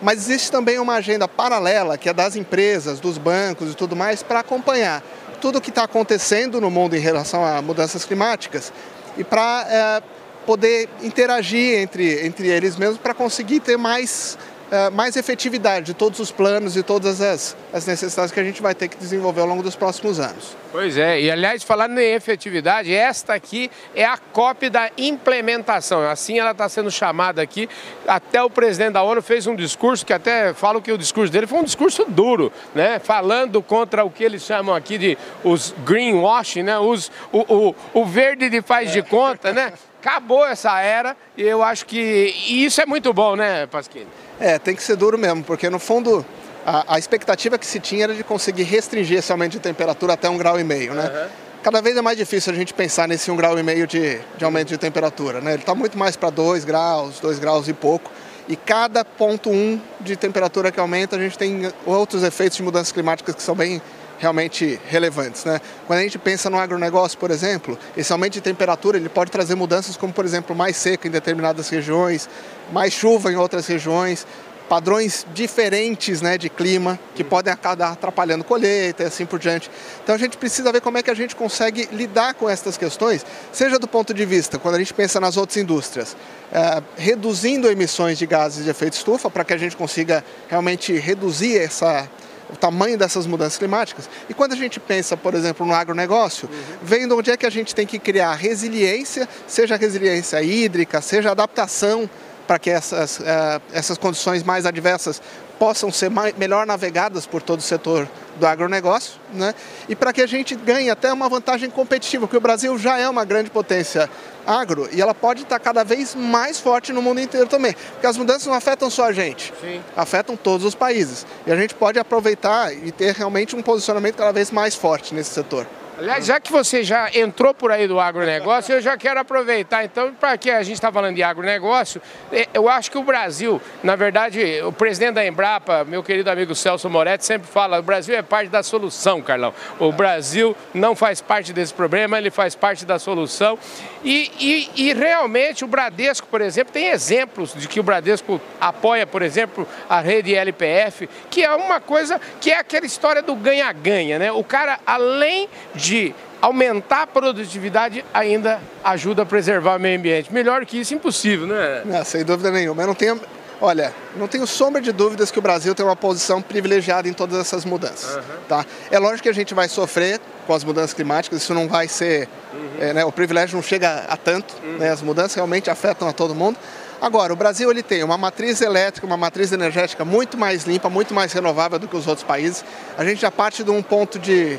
Mas 0.00 0.18
existe 0.18 0.50
também 0.50 0.78
uma 0.78 0.94
agenda 0.94 1.28
paralela, 1.28 1.98
que 1.98 2.08
é 2.08 2.12
das 2.12 2.34
empresas, 2.34 2.98
dos 2.98 3.18
bancos 3.18 3.72
e 3.72 3.74
tudo 3.74 3.94
mais, 3.94 4.22
para 4.22 4.40
acompanhar 4.40 5.02
tudo 5.40 5.58
o 5.58 5.60
que 5.60 5.70
está 5.70 5.84
acontecendo 5.84 6.60
no 6.60 6.70
mundo 6.70 6.96
em 6.96 7.00
relação 7.00 7.44
a 7.44 7.60
mudanças 7.60 8.04
climáticas 8.04 8.72
e 9.16 9.24
para 9.24 9.66
é, 9.68 10.02
poder 10.46 10.88
interagir 11.02 11.78
entre, 11.78 12.26
entre 12.26 12.48
eles 12.48 12.76
mesmos 12.76 12.98
para 12.98 13.14
conseguir 13.14 13.60
ter 13.60 13.76
mais 13.76 14.36
eh, 14.36 14.51
mais 14.92 15.16
efetividade 15.16 15.86
de 15.86 15.94
todos 15.94 16.18
os 16.18 16.30
planos 16.30 16.76
e 16.76 16.82
todas 16.82 17.20
as, 17.20 17.56
as 17.72 17.86
necessidades 17.86 18.32
que 18.32 18.40
a 18.40 18.44
gente 18.44 18.62
vai 18.62 18.74
ter 18.74 18.88
que 18.88 18.96
desenvolver 18.96 19.42
ao 19.42 19.46
longo 19.46 19.62
dos 19.62 19.76
próximos 19.76 20.18
anos. 20.18 20.56
Pois 20.72 20.96
é, 20.96 21.20
e 21.20 21.30
aliás, 21.30 21.62
falando 21.62 21.98
em 21.98 22.14
efetividade, 22.14 22.94
esta 22.94 23.34
aqui 23.34 23.70
é 23.94 24.06
a 24.06 24.16
cópia 24.16 24.70
da 24.70 24.90
implementação. 24.96 26.00
Assim 26.08 26.38
ela 26.38 26.52
está 26.52 26.66
sendo 26.68 26.90
chamada 26.90 27.42
aqui. 27.42 27.68
Até 28.06 28.42
o 28.42 28.48
presidente 28.48 28.94
da 28.94 29.02
ONU 29.02 29.20
fez 29.20 29.46
um 29.46 29.54
discurso 29.54 30.06
que 30.06 30.14
até 30.14 30.54
falo 30.54 30.80
que 30.80 30.90
o 30.90 30.96
discurso 30.96 31.30
dele 31.30 31.46
foi 31.46 31.58
um 31.58 31.64
discurso 31.64 32.06
duro, 32.08 32.50
né? 32.74 32.98
Falando 32.98 33.62
contra 33.62 34.02
o 34.02 34.10
que 34.10 34.24
eles 34.24 34.42
chamam 34.42 34.74
aqui 34.74 34.96
de 34.96 35.18
os 35.44 35.74
greenwashing, 35.84 36.62
né? 36.62 36.78
Os, 36.78 37.12
o, 37.30 37.40
o, 37.40 37.74
o 37.92 38.06
verde 38.06 38.48
de 38.48 38.62
faz 38.62 38.90
de 38.90 39.02
conta, 39.02 39.52
né? 39.52 39.74
Acabou 40.02 40.44
essa 40.44 40.80
era 40.80 41.16
e 41.36 41.42
eu 41.42 41.62
acho 41.62 41.86
que 41.86 42.34
e 42.48 42.64
isso 42.64 42.80
é 42.80 42.86
muito 42.86 43.12
bom, 43.12 43.36
né, 43.36 43.68
Pasquini? 43.68 44.08
É, 44.40 44.58
tem 44.58 44.74
que 44.74 44.82
ser 44.82 44.96
duro 44.96 45.16
mesmo, 45.16 45.44
porque 45.44 45.70
no 45.70 45.78
fundo 45.78 46.26
a, 46.66 46.96
a, 46.96 46.98
expectativa 46.98 47.56
que 47.56 47.64
se 47.64 47.78
tinha 47.78 48.04
era 48.04 48.14
de 48.14 48.24
conseguir 48.24 48.64
restringir 48.64 49.18
esse 49.18 49.30
aumento 49.30 49.52
de 49.52 49.60
temperatura 49.60 50.14
até 50.14 50.28
um 50.28 50.36
grau 50.36 50.58
e 50.58 50.64
meio, 50.64 50.92
né? 50.92 51.04
Uhum. 51.04 51.28
Cada 51.62 51.80
vez 51.80 51.96
é 51.96 52.02
mais 52.02 52.18
difícil 52.18 52.52
a 52.52 52.56
gente 52.56 52.74
pensar 52.74 53.06
nesse 53.06 53.30
um 53.30 53.36
grau 53.36 53.56
e 53.56 53.62
meio 53.62 53.86
de, 53.86 54.18
de 54.36 54.44
aumento 54.44 54.70
de 54.70 54.78
temperatura, 54.78 55.40
né? 55.40 55.52
Ele 55.52 55.62
está 55.62 55.72
muito 55.72 55.96
mais 55.96 56.16
para 56.16 56.30
dois 56.30 56.64
graus, 56.64 57.20
dois 57.20 57.38
graus 57.38 57.68
e 57.68 57.72
pouco. 57.72 58.10
E 58.48 58.56
cada 58.56 59.04
ponto 59.04 59.50
um 59.50 59.80
de 60.00 60.16
temperatura 60.16 60.72
que 60.72 60.80
aumenta, 60.80 61.14
a 61.14 61.18
gente 61.20 61.38
tem 61.38 61.72
outros 61.86 62.24
efeitos 62.24 62.56
de 62.56 62.64
mudanças 62.64 62.90
climáticas 62.90 63.36
que 63.36 63.42
são 63.42 63.54
bem 63.54 63.80
realmente 64.22 64.80
relevantes. 64.88 65.44
Né? 65.44 65.60
Quando 65.84 65.98
a 65.98 66.02
gente 66.02 66.16
pensa 66.16 66.48
no 66.48 66.56
agronegócio, 66.56 67.18
por 67.18 67.32
exemplo, 67.32 67.76
esse 67.96 68.12
aumento 68.12 68.34
de 68.34 68.40
temperatura 68.40 68.96
ele 68.96 69.08
pode 69.08 69.32
trazer 69.32 69.56
mudanças 69.56 69.96
como, 69.96 70.12
por 70.12 70.24
exemplo, 70.24 70.54
mais 70.54 70.76
seca 70.76 71.08
em 71.08 71.10
determinadas 71.10 71.68
regiões, 71.68 72.28
mais 72.72 72.92
chuva 72.92 73.32
em 73.32 73.36
outras 73.36 73.66
regiões, 73.66 74.24
padrões 74.68 75.26
diferentes 75.34 76.22
né, 76.22 76.38
de 76.38 76.48
clima 76.48 77.00
que 77.16 77.24
podem 77.24 77.52
acabar 77.52 77.90
atrapalhando 77.90 78.44
colheita 78.44 79.02
e 79.02 79.06
assim 79.06 79.26
por 79.26 79.40
diante. 79.40 79.68
Então 80.04 80.14
a 80.14 80.18
gente 80.18 80.36
precisa 80.36 80.70
ver 80.70 80.80
como 80.80 80.96
é 80.98 81.02
que 81.02 81.10
a 81.10 81.14
gente 81.14 81.34
consegue 81.34 81.88
lidar 81.90 82.34
com 82.34 82.48
essas 82.48 82.76
questões, 82.76 83.26
seja 83.52 83.76
do 83.76 83.88
ponto 83.88 84.14
de 84.14 84.24
vista, 84.24 84.56
quando 84.56 84.76
a 84.76 84.78
gente 84.78 84.94
pensa 84.94 85.18
nas 85.18 85.36
outras 85.36 85.56
indústrias, 85.56 86.16
é, 86.52 86.80
reduzindo 86.96 87.68
emissões 87.68 88.16
de 88.18 88.24
gases 88.24 88.64
de 88.64 88.70
efeito 88.70 88.92
estufa 88.92 89.28
para 89.28 89.44
que 89.44 89.52
a 89.52 89.58
gente 89.58 89.76
consiga 89.76 90.24
realmente 90.48 90.92
reduzir 90.92 91.58
essa, 91.58 92.08
o 92.52 92.56
tamanho 92.56 92.98
dessas 92.98 93.26
mudanças 93.26 93.58
climáticas. 93.58 94.08
E 94.28 94.34
quando 94.34 94.52
a 94.52 94.56
gente 94.56 94.78
pensa, 94.78 95.16
por 95.16 95.34
exemplo, 95.34 95.66
no 95.66 95.72
agronegócio, 95.72 96.48
uhum. 96.48 96.78
vem 96.82 97.08
de 97.08 97.14
onde 97.14 97.30
é 97.30 97.36
que 97.36 97.46
a 97.46 97.50
gente 97.50 97.74
tem 97.74 97.86
que 97.86 97.98
criar 97.98 98.34
resiliência, 98.34 99.28
seja 99.46 99.76
resiliência 99.76 100.42
hídrica, 100.42 101.00
seja 101.00 101.30
adaptação 101.30 102.08
para 102.46 102.58
que 102.58 102.70
essas, 102.70 103.18
uh, 103.20 103.62
essas 103.72 103.96
condições 103.96 104.42
mais 104.42 104.66
adversas 104.66 105.22
possam 105.58 105.92
ser 105.92 106.10
mais, 106.10 106.36
melhor 106.36 106.66
navegadas 106.66 107.24
por 107.24 107.40
todo 107.40 107.60
o 107.60 107.62
setor 107.62 108.08
do 108.36 108.46
agronegócio, 108.46 109.14
né? 109.32 109.54
e 109.88 109.94
para 109.94 110.12
que 110.12 110.20
a 110.20 110.26
gente 110.26 110.54
ganhe 110.56 110.90
até 110.90 111.12
uma 111.12 111.28
vantagem 111.28 111.70
competitiva, 111.70 112.26
porque 112.26 112.36
o 112.36 112.40
Brasil 112.40 112.76
já 112.76 112.98
é 112.98 113.08
uma 113.08 113.24
grande 113.24 113.48
potência 113.48 114.10
agro 114.46 114.88
e 114.92 115.00
ela 115.00 115.14
pode 115.14 115.42
estar 115.42 115.58
cada 115.58 115.84
vez 115.84 116.14
mais 116.14 116.58
forte 116.58 116.92
no 116.92 117.02
mundo 117.02 117.20
inteiro 117.20 117.46
também, 117.46 117.74
porque 117.92 118.06
as 118.06 118.16
mudanças 118.16 118.46
não 118.46 118.54
afetam 118.54 118.90
só 118.90 119.04
a 119.04 119.12
gente, 119.12 119.52
Sim. 119.60 119.80
afetam 119.96 120.36
todos 120.36 120.66
os 120.66 120.74
países, 120.74 121.26
e 121.46 121.52
a 121.52 121.56
gente 121.56 121.74
pode 121.74 121.98
aproveitar 121.98 122.74
e 122.74 122.90
ter 122.92 123.14
realmente 123.14 123.54
um 123.56 123.62
posicionamento 123.62 124.16
cada 124.16 124.32
vez 124.32 124.50
mais 124.50 124.74
forte 124.74 125.14
nesse 125.14 125.30
setor. 125.30 125.66
Aliás, 126.02 126.26
já 126.26 126.40
que 126.40 126.50
você 126.50 126.82
já 126.82 127.08
entrou 127.14 127.54
por 127.54 127.70
aí 127.70 127.86
do 127.86 128.00
agronegócio, 128.00 128.74
eu 128.74 128.80
já 128.80 128.96
quero 128.96 129.20
aproveitar, 129.20 129.84
então, 129.84 130.12
para 130.12 130.36
que 130.36 130.50
a 130.50 130.60
gente 130.64 130.74
está 130.74 130.90
falando 130.90 131.14
de 131.14 131.22
agronegócio, 131.22 132.02
é, 132.32 132.48
eu 132.52 132.68
acho 132.68 132.90
que 132.90 132.98
o 132.98 133.04
Brasil, 133.04 133.62
na 133.84 133.94
verdade, 133.94 134.60
o 134.64 134.72
presidente 134.72 135.14
da 135.14 135.24
Embrapa, 135.24 135.84
meu 135.84 136.02
querido 136.02 136.28
amigo 136.28 136.56
Celso 136.56 136.90
Moretti, 136.90 137.24
sempre 137.24 137.46
fala, 137.46 137.78
o 137.78 137.82
Brasil 137.84 138.16
é 138.16 138.20
parte 138.20 138.48
da 138.48 138.64
solução, 138.64 139.22
Carlão. 139.22 139.54
O 139.78 139.92
Brasil 139.92 140.56
não 140.74 140.96
faz 140.96 141.20
parte 141.20 141.52
desse 141.52 141.72
problema, 141.72 142.18
ele 142.18 142.32
faz 142.32 142.56
parte 142.56 142.84
da 142.84 142.98
solução. 142.98 143.56
E, 144.02 144.32
e, 144.40 144.88
e 144.88 144.92
realmente 144.92 145.64
o 145.64 145.68
Bradesco, 145.68 146.26
por 146.26 146.40
exemplo, 146.40 146.72
tem 146.72 146.88
exemplos 146.88 147.54
de 147.54 147.68
que 147.68 147.78
o 147.78 147.82
Bradesco 147.84 148.40
apoia, 148.60 149.06
por 149.06 149.22
exemplo, 149.22 149.68
a 149.88 150.00
rede 150.00 150.34
LPF, 150.34 151.08
que 151.30 151.44
é 151.44 151.54
uma 151.54 151.80
coisa 151.80 152.20
que 152.40 152.50
é 152.50 152.58
aquela 152.58 152.86
história 152.86 153.22
do 153.22 153.36
ganha-ganha, 153.36 154.18
né? 154.18 154.32
O 154.32 154.42
cara, 154.42 154.80
além 154.84 155.48
de 155.72 155.91
aumentar 156.40 157.02
a 157.02 157.06
produtividade, 157.06 158.04
ainda 158.12 158.60
ajuda 158.82 159.22
a 159.22 159.26
preservar 159.26 159.76
o 159.76 159.80
meio 159.80 159.96
ambiente. 159.96 160.32
Melhor 160.32 160.66
que 160.66 160.80
isso, 160.80 160.92
impossível, 160.92 161.46
né? 161.46 161.82
Não, 161.84 162.04
sem 162.04 162.24
dúvida 162.24 162.50
nenhuma. 162.50 162.82
Eu 162.82 162.88
não 162.88 162.94
tenho, 162.94 163.20
olha, 163.60 163.94
não 164.16 164.26
tenho 164.26 164.44
sombra 164.44 164.82
de 164.82 164.90
dúvidas 164.90 165.30
que 165.30 165.38
o 165.38 165.42
Brasil 165.42 165.72
tem 165.72 165.86
uma 165.86 165.94
posição 165.94 166.42
privilegiada 166.42 167.08
em 167.08 167.12
todas 167.12 167.38
essas 167.38 167.64
mudanças. 167.64 168.16
Uhum. 168.16 168.22
Tá? 168.48 168.66
É 168.90 168.98
lógico 168.98 169.22
que 169.22 169.28
a 169.28 169.34
gente 169.34 169.54
vai 169.54 169.68
sofrer 169.68 170.20
com 170.44 170.52
as 170.52 170.64
mudanças 170.64 170.92
climáticas, 170.92 171.42
isso 171.42 171.54
não 171.54 171.68
vai 171.68 171.86
ser. 171.86 172.28
Uhum. 172.52 172.70
É, 172.80 172.92
né, 172.92 173.04
o 173.04 173.12
privilégio 173.12 173.54
não 173.54 173.62
chega 173.62 174.04
a 174.08 174.16
tanto, 174.16 174.52
uhum. 174.64 174.78
né, 174.78 174.90
as 174.90 175.00
mudanças 175.00 175.34
realmente 175.34 175.70
afetam 175.70 176.08
a 176.08 176.12
todo 176.12 176.34
mundo. 176.34 176.58
Agora, 177.00 177.32
o 177.32 177.36
Brasil 177.36 177.70
ele 177.70 177.82
tem 177.82 178.02
uma 178.02 178.16
matriz 178.16 178.60
elétrica, 178.60 179.06
uma 179.06 179.16
matriz 179.16 179.50
energética 179.52 180.04
muito 180.04 180.36
mais 180.36 180.64
limpa, 180.64 180.88
muito 180.88 181.12
mais 181.12 181.32
renovável 181.32 181.78
do 181.78 181.88
que 181.88 181.96
os 181.96 182.06
outros 182.06 182.24
países. 182.24 182.64
A 182.96 183.04
gente 183.04 183.20
já 183.20 183.30
parte 183.30 183.64
de 183.64 183.70
um 183.70 183.82
ponto 183.82 184.20
de 184.20 184.58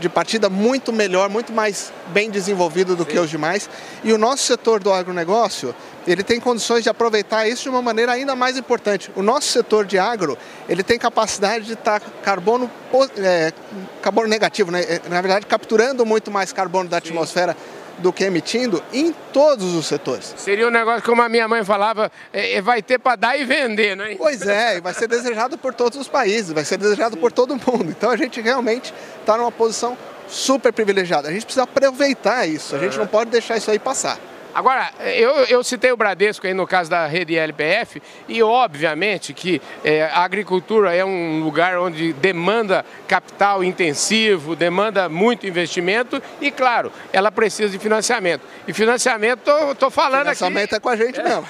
de 0.00 0.08
partida 0.08 0.50
muito 0.50 0.92
melhor, 0.92 1.28
muito 1.28 1.52
mais 1.52 1.92
bem 2.08 2.30
desenvolvido 2.30 2.96
do 2.96 3.04
Sim. 3.04 3.10
que 3.10 3.18
os 3.18 3.30
demais. 3.30 3.68
E 4.02 4.12
o 4.12 4.18
nosso 4.18 4.44
setor 4.44 4.80
do 4.80 4.92
agronegócio, 4.92 5.74
ele 6.06 6.22
tem 6.22 6.40
condições 6.40 6.82
de 6.82 6.88
aproveitar 6.88 7.48
isso 7.48 7.64
de 7.64 7.68
uma 7.68 7.80
maneira 7.80 8.12
ainda 8.12 8.34
mais 8.34 8.56
importante. 8.56 9.10
O 9.14 9.22
nosso 9.22 9.48
setor 9.48 9.84
de 9.84 9.98
agro, 9.98 10.36
ele 10.68 10.82
tem 10.82 10.98
capacidade 10.98 11.64
de 11.64 11.72
estar 11.74 12.00
carbono, 12.22 12.70
é, 13.16 13.52
carbono 14.02 14.28
negativo, 14.28 14.70
né? 14.70 14.82
É, 14.82 15.00
na 15.08 15.20
verdade, 15.20 15.46
capturando 15.46 16.04
muito 16.04 16.30
mais 16.30 16.52
carbono 16.52 16.88
da 16.88 16.98
atmosfera. 16.98 17.56
Do 17.98 18.12
que 18.12 18.24
emitindo 18.24 18.82
em 18.92 19.12
todos 19.32 19.74
os 19.74 19.86
setores. 19.86 20.34
Seria 20.36 20.66
um 20.66 20.70
negócio 20.70 21.02
como 21.02 21.22
a 21.22 21.28
minha 21.28 21.46
mãe 21.46 21.64
falava, 21.64 22.10
é, 22.32 22.54
é 22.54 22.62
vai 22.62 22.82
ter 22.82 22.98
para 22.98 23.16
dar 23.16 23.38
e 23.38 23.44
vender, 23.44 23.96
não 23.96 24.04
é? 24.04 24.14
Pois 24.16 24.42
é, 24.42 24.80
vai 24.80 24.92
ser 24.92 25.08
desejado 25.08 25.56
por 25.56 25.72
todos 25.72 25.98
os 25.98 26.08
países, 26.08 26.52
vai 26.52 26.64
ser 26.64 26.76
desejado 26.76 27.14
Sim. 27.14 27.20
por 27.20 27.32
todo 27.32 27.54
mundo. 27.54 27.90
Então 27.90 28.10
a 28.10 28.16
gente 28.16 28.40
realmente 28.40 28.92
está 29.20 29.36
numa 29.36 29.52
posição 29.52 29.96
super 30.28 30.72
privilegiada. 30.72 31.28
A 31.28 31.32
gente 31.32 31.44
precisa 31.44 31.64
aproveitar 31.64 32.46
isso, 32.46 32.74
a 32.74 32.78
gente 32.78 32.98
não 32.98 33.06
pode 33.06 33.30
deixar 33.30 33.56
isso 33.56 33.70
aí 33.70 33.78
passar. 33.78 34.18
Agora, 34.54 34.90
eu, 35.00 35.32
eu 35.46 35.64
citei 35.64 35.90
o 35.90 35.96
Bradesco 35.96 36.46
aí 36.46 36.54
no 36.54 36.66
caso 36.66 36.88
da 36.88 37.06
rede 37.06 37.36
LPF 37.36 38.00
e 38.28 38.42
obviamente 38.42 39.32
que 39.32 39.60
é, 39.82 40.04
a 40.04 40.20
agricultura 40.20 40.94
é 40.94 41.04
um 41.04 41.42
lugar 41.42 41.76
onde 41.78 42.12
demanda 42.12 42.84
capital 43.08 43.64
intensivo, 43.64 44.54
demanda 44.54 45.08
muito 45.08 45.46
investimento 45.46 46.22
e, 46.40 46.50
claro, 46.50 46.92
ela 47.12 47.32
precisa 47.32 47.68
de 47.68 47.78
financiamento. 47.78 48.42
E 48.68 48.72
financiamento, 48.72 49.50
estou 49.72 49.90
falando 49.90 50.22
financiamento 50.22 50.74
aqui... 50.74 50.76
é 50.76 50.80
com 50.80 50.88
a 50.88 50.96
gente 50.96 51.18
é. 51.18 51.22
mesmo. 51.24 51.46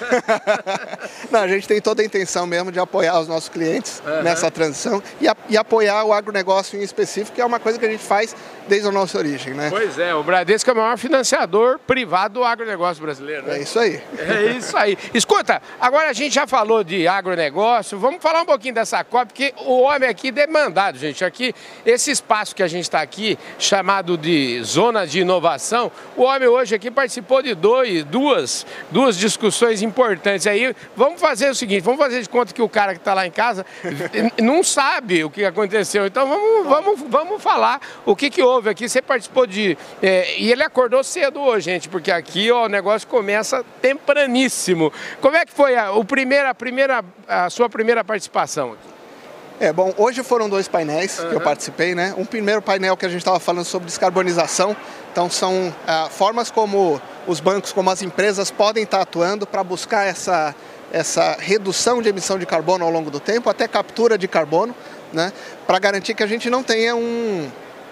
Não, 1.29 1.41
a 1.41 1.47
gente 1.47 1.67
tem 1.67 1.79
toda 1.79 2.01
a 2.01 2.05
intenção 2.05 2.47
mesmo 2.47 2.71
de 2.71 2.79
apoiar 2.79 3.19
os 3.19 3.27
nossos 3.27 3.49
clientes 3.49 4.01
uhum. 4.05 4.23
nessa 4.23 4.49
transição 4.49 5.01
e, 5.21 5.27
a, 5.27 5.35
e 5.47 5.57
apoiar 5.57 6.03
o 6.05 6.11
agronegócio 6.11 6.79
em 6.79 6.83
específico, 6.83 7.35
que 7.35 7.41
é 7.41 7.45
uma 7.45 7.59
coisa 7.59 7.77
que 7.77 7.85
a 7.85 7.89
gente 7.89 8.03
faz 8.03 8.35
desde 8.67 8.87
a 8.87 8.91
nossa 8.91 9.17
origem, 9.17 9.53
né? 9.53 9.69
Pois 9.69 9.97
é, 9.97 10.13
o 10.13 10.23
Bradesco 10.23 10.69
é 10.69 10.73
o 10.73 10.75
maior 10.75 10.97
financiador 10.97 11.79
privado 11.79 12.35
do 12.35 12.43
agronegócio 12.43 13.01
brasileiro, 13.01 13.45
né? 13.45 13.57
É 13.57 13.61
isso 13.61 13.79
aí. 13.79 14.01
É 14.17 14.51
isso 14.57 14.75
aí. 14.75 14.97
Escuta, 15.13 15.61
agora 15.79 16.09
a 16.09 16.13
gente 16.13 16.33
já 16.33 16.45
falou 16.45 16.83
de 16.83 17.07
agronegócio, 17.07 17.97
vamos 17.97 18.21
falar 18.21 18.41
um 18.41 18.45
pouquinho 18.45 18.73
dessa 18.73 19.03
COP, 19.03 19.27
porque 19.27 19.53
o 19.65 19.81
homem 19.81 20.09
aqui 20.09 20.31
demandado, 20.31 20.97
gente, 20.97 21.23
aqui, 21.23 21.53
esse 21.85 22.11
espaço 22.11 22.55
que 22.55 22.63
a 22.63 22.67
gente 22.67 22.83
está 22.83 23.01
aqui, 23.01 23.37
chamado 23.57 24.17
de 24.17 24.61
Zona 24.63 25.05
de 25.05 25.21
Inovação, 25.21 25.91
o 26.17 26.23
homem 26.23 26.47
hoje 26.47 26.75
aqui 26.75 26.91
participou 26.91 27.41
de 27.41 27.55
dois, 27.55 28.03
duas, 28.03 28.65
duas 28.91 29.17
discussões 29.17 29.81
importantes 29.81 30.47
aí. 30.47 30.75
Vamos 30.95 31.21
fazer 31.21 31.49
o 31.49 31.55
seguinte, 31.55 31.81
vamos 31.81 31.99
fazer 31.99 32.21
de 32.21 32.29
conta 32.29 32.53
que 32.53 32.61
o 32.61 32.69
cara 32.69 32.93
que 32.93 32.99
está 32.99 33.13
lá 33.13 33.25
em 33.25 33.31
casa 33.31 33.65
não 34.41 34.63
sabe 34.63 35.23
o 35.23 35.29
que 35.29 35.45
aconteceu, 35.45 36.05
então 36.05 36.27
vamos, 36.27 36.67
vamos, 36.67 37.01
vamos 37.07 37.41
falar 37.41 37.79
o 38.05 38.15
que, 38.15 38.29
que 38.29 38.41
houve 38.41 38.54
aqui, 38.57 38.87
você 38.87 39.01
participou 39.01 39.45
de. 39.45 39.77
É, 40.01 40.37
e 40.37 40.51
ele 40.51 40.63
acordou 40.63 41.03
cedo 41.03 41.39
hoje, 41.41 41.65
gente, 41.65 41.89
porque 41.89 42.11
aqui 42.11 42.51
ó, 42.51 42.65
o 42.65 42.69
negócio 42.69 43.07
começa 43.07 43.63
tempraníssimo. 43.81 44.91
Como 45.21 45.35
é 45.35 45.45
que 45.45 45.51
foi 45.51 45.75
a, 45.75 45.91
o 45.91 46.03
primeira, 46.05 46.49
a, 46.49 46.55
primeira, 46.55 47.03
a 47.27 47.49
sua 47.49 47.69
primeira 47.69 48.03
participação 48.03 48.73
aqui? 48.73 48.95
É, 49.57 49.71
bom, 49.71 49.93
hoje 49.97 50.21
foram 50.21 50.49
dois 50.49 50.67
painéis 50.67 51.17
uhum. 51.17 51.29
que 51.29 51.35
eu 51.35 51.41
participei, 51.41 51.95
né? 51.95 52.13
Um 52.17 52.25
primeiro 52.25 52.61
painel 52.61 52.97
que 52.97 53.05
a 53.05 53.09
gente 53.09 53.19
estava 53.19 53.39
falando 53.39 53.63
sobre 53.63 53.85
descarbonização. 53.85 54.75
Então, 55.11 55.29
são 55.29 55.73
ah, 55.87 56.09
formas 56.11 56.51
como 56.51 57.01
os 57.25 57.39
bancos, 57.39 57.71
como 57.71 57.89
as 57.89 58.01
empresas 58.01 58.51
podem 58.51 58.83
estar 58.83 58.99
atuando 58.99 59.47
para 59.47 59.63
buscar 59.63 60.05
essa, 60.05 60.53
essa 60.91 61.37
redução 61.39 62.01
de 62.01 62.09
emissão 62.09 62.37
de 62.37 62.45
carbono 62.45 62.83
ao 62.83 62.91
longo 62.91 63.09
do 63.09 63.19
tempo, 63.19 63.49
até 63.49 63.65
captura 63.65 64.17
de 64.17 64.27
carbono, 64.27 64.75
né? 65.13 65.31
Para 65.65 65.79
garantir 65.79 66.13
que 66.15 66.23
a 66.23 66.27
gente 66.27 66.49
não 66.49 66.61
tenha 66.61 66.93
um, 66.93 67.49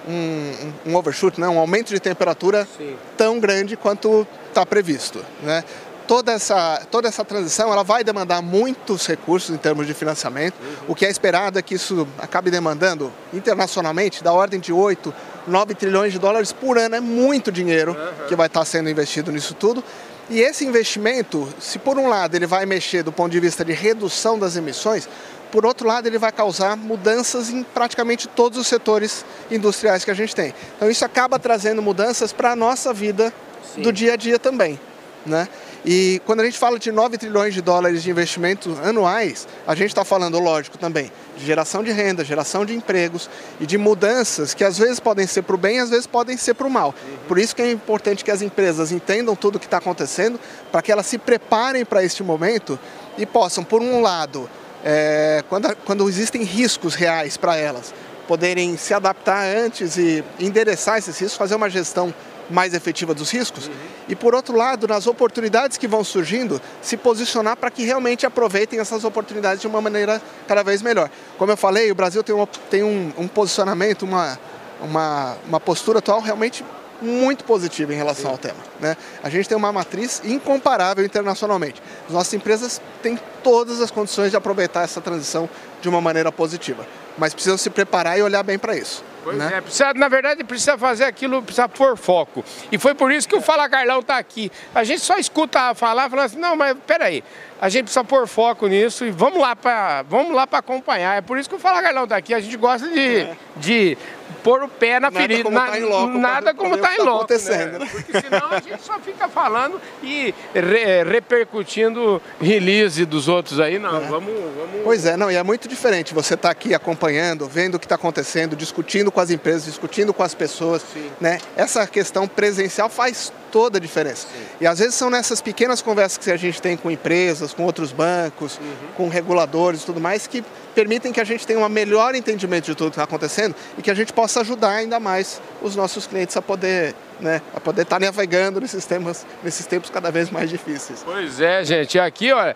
um, 0.08 0.92
um 0.92 0.96
overshoot, 0.96 1.40
né? 1.40 1.48
um 1.48 1.60
aumento 1.60 1.90
de 1.90 2.00
temperatura 2.00 2.68
Sim. 2.78 2.96
tão 3.18 3.40
grande 3.40 3.76
quanto 3.76 4.28
está 4.50 4.66
previsto. 4.66 5.24
Né? 5.42 5.64
toda 6.08 6.32
essa, 6.32 6.86
toda 6.92 7.08
essa 7.08 7.24
transição 7.24 7.72
ela 7.72 7.84
vai 7.84 8.04
demandar 8.04 8.42
muitos 8.42 9.08
recursos 9.08 9.54
em 9.54 9.58
termos 9.58 9.88
de 9.88 9.94
financiamento. 9.94 10.56
Uhum. 10.62 10.76
O 10.90 10.96
que 10.96 11.06
é 11.06 11.10
esperado 11.10 11.58
é 11.58 11.62
que 11.62 11.76
isso 11.76 12.08
acabe 12.20 12.52
demandando 12.52 13.12
internacionalmente 13.34 14.24
da 14.24 14.32
ordem 14.32 14.60
de 14.60 14.72
8, 14.72 15.14
9 15.48 15.76
trilhões 15.76 16.14
de 16.14 16.20
dólares 16.20 16.52
por 16.52 16.78
ano. 16.78 16.96
É 16.96 17.00
muito 17.00 17.52
dinheiro 17.52 17.92
uhum. 17.92 18.28
que 18.28 18.36
vai 18.36 18.48
estar 18.48 18.66
sendo 18.66 18.90
investido 18.90 19.32
nisso 19.32 19.54
tudo. 19.54 19.84
E 20.30 20.40
esse 20.40 20.66
investimento, 20.66 21.50
se 21.60 21.78
por 21.78 21.98
um 21.98 22.08
lado 22.08 22.36
ele 22.36 22.48
vai 22.48 22.66
mexer 22.66 23.04
do 23.04 23.12
ponto 23.12 23.32
de 23.32 23.40
vista 23.40 23.64
de 23.66 23.74
redução 23.74 24.40
das 24.40 24.56
emissões, 24.56 25.08
por 25.54 25.68
outro 25.68 25.88
lado 25.88 26.08
ele 26.08 26.18
vai 26.18 26.32
causar 26.32 26.76
mudanças 26.76 27.52
em 27.52 27.62
praticamente 27.62 28.28
todos 28.28 28.58
os 28.58 28.66
setores 28.66 29.24
industriais 29.52 30.04
que 30.04 30.10
a 30.10 30.14
gente 30.16 30.36
tem. 30.36 30.52
Então 30.76 30.90
isso 30.90 31.06
acaba 31.06 31.38
trazendo 31.38 31.80
mudanças 31.80 32.34
para 32.34 32.54
a 32.54 32.56
nossa 32.56 32.92
vida 32.92 33.32
Sim. 33.76 33.84
do 33.84 33.94
dia 33.94 34.14
a 34.14 34.16
dia 34.16 34.40
também. 34.40 34.80
Né? 35.24 35.48
E 35.86 36.20
quando 36.26 36.40
a 36.40 36.46
gente 36.46 36.58
fala 36.58 36.80
de 36.80 36.92
9 36.92 37.20
trilhões 37.20 37.54
de 37.54 37.62
dólares 37.62 38.02
de 38.02 38.10
investimentos 38.10 38.80
anuais, 38.80 39.48
a 39.68 39.76
gente 39.76 39.90
está 39.90 40.04
falando, 40.04 40.40
lógico, 40.40 40.76
também 40.76 41.12
de 41.38 41.46
geração 41.46 41.84
de 41.84 41.92
renda, 41.92 42.26
geração 42.26 42.66
de 42.66 42.74
empregos 42.74 43.30
e 43.60 43.68
de 43.68 43.78
mudanças 43.78 44.56
que 44.56 44.64
às 44.64 44.80
vezes 44.80 45.00
podem 45.00 45.28
ser 45.28 45.44
para 45.44 45.56
o 45.56 45.58
bem, 45.58 45.80
às 45.80 45.92
vezes 45.92 46.08
podem 46.08 46.36
ser 46.36 46.56
para 46.56 46.66
o 46.66 46.70
mal. 46.70 46.96
Por 47.28 47.38
isso 47.38 47.56
que 47.56 47.62
é 47.62 47.72
importante 47.72 48.26
que 48.26 48.32
as 48.32 48.42
empresas 48.42 48.92
entendam 48.92 49.36
tudo 49.36 49.58
o 49.58 49.60
que 49.60 49.66
está 49.66 49.78
acontecendo, 49.78 50.40
para 50.72 50.82
que 50.82 50.92
elas 50.92 51.06
se 51.06 51.20
preparem 51.20 51.86
para 51.86 52.04
este 52.04 52.24
momento 52.24 52.80
e 53.20 53.26
possam, 53.26 53.64
por 53.64 53.82
um 53.82 54.02
lado, 54.02 54.50
é, 54.84 55.44
quando, 55.48 55.76
quando 55.86 56.08
existem 56.10 56.44
riscos 56.44 56.94
reais 56.94 57.38
para 57.38 57.56
elas, 57.56 57.94
poderem 58.28 58.76
se 58.78 58.94
adaptar 58.94 59.46
antes 59.46 59.98
e 59.98 60.24
endereçar 60.40 60.98
esses 60.98 61.18
riscos, 61.18 61.38
fazer 61.38 61.56
uma 61.56 61.70
gestão 61.70 62.14
mais 62.50 62.74
efetiva 62.74 63.14
dos 63.14 63.32
riscos, 63.32 63.68
uhum. 63.68 63.74
e 64.10 64.16
por 64.16 64.36
outro 64.36 64.56
lado, 64.56 64.86
nas 64.88 65.08
oportunidades 65.08 65.78
que 65.78 65.88
vão 65.88 66.04
surgindo, 66.04 66.62
se 66.82 66.98
posicionar 66.98 67.56
para 67.56 67.72
que 67.72 67.84
realmente 67.84 68.26
aproveitem 68.26 68.80
essas 68.80 69.06
oportunidades 69.06 69.62
de 69.62 69.68
uma 69.68 69.80
maneira 69.80 70.22
cada 70.48 70.62
vez 70.62 70.82
melhor. 70.82 71.10
Como 71.38 71.52
eu 71.52 71.58
falei, 71.58 71.90
o 71.90 71.96
Brasil 71.96 72.22
tem, 72.22 72.36
uma, 72.36 72.48
tem 72.70 72.84
um, 72.84 73.14
um, 73.18 73.28
posicionamento, 73.28 74.04
uma, 74.04 74.38
uma, 74.82 75.38
uma 75.48 75.60
postura 75.60 76.00
atual 76.00 76.20
realmente 76.20 76.66
muito 77.04 77.44
positiva 77.44 77.94
em 77.94 77.98
relação 77.98 78.32
ao 78.32 78.38
tema. 78.38 78.58
Né? 78.80 78.96
A 79.22 79.30
gente 79.30 79.48
tem 79.48 79.58
uma 79.58 79.72
matriz 79.72 80.22
incomparável 80.24 81.06
internacionalmente. 81.06 81.82
As 82.08 82.14
nossas 82.14 82.34
empresas 82.34 82.82
têm 83.02 83.20
todas 83.44 83.82
as 83.82 83.92
condições 83.92 84.32
de 84.32 84.38
aproveitar 84.38 84.84
essa 84.84 85.02
transição 85.02 85.50
de 85.82 85.90
uma 85.90 86.00
maneira 86.00 86.32
positiva, 86.32 86.88
mas 87.18 87.34
precisam 87.34 87.58
se 87.58 87.70
preparar 87.70 88.18
e 88.18 88.24
olhar 88.24 88.42
bem 88.42 88.58
para 88.58 88.76
isso. 88.76 89.04
Pois 89.24 89.38
né? 89.38 89.54
é, 89.56 89.62
precisa, 89.62 89.94
na 89.94 90.08
verdade 90.08 90.44
precisa 90.44 90.78
fazer 90.78 91.06
aquilo, 91.06 91.42
precisa 91.42 91.68
pôr 91.70 91.98
foco. 91.98 92.44
E 92.72 92.78
foi 92.78 92.94
por 92.94 93.12
isso 93.12 93.28
que 93.28 93.36
o 93.36 93.42
Fala 93.42 93.70
Carlão 93.70 94.00
está 94.00 94.18
aqui. 94.18 94.52
A 94.76 94.84
gente 94.84 95.02
só 95.02 95.18
escuta 95.18 95.74
falar, 95.74 96.10
falando 96.10 96.26
assim, 96.26 96.40
não, 96.40 96.56
mas 96.56 96.76
peraí, 96.86 97.24
a 97.64 97.70
gente 97.70 97.86
precisa 97.86 98.04
pôr 98.04 98.28
foco 98.28 98.68
nisso 98.68 99.06
e 99.06 99.10
vamos 99.10 99.40
lá 99.40 99.56
para 99.56 100.02
vamos 100.02 100.36
lá 100.36 100.46
para 100.46 100.60
acompanhar. 100.60 101.18
É 101.18 101.22
por 101.22 101.38
isso 101.38 101.48
que 101.48 101.56
o 101.56 101.60
Fala 101.60 101.82
Carlão 101.82 102.04
está 102.04 102.18
aqui. 102.18 102.34
A 102.34 102.42
gente 102.42 102.58
gosta 102.58 102.90
de, 102.90 103.20
é. 103.20 103.36
de 103.56 103.98
pôr 104.44 104.62
o 104.64 104.68
pé 104.68 105.00
na 105.00 105.10
nada 105.10 105.20
ferida. 105.22 105.44
Como 105.44 105.56
tá 105.56 105.78
loco, 105.78 106.18
nada 106.18 106.54
como 106.54 106.76
está 106.76 106.94
em 106.94 106.98
tá 106.98 107.04
loco. 107.04 107.18
Acontecendo. 107.20 107.80
Né? 107.80 107.90
Porque 107.90 108.20
senão 108.20 108.52
a 108.52 108.60
gente 108.60 108.84
só 108.84 109.00
fica 109.00 109.30
falando 109.30 109.80
e 110.04 110.36
re, 110.54 111.04
repercutindo 111.06 112.22
release 112.42 113.06
dos 113.06 113.30
outros 113.30 113.62
aí. 113.62 113.80
Não, 113.80 113.96
é. 113.96 114.00
vamos, 114.02 114.34
vamos. 114.34 114.82
Pois 114.84 115.06
é, 115.06 115.16
não, 115.16 115.32
e 115.32 115.36
é 115.36 115.44
muito 115.44 115.68
diferente 115.68 116.14
você 116.14 116.34
estar 116.34 116.50
tá 116.50 116.52
aqui 116.52 116.74
acompanhando, 116.74 117.48
vendo 117.48 117.76
o 117.76 117.80
que 117.80 117.86
está 117.86 117.96
acontecendo, 117.96 118.58
discutindo 118.58 119.10
com 119.10 119.22
as 119.22 119.30
empresas, 119.30 119.64
discutindo 119.64 120.14
com 120.14 120.22
as 120.22 120.36
pessoas. 120.36 120.84
Sim. 120.94 121.10
Né? 121.22 121.40
Essa 121.56 121.88
questão 121.88 122.28
presencial 122.28 122.90
faz 122.90 123.32
toda 123.52 123.78
a 123.78 123.82
diferença. 123.82 124.28
Sim. 124.28 124.44
E 124.62 124.68
às 124.68 124.80
vezes 124.80 124.96
são 124.96 125.10
nessas 125.10 125.40
pequenas 125.40 125.82
conversas 125.82 126.18
que 126.18 126.32
a 126.32 126.38
gente 126.38 126.62
tem 126.62 126.76
com 126.76 126.90
empresas, 126.90 127.53
com 127.54 127.64
outros 127.64 127.92
bancos, 127.92 128.58
uhum. 128.58 128.74
com 128.98 129.10
reguladores 129.10 129.84
e 129.84 129.86
tudo 129.86 130.00
mais, 130.00 130.28
que 130.28 130.44
permitem 130.74 131.12
que 131.12 131.22
a 131.22 131.24
gente 131.24 131.46
tenha 131.46 131.60
um 131.60 131.70
melhor 131.70 132.16
entendimento 132.16 132.66
de 132.66 132.76
tudo 132.76 132.90
que 132.90 132.94
está 132.94 133.04
acontecendo 133.04 133.56
e 133.78 133.82
que 133.82 133.92
a 133.92 133.94
gente 133.94 134.12
possa 134.12 134.42
ajudar 134.42 134.72
ainda 134.72 135.00
mais 135.00 135.42
os 135.62 135.76
nossos 135.76 136.08
clientes 136.08 136.36
a 136.36 136.42
poder 136.42 136.96
né, 137.20 137.42
a 137.56 137.60
poder 137.60 137.84
estar 137.84 138.00
tá 138.00 138.06
navegando 138.06 138.60
nesses 138.60 138.86
tempos, 138.86 139.26
nesses 139.44 139.66
tempos 139.66 139.90
cada 139.90 140.12
vez 140.12 140.30
mais 140.30 140.50
difíceis. 140.50 141.02
Pois 141.06 141.40
é, 141.40 141.64
gente. 141.64 141.98
Aqui, 141.98 142.32
olha, 142.32 142.56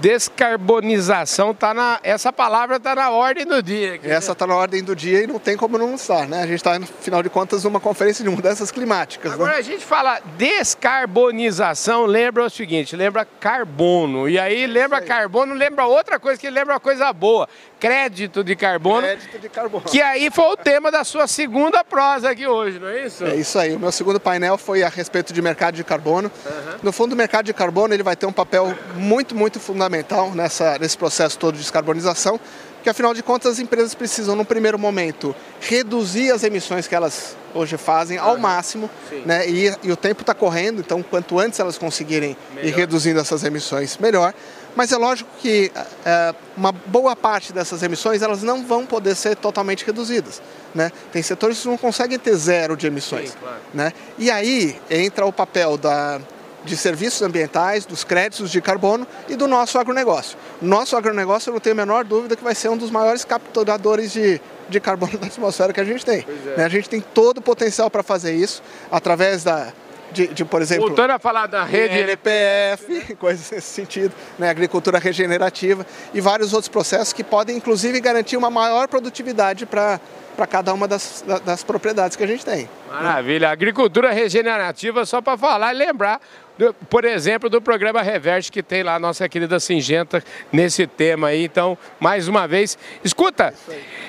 descarbonização 0.00 1.54
tá 1.54 1.72
na 1.72 1.98
essa 2.02 2.30
palavra 2.30 2.76
está 2.76 2.94
na 2.94 3.10
ordem 3.10 3.46
do 3.46 3.62
dia. 3.62 3.98
Essa 4.04 4.32
está 4.32 4.46
na 4.46 4.54
ordem 4.54 4.82
do 4.84 4.94
dia 4.94 5.22
e 5.22 5.26
não 5.26 5.38
tem 5.38 5.56
como 5.56 5.78
não 5.78 5.94
estar, 5.94 6.28
né? 6.28 6.42
A 6.42 6.46
gente 6.46 6.56
está, 6.56 6.78
no 6.78 6.86
final 6.86 7.22
de 7.22 7.30
contas, 7.30 7.64
numa 7.64 7.80
conferência 7.80 8.22
de 8.22 8.30
mudanças 8.30 8.70
climáticas. 8.70 9.32
Agora 9.32 9.52
né? 9.52 9.58
a 9.58 9.62
gente 9.62 9.84
fala 9.84 10.20
descarbonização, 10.36 12.04
lembra 12.04 12.44
o 12.44 12.50
seguinte, 12.50 12.94
lembra 12.94 13.24
carbono. 13.24 14.28
E 14.28 14.38
aí 14.38 14.66
lembra 14.66 14.98
aí. 14.98 15.06
carbono, 15.06 15.54
lembra 15.54 15.86
outra 15.86 16.20
coisa 16.20 16.38
que 16.38 16.50
lembra 16.50 16.74
uma 16.74 16.80
coisa 16.80 17.10
boa, 17.12 17.48
crédito 17.80 18.44
de 18.44 18.54
carbono. 18.54 19.02
Crédito 19.06 19.38
de 19.38 19.48
carbono. 19.48 19.84
Que 19.84 20.02
aí 20.02 20.30
foi 20.30 20.52
o 20.52 20.56
tema 20.56 20.90
da 20.90 21.02
sua 21.02 21.26
segunda 21.26 21.82
prosa 21.82 22.30
aqui 22.30 22.46
hoje, 22.46 22.78
não 22.78 22.88
é 22.88 23.06
isso? 23.06 23.24
É 23.24 23.34
isso 23.34 23.58
aí. 23.58 23.74
O 23.74 23.80
meu 23.80 23.92
segundo 23.92 24.20
painel 24.20 24.58
foi 24.58 24.82
a 24.82 24.88
respeito 24.88 25.32
de 25.32 25.40
mercado 25.40 25.76
de 25.76 25.84
carbono. 25.84 26.30
Uhum. 26.44 26.78
No 26.82 26.92
fundo, 26.92 27.14
o 27.14 27.16
mercado 27.16 27.46
de 27.46 27.54
carbono 27.54 27.94
ele 27.94 28.02
vai 28.02 28.14
ter 28.14 28.26
um 28.26 28.32
papel 28.32 28.76
muito, 28.94 29.34
muito 29.34 29.58
fundamental 29.58 29.77
fundamental 29.78 30.34
nessa, 30.34 30.76
nesse 30.78 30.98
processo 30.98 31.38
todo 31.38 31.54
de 31.54 31.60
descarbonização, 31.60 32.40
porque 32.74 32.90
afinal 32.90 33.14
de 33.14 33.22
contas 33.22 33.52
as 33.52 33.58
empresas 33.60 33.94
precisam, 33.94 34.34
no 34.34 34.44
primeiro 34.44 34.78
momento, 34.78 35.34
reduzir 35.60 36.32
as 36.32 36.42
emissões 36.42 36.88
que 36.88 36.94
elas 36.94 37.36
hoje 37.54 37.76
fazem 37.76 38.18
ao 38.18 38.36
máximo, 38.38 38.90
né? 39.24 39.48
E, 39.48 39.72
e, 39.82 39.92
o 39.92 39.96
tempo 39.96 40.22
está 40.22 40.34
correndo, 40.34 40.80
então 40.80 41.02
quanto 41.02 41.38
antes 41.38 41.58
elas 41.58 41.78
conseguirem 41.78 42.36
melhor. 42.54 42.68
ir 42.68 42.74
reduzindo 42.74 43.20
essas 43.20 43.44
emissões, 43.44 43.96
melhor. 43.98 44.34
Mas 44.76 44.92
é 44.92 44.96
lógico 44.96 45.28
que 45.40 45.72
é, 46.04 46.34
uma 46.56 46.70
boa 46.70 47.16
parte 47.16 47.52
dessas 47.52 47.82
emissões 47.82 48.22
elas 48.22 48.42
não 48.42 48.64
vão 48.64 48.84
poder 48.84 49.16
ser 49.16 49.34
totalmente 49.36 49.84
reduzidas. 49.84 50.42
Né? 50.74 50.92
Tem 51.10 51.22
setores 51.22 51.60
que 51.60 51.68
não 51.68 51.76
conseguem 51.76 52.18
ter 52.18 52.34
zero 52.36 52.76
de 52.76 52.86
emissões. 52.86 53.30
Sim, 53.30 53.36
claro. 53.40 53.56
né? 53.74 53.92
E 54.18 54.30
aí 54.30 54.78
entra 54.90 55.24
o 55.24 55.32
papel 55.32 55.76
da, 55.76 56.20
de 56.68 56.76
serviços 56.76 57.22
ambientais, 57.22 57.86
dos 57.86 58.04
créditos 58.04 58.50
de 58.50 58.60
carbono 58.60 59.06
e 59.28 59.34
do 59.34 59.48
nosso 59.48 59.78
agronegócio. 59.78 60.38
Nosso 60.60 60.96
agronegócio, 60.96 61.48
eu 61.50 61.54
não 61.54 61.60
tenho 61.60 61.74
a 61.74 61.76
menor 61.76 62.04
dúvida 62.04 62.36
que 62.36 62.44
vai 62.44 62.54
ser 62.54 62.68
um 62.68 62.76
dos 62.76 62.90
maiores 62.90 63.24
capturadores 63.24 64.12
de, 64.12 64.40
de 64.68 64.80
carbono 64.80 65.16
da 65.18 65.26
atmosfera 65.26 65.72
que 65.72 65.80
a 65.80 65.84
gente 65.84 66.04
tem. 66.04 66.24
É. 66.46 66.58
Né? 66.58 66.64
A 66.64 66.68
gente 66.68 66.88
tem 66.88 67.00
todo 67.00 67.38
o 67.38 67.42
potencial 67.42 67.90
para 67.90 68.02
fazer 68.02 68.34
isso 68.34 68.62
através 68.90 69.42
da, 69.42 69.72
de, 70.12 70.28
de, 70.28 70.44
por 70.44 70.60
exemplo. 70.62 70.86
Voltando 70.86 71.12
a 71.12 71.18
falar 71.18 71.46
da 71.46 71.64
rede 71.64 71.98
LPF, 71.98 73.16
coisas 73.18 73.50
nesse 73.50 73.68
sentido, 73.68 74.14
né, 74.38 74.50
agricultura 74.50 74.98
regenerativa 74.98 75.86
e 76.12 76.20
vários 76.20 76.52
outros 76.52 76.68
processos 76.68 77.12
que 77.12 77.24
podem, 77.24 77.56
inclusive, 77.56 78.00
garantir 78.00 78.36
uma 78.36 78.50
maior 78.50 78.88
produtividade 78.88 79.66
para 79.66 80.00
para 80.38 80.46
cada 80.46 80.72
uma 80.72 80.86
das, 80.86 81.24
das 81.44 81.64
propriedades 81.64 82.16
que 82.16 82.22
a 82.22 82.26
gente 82.26 82.44
tem. 82.44 82.70
Maravilha. 82.88 83.50
Agricultura 83.50 84.12
regenerativa, 84.12 85.04
só 85.04 85.20
para 85.20 85.36
falar 85.36 85.74
e 85.74 85.76
lembrar, 85.76 86.20
do, 86.58 86.74
por 86.74 87.04
exemplo, 87.04 87.48
do 87.48 87.62
programa 87.62 88.02
Reverte 88.02 88.50
que 88.50 88.62
tem 88.62 88.82
lá 88.82 88.96
a 88.96 88.98
nossa 88.98 89.28
querida 89.28 89.60
Singenta 89.60 90.22
nesse 90.52 90.86
tema 90.86 91.28
aí. 91.28 91.44
Então, 91.44 91.78
mais 92.00 92.26
uma 92.26 92.48
vez, 92.48 92.76
escuta, 93.04 93.54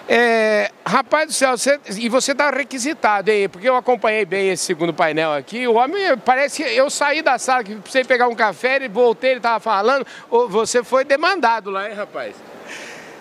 é, 0.08 0.72
rapaz 0.86 1.28
do 1.28 1.34
céu, 1.34 1.56
você, 1.56 1.80
e 1.98 2.10
você 2.10 2.32
está 2.32 2.50
requisitado 2.50 3.30
aí, 3.30 3.48
porque 3.48 3.70
eu 3.70 3.76
acompanhei 3.76 4.26
bem 4.26 4.50
esse 4.50 4.66
segundo 4.66 4.94
painel 4.94 5.32
aqui. 5.34 5.68
O 5.68 5.76
homem 5.76 6.18
parece 6.26 6.64
que 6.64 6.70
eu 6.70 6.90
saí 6.90 7.22
da 7.22 7.38
sala 7.38 7.64
que 7.64 7.76
precisei 7.76 8.04
pegar 8.04 8.28
um 8.28 8.36
café, 8.36 8.78
ele 8.78 8.90
voltei, 8.90 9.32
ele 9.32 9.40
estava 9.40 9.60
falando. 9.60 10.06
Você 10.50 10.84
foi 10.84 11.06
demandado 11.06 11.70
lá, 11.70 11.88
hein, 11.88 11.96
rapaz? 11.96 12.36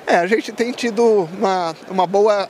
É, 0.07 0.17
a 0.17 0.27
gente 0.27 0.51
tem 0.53 0.73
tido 0.73 1.29
uma, 1.39 1.77
uma 1.91 2.07
boa 2.07 2.49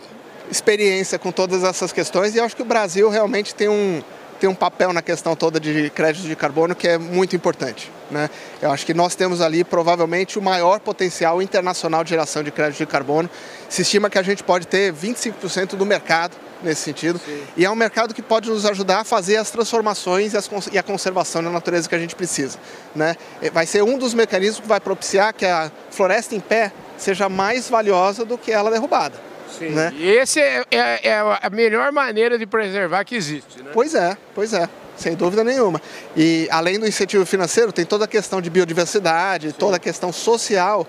experiência 0.49 1.19
com 1.19 1.33
todas 1.33 1.65
essas 1.65 1.93
questões 1.93 2.35
e 2.35 2.41
acho 2.41 2.55
que 2.55 2.63
o 2.63 2.65
Brasil 2.65 3.11
realmente 3.11 3.55
tem 3.55 3.69
um, 3.69 4.01
tem 4.39 4.49
um 4.49 4.55
papel 4.55 4.93
na 4.93 5.03
questão 5.03 5.35
toda 5.37 5.59
de 5.61 5.91
crédito 5.91 6.27
de 6.27 6.37
carbono 6.37 6.75
que 6.75 6.89
é 6.89 6.99
muito 6.99 7.35
importante. 7.35 7.91
Né? 8.11 8.31
Eu 8.63 8.71
acho 8.71 8.87
que 8.87 8.95
nós 8.95 9.15
temos 9.15 9.41
ali 9.41 9.65
provavelmente 9.65 10.39
o 10.39 10.43
maior 10.43 10.81
potencial 10.81 11.43
internacional 11.43 12.03
de 12.03 12.11
geração 12.11 12.43
de 12.43 12.51
crédito 12.51 12.79
de 12.79 12.87
carbono. 12.87 13.29
Se 13.69 13.83
estima 13.83 14.09
que 14.09 14.19
a 14.19 14.23
gente 14.23 14.43
pode 14.43 14.67
ter 14.67 14.93
25% 14.93 15.77
do 15.77 15.85
mercado 15.85 16.37
nesse 16.63 16.83
sentido. 16.83 17.21
Sim. 17.25 17.43
E 17.57 17.65
é 17.65 17.71
um 17.71 17.75
mercado 17.75 18.15
que 18.15 18.23
pode 18.23 18.49
nos 18.49 18.67
ajudar 18.67 19.01
a 19.01 19.05
fazer 19.05 19.37
as 19.37 19.51
transformações 19.51 20.35
e, 20.35 20.37
as, 20.37 20.49
e, 20.73 20.79
a 20.79 20.83
conservação 20.83 21.43
da 21.43 21.51
natureza 21.51 21.89
que 21.89 21.95
a 21.95 21.99
gente 21.99 22.17
precisa. 22.17 22.59
Né? 22.95 23.17
Vai 23.53 23.67
ser 23.67 23.83
um 23.83 23.99
dos 23.99 24.15
mecanismos 24.15 24.61
que 24.61 24.69
vai 24.69 24.81
propiciar 24.81 25.33
que 25.33 25.47
a 25.47 25.71
floresta 25.91 26.35
em 26.35 26.41
pé 26.41 26.73
seja 26.97 27.29
mais 27.29 27.69
valiosa 27.69 28.25
do 28.25 28.37
que 28.37 28.51
ela 28.51 28.71
derrubada. 28.71 29.28
Sim. 29.59 29.71
Né? 29.71 29.93
E 29.97 30.09
esse 30.09 30.41
é, 30.41 30.65
é, 30.71 31.09
é, 31.09 31.19
a 31.19 31.51
melhor 31.51 31.93
maneira 31.93 32.39
de 32.39 32.47
preservar 32.47 33.05
que 33.05 33.15
existe. 33.17 33.63
Né? 33.63 33.71
Pois 33.73 33.95
é, 33.95 34.17
pois 34.35 34.53
é. 34.53 34.69
Sem 34.97 35.15
dúvida 35.15 35.45
nenhuma. 35.45 35.81
E 36.17 36.49
além 36.51 36.79
do 36.79 36.87
incentivo 36.87 37.25
financeiro, 37.25 37.73
tem 37.73 37.85
toda 37.85 38.05
a 38.05 38.09
questão 38.09 38.41
de 38.41 38.51
biodiversidade, 38.51 39.51
Sim. 39.51 39.55
toda 39.57 39.77
a 39.77 39.79
questão 39.79 40.13
social 40.13 40.87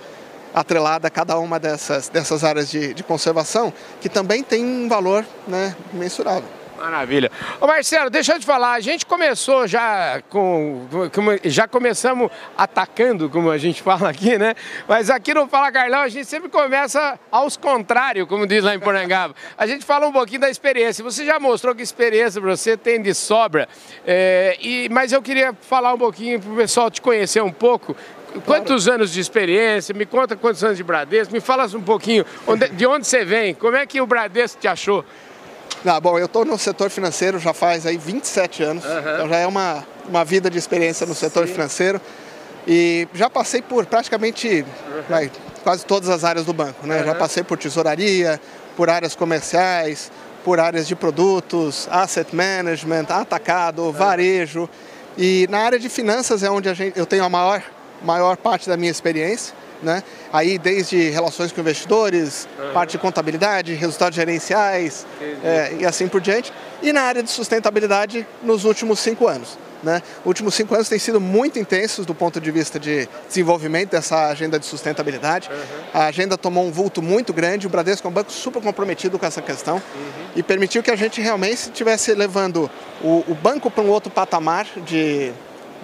atrelada 0.53 1.07
a 1.07 1.11
cada 1.11 1.38
uma 1.38 1.59
dessas, 1.59 2.09
dessas 2.09 2.43
áreas 2.43 2.72
de, 2.72 2.93
de 2.93 3.03
conservação, 3.03 3.72
que 4.01 4.09
também 4.09 4.41
tem 4.43 4.65
um 4.65 4.89
valor 4.89 5.24
né, 5.47 5.76
mensurável. 5.93 6.59
Maravilha. 6.80 7.30
Ô 7.60 7.68
Marcelo, 7.68 8.10
deixa 8.10 8.34
eu 8.34 8.40
te 8.40 8.46
falar, 8.46 8.74
a 8.74 8.80
gente 8.80 9.06
começou 9.06 9.68
já 9.68 10.22
com, 10.30 10.88
já 11.44 11.68
começamos 11.68 12.32
atacando, 12.58 13.30
como 13.30 13.52
a 13.52 13.58
gente 13.58 13.82
fala 13.84 14.10
aqui, 14.10 14.38
né? 14.38 14.56
Mas 14.88 15.10
aqui 15.10 15.34
no 15.34 15.48
Fala 15.48 15.72
Carlão 15.72 16.00
a 16.00 16.10
gente 16.10 16.26
sempre 16.26 16.50
começa 16.50 17.20
aos 17.30 17.58
contrários, 17.58 18.28
como 18.28 18.48
diz 18.48 18.64
lá 18.64 18.74
em 18.74 18.80
Porangaba. 18.80 19.36
A 19.58 19.68
gente 19.68 19.84
fala 19.84 20.08
um 20.08 20.14
pouquinho 20.14 20.42
da 20.42 20.50
experiência. 20.50 21.04
Você 21.04 21.26
já 21.26 21.40
mostrou 21.40 21.76
que 21.76 21.82
experiência 21.82 22.40
você 22.40 22.78
tem 22.78 23.02
de 23.02 23.14
sobra, 23.14 23.68
é, 24.08 24.58
e, 24.62 24.88
mas 24.90 25.12
eu 25.12 25.22
queria 25.22 25.54
falar 25.54 25.94
um 25.94 25.98
pouquinho 25.98 26.40
para 26.40 26.52
o 26.52 26.56
pessoal 26.56 26.90
te 26.90 27.02
conhecer 27.02 27.44
um 27.44 27.52
pouco. 27.52 27.96
Quantos 28.46 28.84
claro. 28.86 29.00
anos 29.00 29.12
de 29.12 29.20
experiência? 29.20 29.94
Me 29.94 30.06
conta 30.06 30.36
quantos 30.36 30.64
anos 30.64 30.78
de 30.78 30.84
Bradesco. 30.84 31.34
Me 31.34 31.40
fala 31.40 31.66
um 31.76 31.82
pouquinho 31.82 32.24
onde, 32.46 32.70
de 32.70 32.86
onde 32.86 33.08
você 33.08 33.26
vem. 33.26 33.56
Como 33.56 33.76
é 33.76 33.86
que 33.88 34.00
o 34.00 34.06
Bradesco 34.06 34.62
te 34.62 34.68
achou? 34.68 35.04
Ah, 35.86 35.99
bom, 35.99 36.20
eu 36.20 36.26
estou 36.26 36.43
no 36.43 36.57
setor 36.57 36.89
financeiro 36.89 37.39
já 37.39 37.53
faz 37.53 37.86
aí 37.86 37.97
27 37.97 38.63
anos, 38.63 38.84
uhum. 38.84 38.99
então 38.99 39.30
já 39.30 39.38
é 39.38 39.47
uma, 39.47 39.86
uma 40.07 40.26
vida 40.26 40.49
de 40.49 40.57
experiência 40.57 41.05
no 41.05 41.15
setor 41.15 41.47
Sim. 41.47 41.53
financeiro 41.53 42.01
e 42.67 43.07
já 43.13 43.30
passei 43.30 43.61
por 43.61 43.86
praticamente 43.86 44.65
uhum. 44.65 45.01
vai, 45.07 45.32
quase 45.63 45.86
todas 45.86 46.09
as 46.09 46.24
áreas 46.24 46.45
do 46.45 46.53
banco, 46.53 46.86
né? 46.86 46.99
Uhum. 46.99 47.05
Já 47.05 47.15
passei 47.15 47.43
por 47.43 47.57
tesouraria, 47.57 48.39
por 48.76 48.89
áreas 48.89 49.15
comerciais, 49.15 50.11
por 50.43 50.59
áreas 50.59 50.88
de 50.88 50.95
produtos, 50.95 51.88
asset 51.91 52.36
management, 52.36 53.05
atacado, 53.09 53.91
varejo 53.91 54.70
e 55.17 55.47
na 55.49 55.59
área 55.59 55.80
de 55.80 55.89
finanças 55.89 56.43
é 56.43 56.49
onde 56.49 56.70
a 56.70 56.74
gente, 56.74 56.97
eu 56.97 57.05
tenho 57.05 57.24
a 57.24 57.30
maior, 57.30 57.63
maior 58.03 58.38
parte 58.38 58.67
da 58.70 58.76
minha 58.76 58.91
experiência 58.91 59.53
né? 59.82 60.04
Aí 60.32 60.58
desde 60.58 61.10
relações 61.10 61.52
com 61.52 61.62
investidores, 61.62 62.48
uhum. 62.60 62.74
parte 62.74 62.92
de 62.92 62.98
contabilidade, 62.98 63.74
resultados 63.74 64.16
gerenciais 64.16 65.06
é, 65.44 65.76
e 65.80 65.86
assim 65.86 66.08
por 66.08 66.22
diante. 66.22 66.52
E 66.82 66.94
na 66.94 67.02
área 67.02 67.24
de 67.24 67.30
sustentabilidade 67.30 68.26
nos 68.44 68.66
últimos 68.66 69.00
cinco 69.00 69.28
anos. 69.28 69.58
Né? 69.82 70.02
Os 70.22 70.26
últimos 70.26 70.56
cinco 70.56 70.76
anos 70.76 70.90
têm 70.90 71.00
sido 71.00 71.22
muito 71.22 71.58
intensos 71.58 72.06
do 72.06 72.14
ponto 72.14 72.42
de 72.42 72.52
vista 72.52 72.78
de 72.78 73.08
desenvolvimento 73.28 73.92
dessa 73.92 74.28
agenda 74.28 74.60
de 74.60 74.66
sustentabilidade. 74.66 75.50
Uhum. 75.50 75.58
A 75.94 76.06
agenda 76.08 76.38
tomou 76.38 76.66
um 76.66 76.72
vulto 76.72 77.02
muito 77.02 77.32
grande, 77.32 77.66
o 77.66 77.70
Bradesco 77.70 78.06
é 78.06 78.10
um 78.10 78.14
banco 78.14 78.32
super 78.32 78.62
comprometido 78.62 79.18
com 79.18 79.26
essa 79.26 79.42
questão 79.42 79.76
uhum. 79.76 80.32
e 80.36 80.44
permitiu 80.44 80.84
que 80.84 80.92
a 80.92 80.96
gente 80.96 81.22
realmente 81.22 81.70
estivesse 81.70 82.14
levando 82.14 82.70
o, 83.02 83.24
o 83.28 83.36
banco 83.36 83.72
para 83.72 83.84
um 83.84 83.90
outro 83.90 84.12
patamar 84.12 84.68
de, 84.86 85.32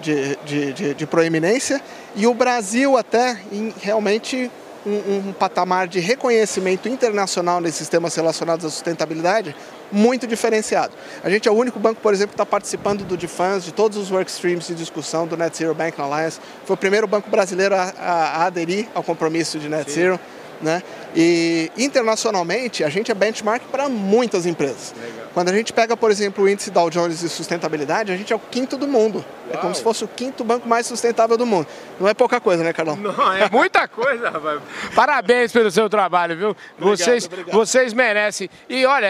de, 0.00 0.38
de, 0.44 0.72
de, 0.72 0.94
de 0.94 1.06
proeminência 1.06 1.80
e 2.16 2.26
o 2.26 2.34
Brasil 2.34 2.96
até 2.96 3.38
em 3.52 3.72
realmente 3.80 4.50
um, 4.86 5.28
um, 5.28 5.32
patamar 5.32 5.86
de 5.86 6.00
reconhecimento 6.00 6.88
internacional 6.88 7.60
nesses 7.60 7.88
temas 7.88 8.14
relacionados 8.14 8.64
à 8.64 8.70
sustentabilidade 8.70 9.54
muito 9.90 10.26
diferenciado. 10.26 10.92
A 11.22 11.28
gente 11.28 11.48
é 11.48 11.50
o 11.50 11.54
único 11.54 11.78
banco, 11.78 12.00
por 12.00 12.14
exemplo, 12.14 12.30
que 12.30 12.34
está 12.34 12.46
participando 12.46 13.04
do 13.04 13.16
DFANS, 13.16 13.64
de 13.64 13.72
todos 13.72 13.96
os 13.98 14.10
workstreams 14.10 14.66
de 14.68 14.74
discussão 14.74 15.26
do 15.26 15.36
Net 15.36 15.56
Zero 15.56 15.74
Banking 15.74 16.00
Alliance. 16.00 16.40
Foi 16.64 16.74
o 16.74 16.76
primeiro 16.76 17.06
banco 17.06 17.28
brasileiro 17.30 17.74
a, 17.74 17.92
a, 17.98 18.12
a 18.12 18.46
aderir 18.46 18.88
ao 18.94 19.02
compromisso 19.02 19.58
de 19.58 19.68
Net 19.68 19.90
Sim. 19.90 20.00
Zero. 20.00 20.20
Né? 20.60 20.82
E 21.14 21.70
internacionalmente 21.76 22.82
a 22.82 22.88
gente 22.88 23.10
é 23.10 23.14
benchmark 23.14 23.62
para 23.70 23.90
muitas 23.90 24.46
empresas. 24.46 24.94
Legal. 24.98 25.26
Quando 25.34 25.50
a 25.50 25.52
gente 25.52 25.70
pega, 25.72 25.94
por 25.96 26.10
exemplo, 26.10 26.44
o 26.44 26.48
índice 26.48 26.70
Dow 26.70 26.88
Jones 26.88 27.20
de 27.20 27.28
sustentabilidade, 27.28 28.10
a 28.10 28.16
gente 28.16 28.32
é 28.32 28.36
o 28.36 28.38
quinto 28.38 28.78
do 28.78 28.88
mundo. 28.88 29.22
É 29.56 29.60
como 29.60 29.74
se 29.74 29.82
fosse 29.82 30.04
o 30.04 30.08
quinto 30.08 30.44
banco 30.44 30.68
mais 30.68 30.86
sustentável 30.86 31.36
do 31.36 31.46
mundo. 31.46 31.66
Não 31.98 32.08
é 32.08 32.14
pouca 32.14 32.40
coisa, 32.40 32.62
né, 32.62 32.72
Carlão? 32.72 32.96
Não, 32.96 33.32
é 33.32 33.48
muita 33.50 33.88
coisa, 33.88 34.30
rapaz. 34.30 34.60
Parabéns 34.94 35.52
pelo 35.52 35.70
seu 35.70 35.88
trabalho, 35.88 36.36
viu? 36.36 36.56
Obrigado, 36.78 36.96
vocês, 36.98 37.26
obrigado. 37.26 37.54
vocês 37.54 37.92
merecem. 37.92 38.50
E 38.68 38.84
olha, 38.84 39.08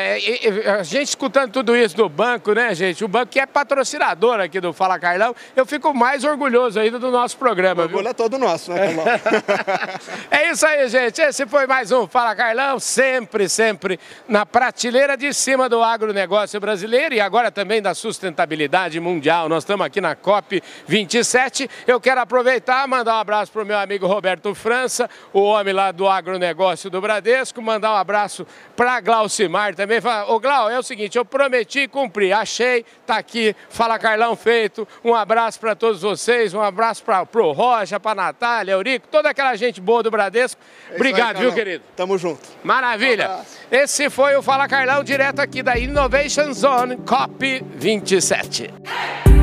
a 0.79 0.83
gente 0.83 1.09
escutando 1.09 1.53
tudo 1.53 1.77
isso 1.77 1.97
do 1.97 2.09
banco, 2.09 2.53
né, 2.53 2.75
gente? 2.75 3.05
O 3.05 3.09
banco 3.09 3.27
que 3.33 3.41
é 3.41 3.47
patrocinador 3.47 4.41
aqui 4.41 4.61
do 4.61 4.73
Fala 4.73 4.99
Carlão, 4.99 5.35
eu 5.55 5.67
fico 5.67 5.93
mais 5.93 6.25
orgulhoso 6.25 6.79
ainda 6.79 6.99
do 6.99 7.11
nosso 7.11 7.37
programa. 7.37 7.83
O 7.83 7.85
orgulho 7.85 8.03
viu? 8.03 8.11
é 8.11 8.15
todo 8.15 8.39
nosso, 8.39 8.73
né, 8.73 8.95
Carlão? 8.95 9.05
é 10.31 10.51
isso 10.51 10.67
aí, 10.67 10.89
gente. 10.89 11.21
Esse 11.21 11.47
foi 11.47 11.67
mais 11.67 11.91
um 11.91 12.07
Fala 12.07 12.35
Carlão, 12.35 12.79
sempre, 12.79 13.49
sempre 13.49 13.99
na 14.29 14.47
prateleira 14.47 15.17
de 15.17 15.33
cima 15.33 15.69
do 15.69 15.83
agronegócio 15.83 16.61
brasileiro 16.61 17.15
e 17.15 17.21
agora 17.21 17.51
também 17.51 17.83
da 17.83 17.95
sustentabilidade 17.95 18.99
mundial. 19.01 19.49
Nós 19.49 19.65
estamos 19.65 19.85
aqui 19.85 20.01
na 20.01 20.15
COP 20.15 20.36
COP27. 20.43 21.69
Eu 21.87 22.01
quero 22.01 22.21
aproveitar, 22.21 22.87
mandar 22.87 23.17
um 23.17 23.21
abraço 23.21 23.53
para 23.53 23.63
o 23.63 23.67
meu 23.67 23.79
amigo 23.79 24.07
Roberto 24.07 24.55
França, 24.55 25.09
o 25.33 25.43
homem 25.43 25.73
lá 25.73 25.93
do 25.93 26.09
agronegócio 26.09 26.91
do 26.91 27.01
Bradesco, 27.01 27.63
mandar 27.63 27.93
um 27.93 27.97
abraço 27.97 28.47
para 28.77 29.01
Glaucimar 29.01 29.75
também. 29.75 30.01
Ô 30.29 30.39
Glau, 30.39 30.71
é 30.71 30.79
o 30.79 30.83
seguinte, 30.83 31.17
eu 31.17 31.25
prometi 31.25 31.81
e 31.81 31.89
cumpri, 31.89 32.33
achei, 32.33 32.85
tá 33.07 33.17
aqui, 33.17 33.55
fala 33.69 33.99
Carlão 33.99 34.37
Feito, 34.37 34.87
um 35.05 35.15
abraço 35.15 35.59
para 35.61 35.75
todos 35.75 36.03
vocês, 36.03 36.55
um 36.55 36.61
abraço 36.61 37.03
para 37.05 37.27
o 37.43 37.53
Rocha, 37.53 37.99
para 37.99 38.13
a 38.13 38.27
Natália, 38.27 38.73
Eurico, 38.73 39.09
toda 39.09 39.31
aquela 39.31 39.55
gente 39.57 39.81
boa 39.81 40.03
do 40.03 40.11
Bradesco. 40.11 40.61
É 40.91 40.97
Obrigado, 40.97 41.37
aí, 41.37 41.43
viu, 41.43 41.53
querido? 41.53 41.85
Tamo 41.97 42.19
junto. 42.19 42.43
Maravilha. 42.63 43.31
Um 43.31 43.77
Esse 43.77 44.11
foi 44.11 44.37
o 44.37 44.43
Fala 44.43 44.69
Carlão, 44.69 45.03
direto 45.03 45.41
aqui 45.41 45.63
da 45.63 45.79
Innovation 45.79 46.53
Zone 46.53 46.97
COP27. 46.97 49.36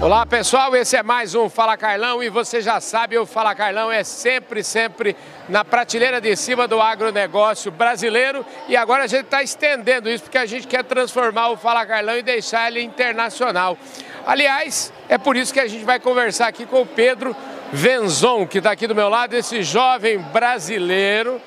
Olá 0.00 0.24
pessoal, 0.24 0.76
esse 0.76 0.96
é 0.96 1.02
mais 1.02 1.34
um 1.34 1.48
Fala 1.48 1.76
Carlão 1.76 2.22
e 2.22 2.28
você 2.28 2.60
já 2.60 2.80
sabe, 2.80 3.18
o 3.18 3.26
Fala 3.26 3.52
Carlão 3.52 3.90
é 3.90 4.04
sempre, 4.04 4.62
sempre 4.62 5.16
na 5.48 5.64
prateleira 5.64 6.20
de 6.20 6.36
cima 6.36 6.68
do 6.68 6.80
agronegócio 6.80 7.72
brasileiro 7.72 8.46
e 8.68 8.76
agora 8.76 9.02
a 9.02 9.06
gente 9.08 9.24
está 9.24 9.42
estendendo 9.42 10.08
isso 10.08 10.22
porque 10.22 10.38
a 10.38 10.46
gente 10.46 10.68
quer 10.68 10.84
transformar 10.84 11.48
o 11.48 11.56
Fala 11.56 11.84
Carlão 11.84 12.16
e 12.16 12.22
deixar 12.22 12.70
ele 12.70 12.80
internacional. 12.80 13.76
Aliás, 14.24 14.92
é 15.08 15.18
por 15.18 15.36
isso 15.36 15.52
que 15.52 15.58
a 15.58 15.66
gente 15.66 15.84
vai 15.84 15.98
conversar 15.98 16.46
aqui 16.46 16.64
com 16.64 16.82
o 16.82 16.86
Pedro 16.86 17.34
Venzon, 17.72 18.46
que 18.46 18.58
está 18.58 18.70
aqui 18.70 18.86
do 18.86 18.94
meu 18.94 19.08
lado, 19.08 19.34
esse 19.34 19.64
jovem 19.64 20.18
brasileiro. 20.18 21.42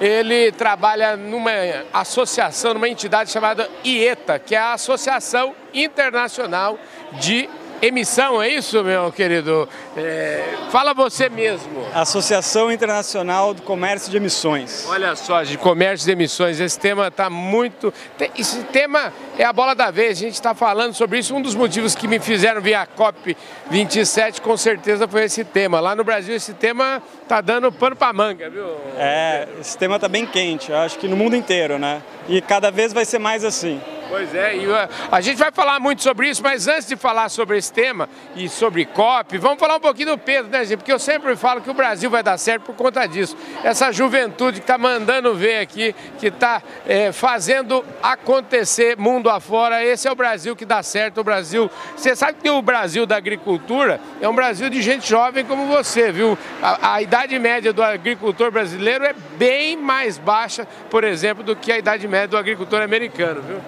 Ele 0.00 0.52
trabalha 0.52 1.16
numa 1.16 1.50
associação, 1.92 2.74
numa 2.74 2.88
entidade 2.88 3.32
chamada 3.32 3.68
IETA, 3.82 4.38
que 4.38 4.54
é 4.54 4.58
a 4.58 4.74
Associação 4.74 5.56
Internacional 5.74 6.78
de 7.14 7.48
emissão, 7.82 8.42
é 8.42 8.48
isso, 8.48 8.82
meu 8.82 9.12
querido? 9.12 9.68
É, 9.96 10.42
fala 10.70 10.94
você 10.94 11.28
mesmo. 11.28 11.86
Associação 11.94 12.70
Internacional 12.70 13.54
do 13.54 13.62
Comércio 13.62 14.10
de 14.10 14.16
Emissões. 14.16 14.86
Olha 14.88 15.14
só, 15.16 15.42
de 15.42 15.56
comércio 15.58 16.06
de 16.06 16.12
emissões, 16.12 16.60
esse 16.60 16.78
tema 16.78 17.08
está 17.08 17.28
muito... 17.28 17.92
Esse 18.36 18.62
tema 18.64 19.12
é 19.38 19.44
a 19.44 19.52
bola 19.52 19.74
da 19.74 19.90
vez, 19.90 20.18
a 20.18 20.20
gente 20.20 20.34
está 20.34 20.54
falando 20.54 20.94
sobre 20.94 21.18
isso. 21.18 21.34
Um 21.34 21.42
dos 21.42 21.54
motivos 21.54 21.94
que 21.94 22.08
me 22.08 22.18
fizeram 22.18 22.60
vir 22.60 22.74
a 22.74 22.86
COP27, 22.86 24.40
com 24.40 24.56
certeza, 24.56 25.06
foi 25.06 25.24
esse 25.24 25.44
tema. 25.44 25.80
Lá 25.80 25.94
no 25.94 26.04
Brasil, 26.04 26.34
esse 26.34 26.54
tema 26.54 27.02
está 27.22 27.40
dando 27.40 27.70
pano 27.72 27.96
para 27.96 28.12
manga, 28.12 28.48
viu? 28.48 28.66
É, 28.96 29.48
esse 29.60 29.76
tema 29.76 29.96
está 29.96 30.08
bem 30.08 30.26
quente, 30.26 30.70
eu 30.70 30.76
acho 30.78 30.98
que 30.98 31.08
no 31.08 31.16
mundo 31.16 31.36
inteiro, 31.36 31.78
né? 31.78 32.02
E 32.28 32.40
cada 32.40 32.70
vez 32.70 32.92
vai 32.92 33.04
ser 33.04 33.18
mais 33.18 33.44
assim. 33.44 33.80
Pois 34.08 34.32
é, 34.34 34.56
e 34.56 34.72
a, 34.72 34.88
a, 35.10 35.20
gente 35.20 35.36
vai 35.36 35.50
falar 35.50 35.80
muito 35.80 36.00
sobre 36.00 36.28
isso, 36.28 36.40
mas 36.40 36.68
antes 36.68 36.86
de 36.86 36.96
falar 36.96 37.28
sobre 37.28 37.58
esse 37.58 37.72
tema 37.72 38.08
e 38.36 38.48
sobre 38.48 38.84
COP, 38.84 39.36
vamos 39.38 39.58
falar 39.58 39.76
um 39.76 39.80
pouquinho 39.80 40.10
do 40.10 40.18
Pedro, 40.18 40.48
né, 40.50 40.64
gente? 40.64 40.78
Porque 40.78 40.92
eu 40.92 40.98
sempre 40.98 41.34
falo 41.34 41.60
que 41.60 41.68
o 41.68 41.74
Brasil 41.74 42.08
vai 42.08 42.22
dar 42.22 42.38
certo 42.38 42.62
por 42.62 42.76
conta 42.76 43.04
disso. 43.06 43.36
Essa 43.64 43.90
juventude 43.90 44.58
que 44.58 44.64
está 44.64 44.78
mandando 44.78 45.34
ver 45.34 45.58
aqui, 45.58 45.92
que 46.20 46.28
está 46.28 46.62
é, 46.86 47.10
fazendo 47.10 47.84
acontecer 48.00 48.96
mundo 48.96 49.28
afora, 49.28 49.84
esse 49.84 50.06
é 50.06 50.12
o 50.12 50.14
Brasil 50.14 50.54
que 50.54 50.64
dá 50.64 50.82
certo. 50.84 51.20
O 51.20 51.24
Brasil, 51.24 51.68
você 51.96 52.14
sabe 52.14 52.38
que 52.40 52.48
o 52.48 52.62
Brasil 52.62 53.06
da 53.06 53.16
agricultura 53.16 54.00
é 54.20 54.28
um 54.28 54.34
Brasil 54.34 54.70
de 54.70 54.82
gente 54.82 55.08
jovem 55.08 55.44
como 55.44 55.66
você, 55.66 56.12
viu? 56.12 56.38
A, 56.62 56.94
a 56.94 57.02
idade 57.02 57.36
média 57.40 57.72
do 57.72 57.82
agricultor 57.82 58.52
brasileiro 58.52 59.04
é 59.04 59.14
bem 59.36 59.76
mais 59.76 60.16
baixa, 60.16 60.66
por 60.90 61.02
exemplo, 61.02 61.42
do 61.42 61.56
que 61.56 61.72
a 61.72 61.78
idade 61.78 62.06
média 62.06 62.28
do 62.28 62.36
agricultor 62.36 62.82
americano, 62.82 63.42
viu? 63.42 63.58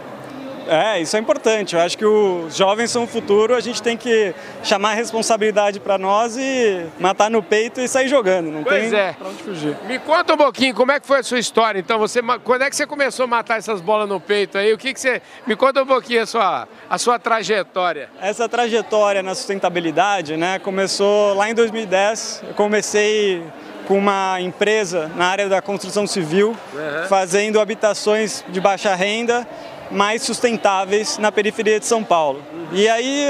É, 0.69 1.01
isso 1.01 1.17
é 1.17 1.21
importante. 1.21 1.75
Eu 1.75 1.81
acho 1.81 1.97
que 1.97 2.05
os 2.05 2.55
jovens 2.55 2.91
são 2.91 3.05
o 3.05 3.07
futuro, 3.07 3.55
a 3.55 3.61
gente 3.61 3.83
tem 3.83 3.97
que 3.97 4.35
chamar 4.63 4.91
a 4.91 4.95
responsabilidade 4.95 5.81
para 5.81 5.97
nós 5.97 6.37
e 6.37 6.85
matar 7.01 7.31
no 7.31 7.43
peito 7.43 7.81
e 7.81 7.89
sair 7.89 8.07
jogando. 8.07 8.51
Não 8.51 8.63
pois 8.63 8.91
tem 8.91 8.99
é. 8.99 9.13
pra 9.15 9.29
onde 9.29 9.43
fugir. 9.43 9.77
Me 9.87 9.99
conta 9.99 10.35
um 10.35 10.37
pouquinho, 10.37 10.75
como 10.75 10.93
é 10.93 11.01
que 11.01 11.07
foi 11.07 11.21
a 11.21 11.23
sua 11.23 11.39
história? 11.39 11.79
Então, 11.79 11.99
você, 11.99 12.21
quando 12.45 12.63
é 12.63 12.71
que 12.71 12.77
você 12.77 12.87
começou 12.87 13.25
a 13.25 13.27
matar 13.27 13.59
essas 13.59 13.81
bolas 13.81 14.09
no 14.09 14.21
peito 14.21 14.59
aí? 14.59 14.73
O 14.73 14.79
que, 14.79 14.93
que 14.93 15.01
você. 15.01 15.23
Me 15.47 15.57
conta 15.57 15.83
um 15.83 15.87
pouquinho 15.87 16.23
a 16.23 16.27
sua, 16.27 16.69
a 16.89 16.99
sua 16.99 17.19
trajetória. 17.19 18.11
Essa 18.21 18.49
trajetória 18.49 19.23
na 19.23 19.35
sustentabilidade, 19.35 20.37
né, 20.37 20.59
começou 20.59 21.35
lá 21.35 21.49
em 21.49 21.55
2010. 21.55 22.45
Eu 22.49 22.55
comecei 22.55 23.43
com 23.87 23.97
uma 23.97 24.39
empresa 24.39 25.11
na 25.17 25.27
área 25.27 25.49
da 25.49 25.63
construção 25.63 26.07
civil, 26.07 26.55
uhum. 26.75 27.09
fazendo 27.09 27.59
habitações 27.59 28.45
de 28.49 28.61
baixa 28.61 28.95
renda 28.95 29.49
mais 29.91 30.23
sustentáveis 30.23 31.19
na 31.19 31.33
periferia 31.33 31.79
de 31.79 31.87
São 31.87 32.05
Paulo. 32.05 32.43
E 32.73 32.89
aí 32.89 33.29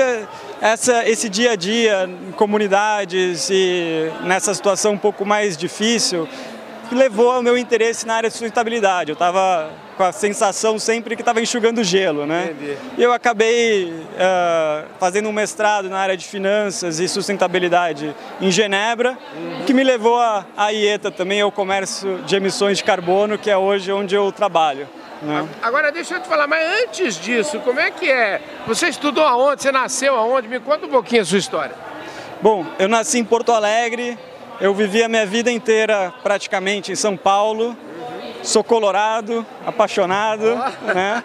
essa, 0.61 1.09
esse 1.09 1.29
dia 1.29 1.53
a 1.53 1.57
dia 1.57 2.09
em 2.29 2.33
comunidades 2.33 3.49
e 3.51 4.11
nessa 4.25 4.53
situação 4.53 4.93
um 4.93 4.99
pouco 4.99 5.25
mais 5.25 5.57
difícil 5.57 6.29
levou 6.91 7.31
ao 7.31 7.43
meu 7.43 7.57
interesse 7.57 8.07
na 8.07 8.15
área 8.15 8.29
de 8.29 8.35
sustentabilidade. 8.35 9.11
Eu 9.11 9.15
estava 9.15 9.71
com 9.97 10.05
a 10.05 10.13
sensação 10.13 10.79
sempre 10.79 11.17
que 11.17 11.23
estava 11.23 11.41
enxugando 11.41 11.83
gelo, 11.83 12.25
né? 12.25 12.53
Entendi. 12.53 12.79
E 12.97 13.03
eu 13.03 13.13
acabei 13.13 13.93
uh, 13.93 14.87
fazendo 14.99 15.29
um 15.29 15.33
mestrado 15.33 15.91
na 15.91 15.99
área 15.99 16.17
de 16.17 16.25
finanças 16.25 17.01
e 17.01 17.09
sustentabilidade 17.09 18.15
em 18.41 18.51
Genebra, 18.51 19.19
uhum. 19.37 19.65
que 19.67 19.75
me 19.75 19.83
levou 19.83 20.19
a 20.19 20.73
IETA 20.73 21.11
também, 21.11 21.41
ao 21.41 21.53
comércio 21.53 22.19
de 22.25 22.37
emissões 22.37 22.79
de 22.79 22.85
carbono, 22.85 23.37
que 23.37 23.51
é 23.51 23.57
hoje 23.57 23.93
onde 23.93 24.15
eu 24.15 24.31
trabalho. 24.33 24.89
Né? 25.23 25.49
Agora 25.63 25.91
deixa 25.91 26.15
eu 26.15 26.21
te 26.21 26.29
falar, 26.29 26.47
mas 26.47 26.65
antes 26.83 27.17
disso, 27.17 27.59
como 27.61 27.81
é 27.81 27.91
que 27.91 28.11
é? 28.11 28.41
Você 28.67 28.89
estudou 28.89 29.25
aonde? 29.25 29.63
Você 29.63 29.73
nasceu 29.73 30.15
aonde? 30.15 30.49
Me 30.49 30.61
conta 30.61 30.87
um 30.87 30.91
pouquinho 30.91 31.23
a 31.23 31.25
sua 31.25 31.39
história. 31.39 31.75
Bom, 32.41 32.65
eu 32.79 32.89
nasci 32.89 33.19
em 33.19 33.25
Porto 33.25 33.53
Alegre, 33.53 34.17
eu 34.61 34.73
vivi 34.73 35.03
a 35.03 35.09
minha 35.09 35.27
vida 35.27 35.51
inteira 35.51 36.13
praticamente 36.23 36.93
em 36.93 36.95
São 36.95 37.17
Paulo, 37.17 37.77
sou 38.43 38.63
colorado, 38.63 39.45
apaixonado, 39.67 40.55
né? 40.95 41.25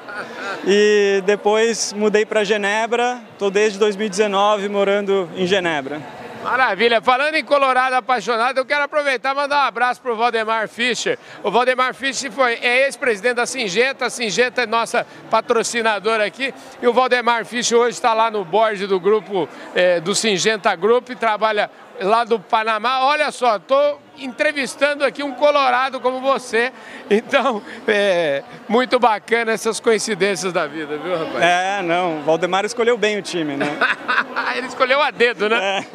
E 0.65 1.21
depois 1.25 1.93
mudei 1.93 2.25
para 2.25 2.43
Genebra, 2.43 3.19
estou 3.33 3.51
desde 3.51 3.77
2019 3.77 4.69
morando 4.69 5.29
em 5.35 5.45
Genebra. 5.45 6.01
Maravilha. 6.43 7.01
Falando 7.01 7.35
em 7.35 7.43
Colorado 7.43 7.93
apaixonado, 7.93 8.57
eu 8.57 8.65
quero 8.65 8.83
aproveitar 8.83 9.31
e 9.31 9.35
mandar 9.35 9.63
um 9.63 9.67
abraço 9.67 10.01
para 10.01 10.11
o 10.11 10.15
Valdemar 10.17 10.67
Fischer. 10.67 11.17
O 11.41 11.49
Valdemar 11.49 11.93
Fischer 11.93 12.29
foi, 12.31 12.55
é 12.55 12.85
ex-presidente 12.85 13.35
da 13.35 13.45
Singenta, 13.45 14.07
a 14.07 14.09
Singenta 14.09 14.63
é 14.63 14.67
nossa 14.67 15.07
patrocinadora 15.31 16.25
aqui, 16.25 16.53
e 16.81 16.87
o 16.87 16.91
Valdemar 16.91 17.45
Fischer 17.45 17.77
hoje 17.77 17.91
está 17.91 18.13
lá 18.13 18.29
no 18.29 18.43
board 18.43 18.85
do 18.87 18.99
grupo 18.99 19.47
é, 19.73 20.01
do 20.01 20.13
Singenta 20.13 20.75
Group 20.75 21.11
e 21.11 21.15
trabalha 21.15 21.71
lá 22.03 22.23
do 22.23 22.39
Panamá. 22.39 23.05
Olha 23.05 23.31
só, 23.31 23.55
estou 23.55 23.99
entrevistando 24.17 25.03
aqui 25.03 25.23
um 25.23 25.33
colorado 25.33 25.99
como 25.99 26.19
você. 26.21 26.71
Então, 27.09 27.61
é 27.87 28.43
muito 28.67 28.99
bacana 28.99 29.51
essas 29.51 29.79
coincidências 29.79 30.53
da 30.53 30.67
vida, 30.67 30.97
viu, 30.97 31.17
rapaz? 31.17 31.43
É, 31.43 31.81
não. 31.81 32.19
O 32.19 32.21
Valdemar 32.23 32.65
escolheu 32.65 32.97
bem 32.97 33.17
o 33.17 33.21
time, 33.21 33.55
né? 33.55 33.67
Ele 34.55 34.67
escolheu 34.67 35.01
a 35.01 35.09
dedo, 35.09 35.49
né? 35.49 35.85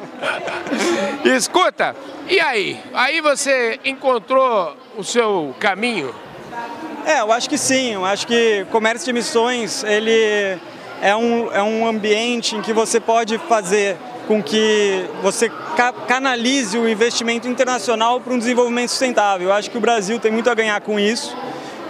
É. 1.24 1.28
Escuta, 1.36 1.94
e 2.28 2.40
aí? 2.40 2.80
Aí 2.92 3.20
você 3.20 3.78
encontrou 3.84 4.76
o 4.96 5.04
seu 5.04 5.54
caminho? 5.60 6.14
É, 7.06 7.20
eu 7.20 7.32
acho 7.32 7.48
que 7.48 7.56
sim. 7.56 7.94
Eu 7.94 8.04
acho 8.04 8.26
que 8.26 8.66
comércio 8.70 9.04
de 9.04 9.10
emissões, 9.10 9.84
ele 9.84 10.58
é 11.00 11.14
um, 11.14 11.52
é 11.52 11.62
um 11.62 11.86
ambiente 11.86 12.56
em 12.56 12.62
que 12.62 12.72
você 12.72 13.00
pode 13.00 13.38
fazer 13.38 13.96
com 14.28 14.42
que 14.42 15.06
você 15.22 15.50
canalize 16.06 16.76
o 16.76 16.86
investimento 16.86 17.48
internacional 17.48 18.20
para 18.20 18.34
um 18.34 18.38
desenvolvimento 18.38 18.90
sustentável. 18.90 19.48
Eu 19.48 19.54
acho 19.54 19.70
que 19.70 19.78
o 19.78 19.80
Brasil 19.80 20.20
tem 20.20 20.30
muito 20.30 20.50
a 20.50 20.54
ganhar 20.54 20.78
com 20.82 21.00
isso 21.00 21.34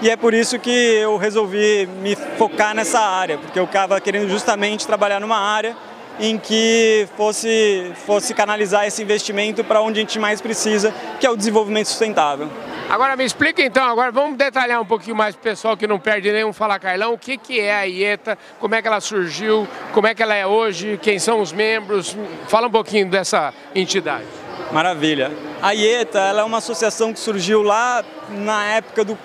e 0.01 0.09
é 0.09 0.16
por 0.16 0.32
isso 0.32 0.57
que 0.57 0.70
eu 0.70 1.16
resolvi 1.16 1.89
me 2.01 2.14
focar 2.39 2.76
nessa 2.76 3.01
área, 3.01 3.39
porque 3.39 3.59
eu 3.59 3.64
estava 3.64 4.01
querendo 4.01 4.30
justamente 4.30 4.86
trabalhar 4.86 5.18
numa 5.18 5.36
área 5.36 5.76
em 6.20 6.39
que 6.39 7.09
fosse, 7.16 7.91
fosse 8.07 8.32
canalizar 8.32 8.86
esse 8.86 9.03
investimento 9.03 9.64
para 9.64 9.82
onde 9.82 9.99
a 9.99 10.03
gente 10.03 10.18
mais 10.20 10.41
precisa, 10.41 10.95
que 11.18 11.26
é 11.26 11.30
o 11.30 11.36
desenvolvimento 11.36 11.86
sustentável. 11.86 12.49
Agora 12.89 13.16
me 13.16 13.24
explica 13.24 13.62
então, 13.62 13.86
agora 13.86 14.11
vamos 14.11 14.39
detalhar 14.39 14.80
um 14.80 14.84
pouquinho 14.84 15.14
mais 15.14 15.34
para 15.36 15.41
o 15.41 15.43
pessoal 15.43 15.76
que 15.76 15.86
não 15.86 15.99
perde 15.99 16.32
nenhum 16.32 16.55
Fala 16.55 16.78
Carlão, 16.78 17.12
o 17.12 17.18
que, 17.18 17.36
que 17.36 17.61
é 17.61 17.74
a 17.74 17.82
IETA, 17.82 18.39
como 18.59 18.74
é 18.74 18.80
que 18.80 18.89
ela 18.89 18.99
surgiu, 18.99 19.68
como 19.93 20.07
é 20.07 20.14
que 20.14 20.22
ela 20.22 20.34
é 20.34 20.47
hoje, 20.47 20.99
quem 21.03 21.18
são 21.18 21.43
os 21.43 21.53
membros, 21.53 22.16
fala 22.47 22.66
um 22.66 22.70
pouquinho 22.70 23.11
dessa 23.11 23.53
entidade. 23.74 24.24
Maravilha. 24.72 25.30
A 25.61 25.74
IETA 25.74 26.18
ela 26.18 26.41
é 26.41 26.45
uma 26.45 26.59
associação 26.59 27.12
que 27.12 27.20
surgiu 27.20 27.62
lá 27.62 28.03
na 28.30 28.64
época 28.64 29.05
do 29.05 29.18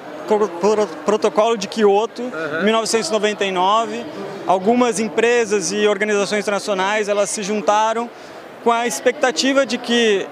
protocolo 1.05 1.55
de 1.55 1.68
Kyoto, 1.70 2.22
uhum. 2.22 2.64
1999. 2.64 4.05
Algumas 4.45 4.99
empresas 4.99 5.72
e 5.72 5.88
organizações 5.88 6.41
internacionais 6.41 7.07
elas 7.07 7.30
se 7.30 7.41
juntaram 7.41 8.09
com 8.64 8.72
a 8.72 8.88
expectativa 8.88 9.66
de 9.66 9.78
que 9.78 10.26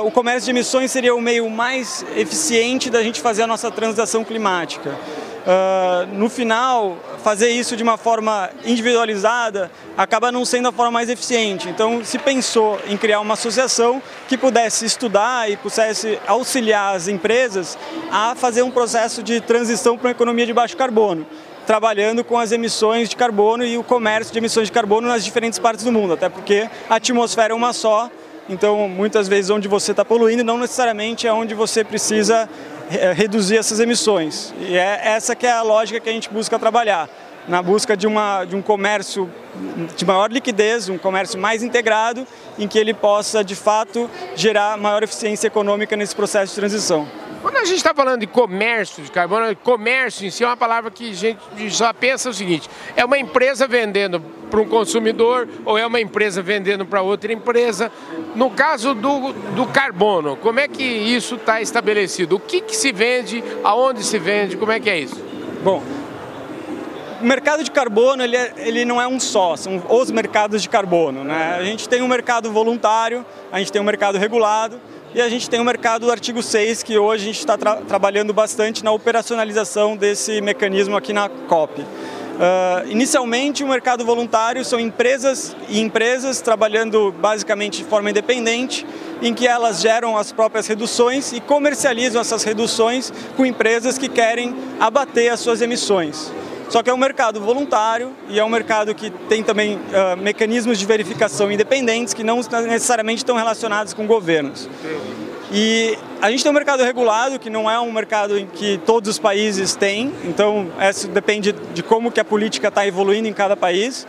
uh, 0.00 0.04
o 0.04 0.10
comércio 0.10 0.44
de 0.44 0.50
emissões 0.50 0.90
seria 0.90 1.14
o 1.14 1.20
meio 1.20 1.48
mais 1.48 2.04
eficiente 2.16 2.90
da 2.90 3.02
gente 3.02 3.20
fazer 3.20 3.42
a 3.42 3.46
nossa 3.46 3.70
transição 3.70 4.24
climática. 4.24 4.90
Uh, 4.90 6.12
no 6.14 6.28
final, 6.28 6.96
fazer 7.22 7.50
isso 7.50 7.76
de 7.76 7.82
uma 7.84 7.96
forma 7.96 8.50
individualizada 8.64 9.70
acaba 9.96 10.32
não 10.32 10.44
sendo 10.44 10.66
a 10.66 10.72
forma 10.72 10.90
mais 10.90 11.08
eficiente. 11.08 11.68
Então, 11.68 12.04
se 12.04 12.18
pensou 12.18 12.80
em 12.88 12.96
criar 12.96 13.20
uma 13.20 13.34
associação 13.34 14.02
que 14.28 14.36
pudesse 14.36 14.84
estudar 14.84 15.48
e 15.48 15.56
pudesse 15.56 16.18
auxiliar 16.26 16.96
as 16.96 17.06
empresas 17.06 17.78
a 18.10 18.34
fazer 18.34 18.62
um 18.62 18.70
processo 18.72 19.22
de 19.22 19.40
transição 19.40 19.96
para 19.96 20.08
uma 20.08 20.10
economia 20.10 20.46
de 20.46 20.52
baixo 20.52 20.76
carbono 20.76 21.24
trabalhando 21.66 22.22
com 22.22 22.38
as 22.38 22.52
emissões 22.52 23.08
de 23.08 23.16
carbono 23.16 23.64
e 23.64 23.76
o 23.76 23.82
comércio 23.82 24.32
de 24.32 24.38
emissões 24.38 24.68
de 24.68 24.72
carbono 24.72 25.08
nas 25.08 25.24
diferentes 25.24 25.58
partes 25.58 25.84
do 25.84 25.90
mundo, 25.90 26.14
até 26.14 26.28
porque 26.28 26.70
a 26.88 26.94
atmosfera 26.94 27.52
é 27.52 27.56
uma 27.56 27.72
só, 27.72 28.08
então 28.48 28.88
muitas 28.88 29.26
vezes 29.26 29.50
onde 29.50 29.66
você 29.66 29.90
está 29.90 30.04
poluindo 30.04 30.44
não 30.44 30.56
necessariamente 30.56 31.26
é 31.26 31.32
onde 31.32 31.54
você 31.54 31.82
precisa 31.82 32.48
eh, 32.90 33.12
reduzir 33.12 33.56
essas 33.56 33.80
emissões. 33.80 34.54
E 34.60 34.76
é 34.76 35.00
essa 35.04 35.34
que 35.34 35.46
é 35.46 35.50
a 35.50 35.62
lógica 35.62 35.98
que 35.98 36.08
a 36.08 36.12
gente 36.12 36.30
busca 36.30 36.56
trabalhar, 36.56 37.08
na 37.48 37.60
busca 37.60 37.96
de, 37.96 38.06
uma, 38.06 38.44
de 38.44 38.54
um 38.54 38.62
comércio 38.62 39.28
de 39.96 40.04
maior 40.04 40.30
liquidez, 40.30 40.88
um 40.88 40.98
comércio 40.98 41.38
mais 41.38 41.62
integrado, 41.62 42.26
em 42.58 42.68
que 42.68 42.78
ele 42.78 42.94
possa 42.94 43.42
de 43.42 43.56
fato 43.56 44.08
gerar 44.36 44.76
maior 44.76 45.02
eficiência 45.02 45.48
econômica 45.48 45.96
nesse 45.96 46.14
processo 46.14 46.54
de 46.54 46.60
transição. 46.60 47.08
Quando 47.42 47.56
a 47.56 47.64
gente 47.64 47.76
está 47.76 47.94
falando 47.94 48.20
de 48.20 48.26
comércio 48.26 49.02
de 49.02 49.10
carbono, 49.10 49.54
comércio 49.56 50.26
em 50.26 50.30
si 50.30 50.42
é 50.42 50.46
uma 50.46 50.56
palavra 50.56 50.90
que 50.90 51.10
a 51.10 51.14
gente 51.14 51.68
já 51.68 51.92
pensa 51.92 52.30
o 52.30 52.34
seguinte: 52.34 52.68
é 52.96 53.04
uma 53.04 53.18
empresa 53.18 53.66
vendendo 53.66 54.20
para 54.50 54.60
um 54.60 54.68
consumidor 54.68 55.48
ou 55.64 55.76
é 55.76 55.86
uma 55.86 56.00
empresa 56.00 56.40
vendendo 56.40 56.86
para 56.86 57.02
outra 57.02 57.32
empresa. 57.32 57.90
No 58.34 58.50
caso 58.50 58.94
do, 58.94 59.32
do 59.32 59.66
carbono, 59.66 60.36
como 60.36 60.60
é 60.60 60.68
que 60.68 60.82
isso 60.82 61.36
está 61.36 61.60
estabelecido? 61.60 62.36
O 62.36 62.40
que, 62.40 62.60
que 62.60 62.76
se 62.76 62.92
vende, 62.92 63.42
aonde 63.64 64.04
se 64.04 64.18
vende, 64.18 64.56
como 64.56 64.72
é 64.72 64.80
que 64.80 64.90
é 64.90 64.98
isso? 64.98 65.22
Bom, 65.62 65.82
o 67.20 67.24
mercado 67.24 67.64
de 67.64 67.70
carbono 67.70 68.22
ele, 68.22 68.36
é, 68.36 68.52
ele 68.56 68.84
não 68.84 69.00
é 69.00 69.08
um 69.08 69.18
só, 69.18 69.56
são 69.56 69.82
os 69.88 70.10
mercados 70.10 70.62
de 70.62 70.68
carbono. 70.68 71.24
Né? 71.24 71.56
A 71.58 71.64
gente 71.64 71.88
tem 71.88 72.02
um 72.02 72.08
mercado 72.08 72.50
voluntário, 72.52 73.24
a 73.50 73.58
gente 73.58 73.72
tem 73.72 73.80
um 73.80 73.84
mercado 73.84 74.18
regulado 74.18 74.80
e 75.16 75.22
a 75.22 75.30
gente 75.30 75.48
tem 75.48 75.58
o 75.58 75.64
mercado 75.64 76.04
do 76.04 76.12
artigo 76.12 76.42
6, 76.42 76.82
que 76.82 76.98
hoje 76.98 77.22
a 77.22 77.26
gente 77.26 77.38
está 77.38 77.56
tra 77.56 77.76
trabalhando 77.76 78.34
bastante 78.34 78.84
na 78.84 78.92
operacionalização 78.92 79.96
desse 79.96 80.42
mecanismo 80.42 80.94
aqui 80.94 81.10
na 81.10 81.26
COP. 81.26 81.80
Uh, 81.80 81.86
inicialmente, 82.90 83.64
o 83.64 83.66
mercado 83.66 84.04
voluntário 84.04 84.62
são 84.62 84.78
empresas 84.78 85.56
e 85.70 85.80
empresas 85.80 86.42
trabalhando 86.42 87.14
basicamente 87.18 87.78
de 87.78 87.84
forma 87.84 88.10
independente, 88.10 88.86
em 89.22 89.32
que 89.32 89.48
elas 89.48 89.80
geram 89.80 90.18
as 90.18 90.32
próprias 90.32 90.66
reduções 90.66 91.32
e 91.32 91.40
comercializam 91.40 92.20
essas 92.20 92.44
reduções 92.44 93.10
com 93.38 93.46
empresas 93.46 93.96
que 93.96 94.10
querem 94.10 94.54
abater 94.78 95.32
as 95.32 95.40
suas 95.40 95.62
emissões. 95.62 96.30
Só 96.68 96.82
que 96.82 96.90
é 96.90 96.94
um 96.94 96.98
mercado 96.98 97.40
voluntário 97.40 98.12
e 98.28 98.38
é 98.38 98.44
um 98.44 98.48
mercado 98.48 98.94
que 98.94 99.10
tem 99.28 99.42
também 99.42 99.76
uh, 99.76 100.16
mecanismos 100.20 100.78
de 100.78 100.86
verificação 100.86 101.50
independentes 101.50 102.12
que 102.12 102.24
não 102.24 102.40
necessariamente 102.66 103.18
estão 103.18 103.36
relacionados 103.36 103.94
com 103.94 104.06
governos. 104.06 104.68
E 105.52 105.96
a 106.20 106.30
gente 106.30 106.42
tem 106.42 106.50
um 106.50 106.54
mercado 106.54 106.82
regulado, 106.82 107.38
que 107.38 107.48
não 107.48 107.70
é 107.70 107.78
um 107.78 107.92
mercado 107.92 108.36
em 108.36 108.46
que 108.46 108.78
todos 108.84 109.08
os 109.10 109.18
países 109.18 109.76
têm, 109.76 110.12
então 110.24 110.66
isso 110.90 111.06
depende 111.08 111.52
de 111.52 111.82
como 111.84 112.10
que 112.10 112.18
a 112.18 112.24
política 112.24 112.66
está 112.66 112.86
evoluindo 112.86 113.28
em 113.28 113.32
cada 113.32 113.56
país. 113.56 114.06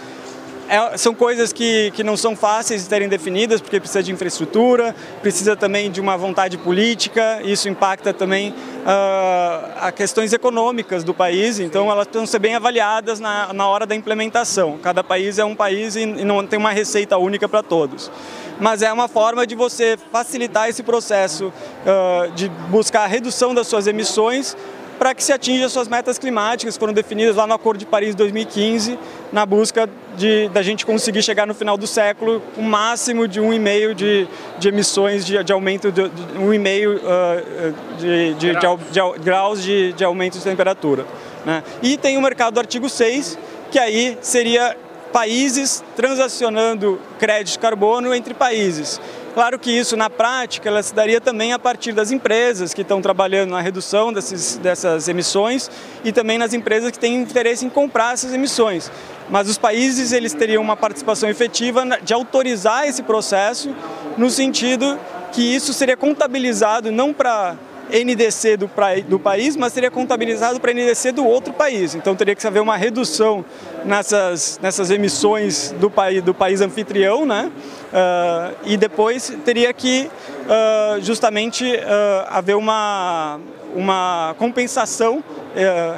É, 0.70 0.97
são 0.97 1.13
coisas 1.13 1.53
que, 1.53 1.91
que 1.91 2.03
não 2.03 2.18
são 2.18 2.36
fáceis 2.36 2.84
de 2.84 2.89
serem 2.89 3.07
definidas, 3.07 3.61
porque 3.61 3.80
precisa 3.80 4.03
de 4.03 4.11
infraestrutura, 4.11 4.93
precisa 5.22 5.55
também 5.55 5.89
de 5.89 6.01
uma 6.01 6.18
vontade 6.18 6.57
política, 6.57 7.39
isso 7.41 7.70
impacta 7.70 8.13
também 8.13 8.49
uh, 8.49 9.72
a 9.80 9.93
questões 9.95 10.34
econômicas 10.34 11.05
do 11.05 11.13
país, 11.13 11.57
então 11.59 11.89
elas 11.89 12.05
precisam 12.05 12.28
ser 12.28 12.39
bem 12.39 12.53
avaliadas 12.53 13.18
na, 13.18 13.53
na 13.53 13.65
hora 13.65 13.86
da 13.86 13.95
implementação. 13.95 14.78
Cada 14.84 15.01
país 15.01 15.39
é 15.39 15.45
um 15.45 15.55
país 15.55 15.95
e, 15.95 16.01
e 16.01 16.26
não 16.26 16.45
tem 16.45 16.59
uma 16.59 16.72
receita 16.72 17.18
única 17.18 17.47
para 17.47 17.63
todos. 17.63 18.11
Mas 18.59 18.82
é 18.82 18.91
uma 18.91 19.07
forma 19.07 19.47
de 19.47 19.55
você 19.55 19.97
facilitar 20.11 20.68
esse 20.68 20.84
processo 20.84 21.45
uh, 21.45 22.30
de 22.32 22.49
buscar 22.70 23.03
a 23.03 23.07
redução 23.07 23.55
das 23.55 23.68
suas 23.68 23.88
emissões 23.88 24.57
para 24.97 25.13
que 25.13 25.23
se 25.23 25.31
atinja 25.31 25.69
suas 25.69 25.87
metas 25.87 26.17
climáticas 26.17 26.75
que 26.75 26.79
foram 26.79 26.93
definidas 26.93 27.35
lá 27.35 27.45
no 27.45 27.53
Acordo 27.53 27.79
de 27.79 27.85
Paris 27.85 28.15
2015, 28.15 28.97
na 29.31 29.45
busca 29.45 29.89
de 30.15 30.49
da 30.49 30.61
gente 30.61 30.85
conseguir 30.85 31.21
chegar 31.21 31.45
no 31.45 31.53
final 31.53 31.77
do 31.77 31.85
século 31.85 32.41
o 32.57 32.61
um 32.61 32.63
máximo 32.63 33.27
de 33.27 33.39
1,5 33.39 33.93
de, 33.93 34.27
de 34.57 34.67
emissões 34.67 35.25
de, 35.25 35.43
de 35.43 35.53
aumento 35.53 35.91
de, 35.91 36.09
de 36.09 36.23
1,5 36.33 36.97
uh, 36.97 37.97
de, 37.97 38.33
de, 38.33 38.53
de, 38.53 39.19
graus 39.23 39.61
de, 39.61 39.93
de 39.93 40.03
aumento 40.03 40.37
de 40.37 40.43
temperatura. 40.43 41.05
Né? 41.45 41.63
E 41.81 41.97
tem 41.97 42.17
o 42.17 42.21
mercado 42.21 42.55
do 42.55 42.59
artigo 42.59 42.89
6, 42.89 43.37
que 43.71 43.77
aí 43.77 44.17
seria 44.21 44.75
países 45.13 45.83
transacionando 45.95 46.99
crédito 47.17 47.53
de 47.53 47.59
carbono 47.59 48.13
entre 48.13 48.33
países. 48.33 48.99
Claro 49.34 49.59
que 49.59 49.71
isso, 49.71 49.95
na 49.95 50.09
prática, 50.09 50.67
ela 50.67 50.82
se 50.82 50.93
daria 50.93 51.21
também 51.21 51.53
a 51.53 51.59
partir 51.59 51.91
das 51.91 52.11
empresas 52.11 52.73
que 52.73 52.82
estão 52.82 53.01
trabalhando 53.01 53.51
na 53.51 53.61
redução 53.61 54.11
desses, 54.11 54.57
dessas 54.57 55.07
emissões 55.07 55.69
e 56.03 56.11
também 56.11 56.38
nas 56.38 56.53
empresas 56.53 56.89
que 56.91 56.97
têm 56.97 57.15
interesse 57.15 57.65
em 57.65 57.69
comprar 57.69 58.13
essas 58.13 58.34
emissões. 58.34 58.91
Mas 59.30 59.47
os 59.47 59.57
países 59.57 60.11
eles 60.11 60.34
teriam 60.34 60.63
uma 60.63 60.75
participação 60.75 61.30
efetiva 61.30 61.84
de 62.01 62.13
autorizar 62.13 62.88
esse 62.88 63.03
processo 63.03 63.75
no 64.17 64.30
sentido 64.30 64.97
que 65.32 65.41
isso 65.41 65.73
seria 65.73 65.97
contabilizado 65.97 66.91
não 66.91 67.13
para 67.13 67.55
NDC 67.89 68.57
do, 68.57 68.67
pra, 68.67 68.95
do 68.99 69.19
país, 69.19 69.55
mas 69.55 69.73
seria 69.73 69.89
contabilizado 69.89 70.59
para 70.59 70.73
NDC 70.73 71.11
do 71.11 71.25
outro 71.25 71.53
país. 71.53 71.95
Então 71.95 72.15
teria 72.15 72.36
que 72.36 72.45
haver 72.45 72.61
uma 72.61 72.75
redução 72.75 73.45
nessas, 73.86 74.59
nessas 74.61 74.91
emissões 74.91 75.73
do, 75.80 75.89
país, 75.89 76.21
do 76.21 76.34
país 76.34 76.61
anfitrião, 76.61 77.25
né? 77.25 77.51
Uh, 77.88 78.55
e 78.65 78.75
depois 78.75 79.33
teria 79.45 79.71
que 79.73 80.09
uh, 80.09 81.01
justamente 81.01 81.63
uh, 81.63 82.27
haver 82.29 82.55
uma, 82.55 83.39
uma 83.75 84.35
compensação 84.38 85.23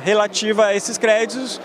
relativa 0.05 0.67
a 0.67 0.75
esses 0.75 0.97
créditos 0.97 1.59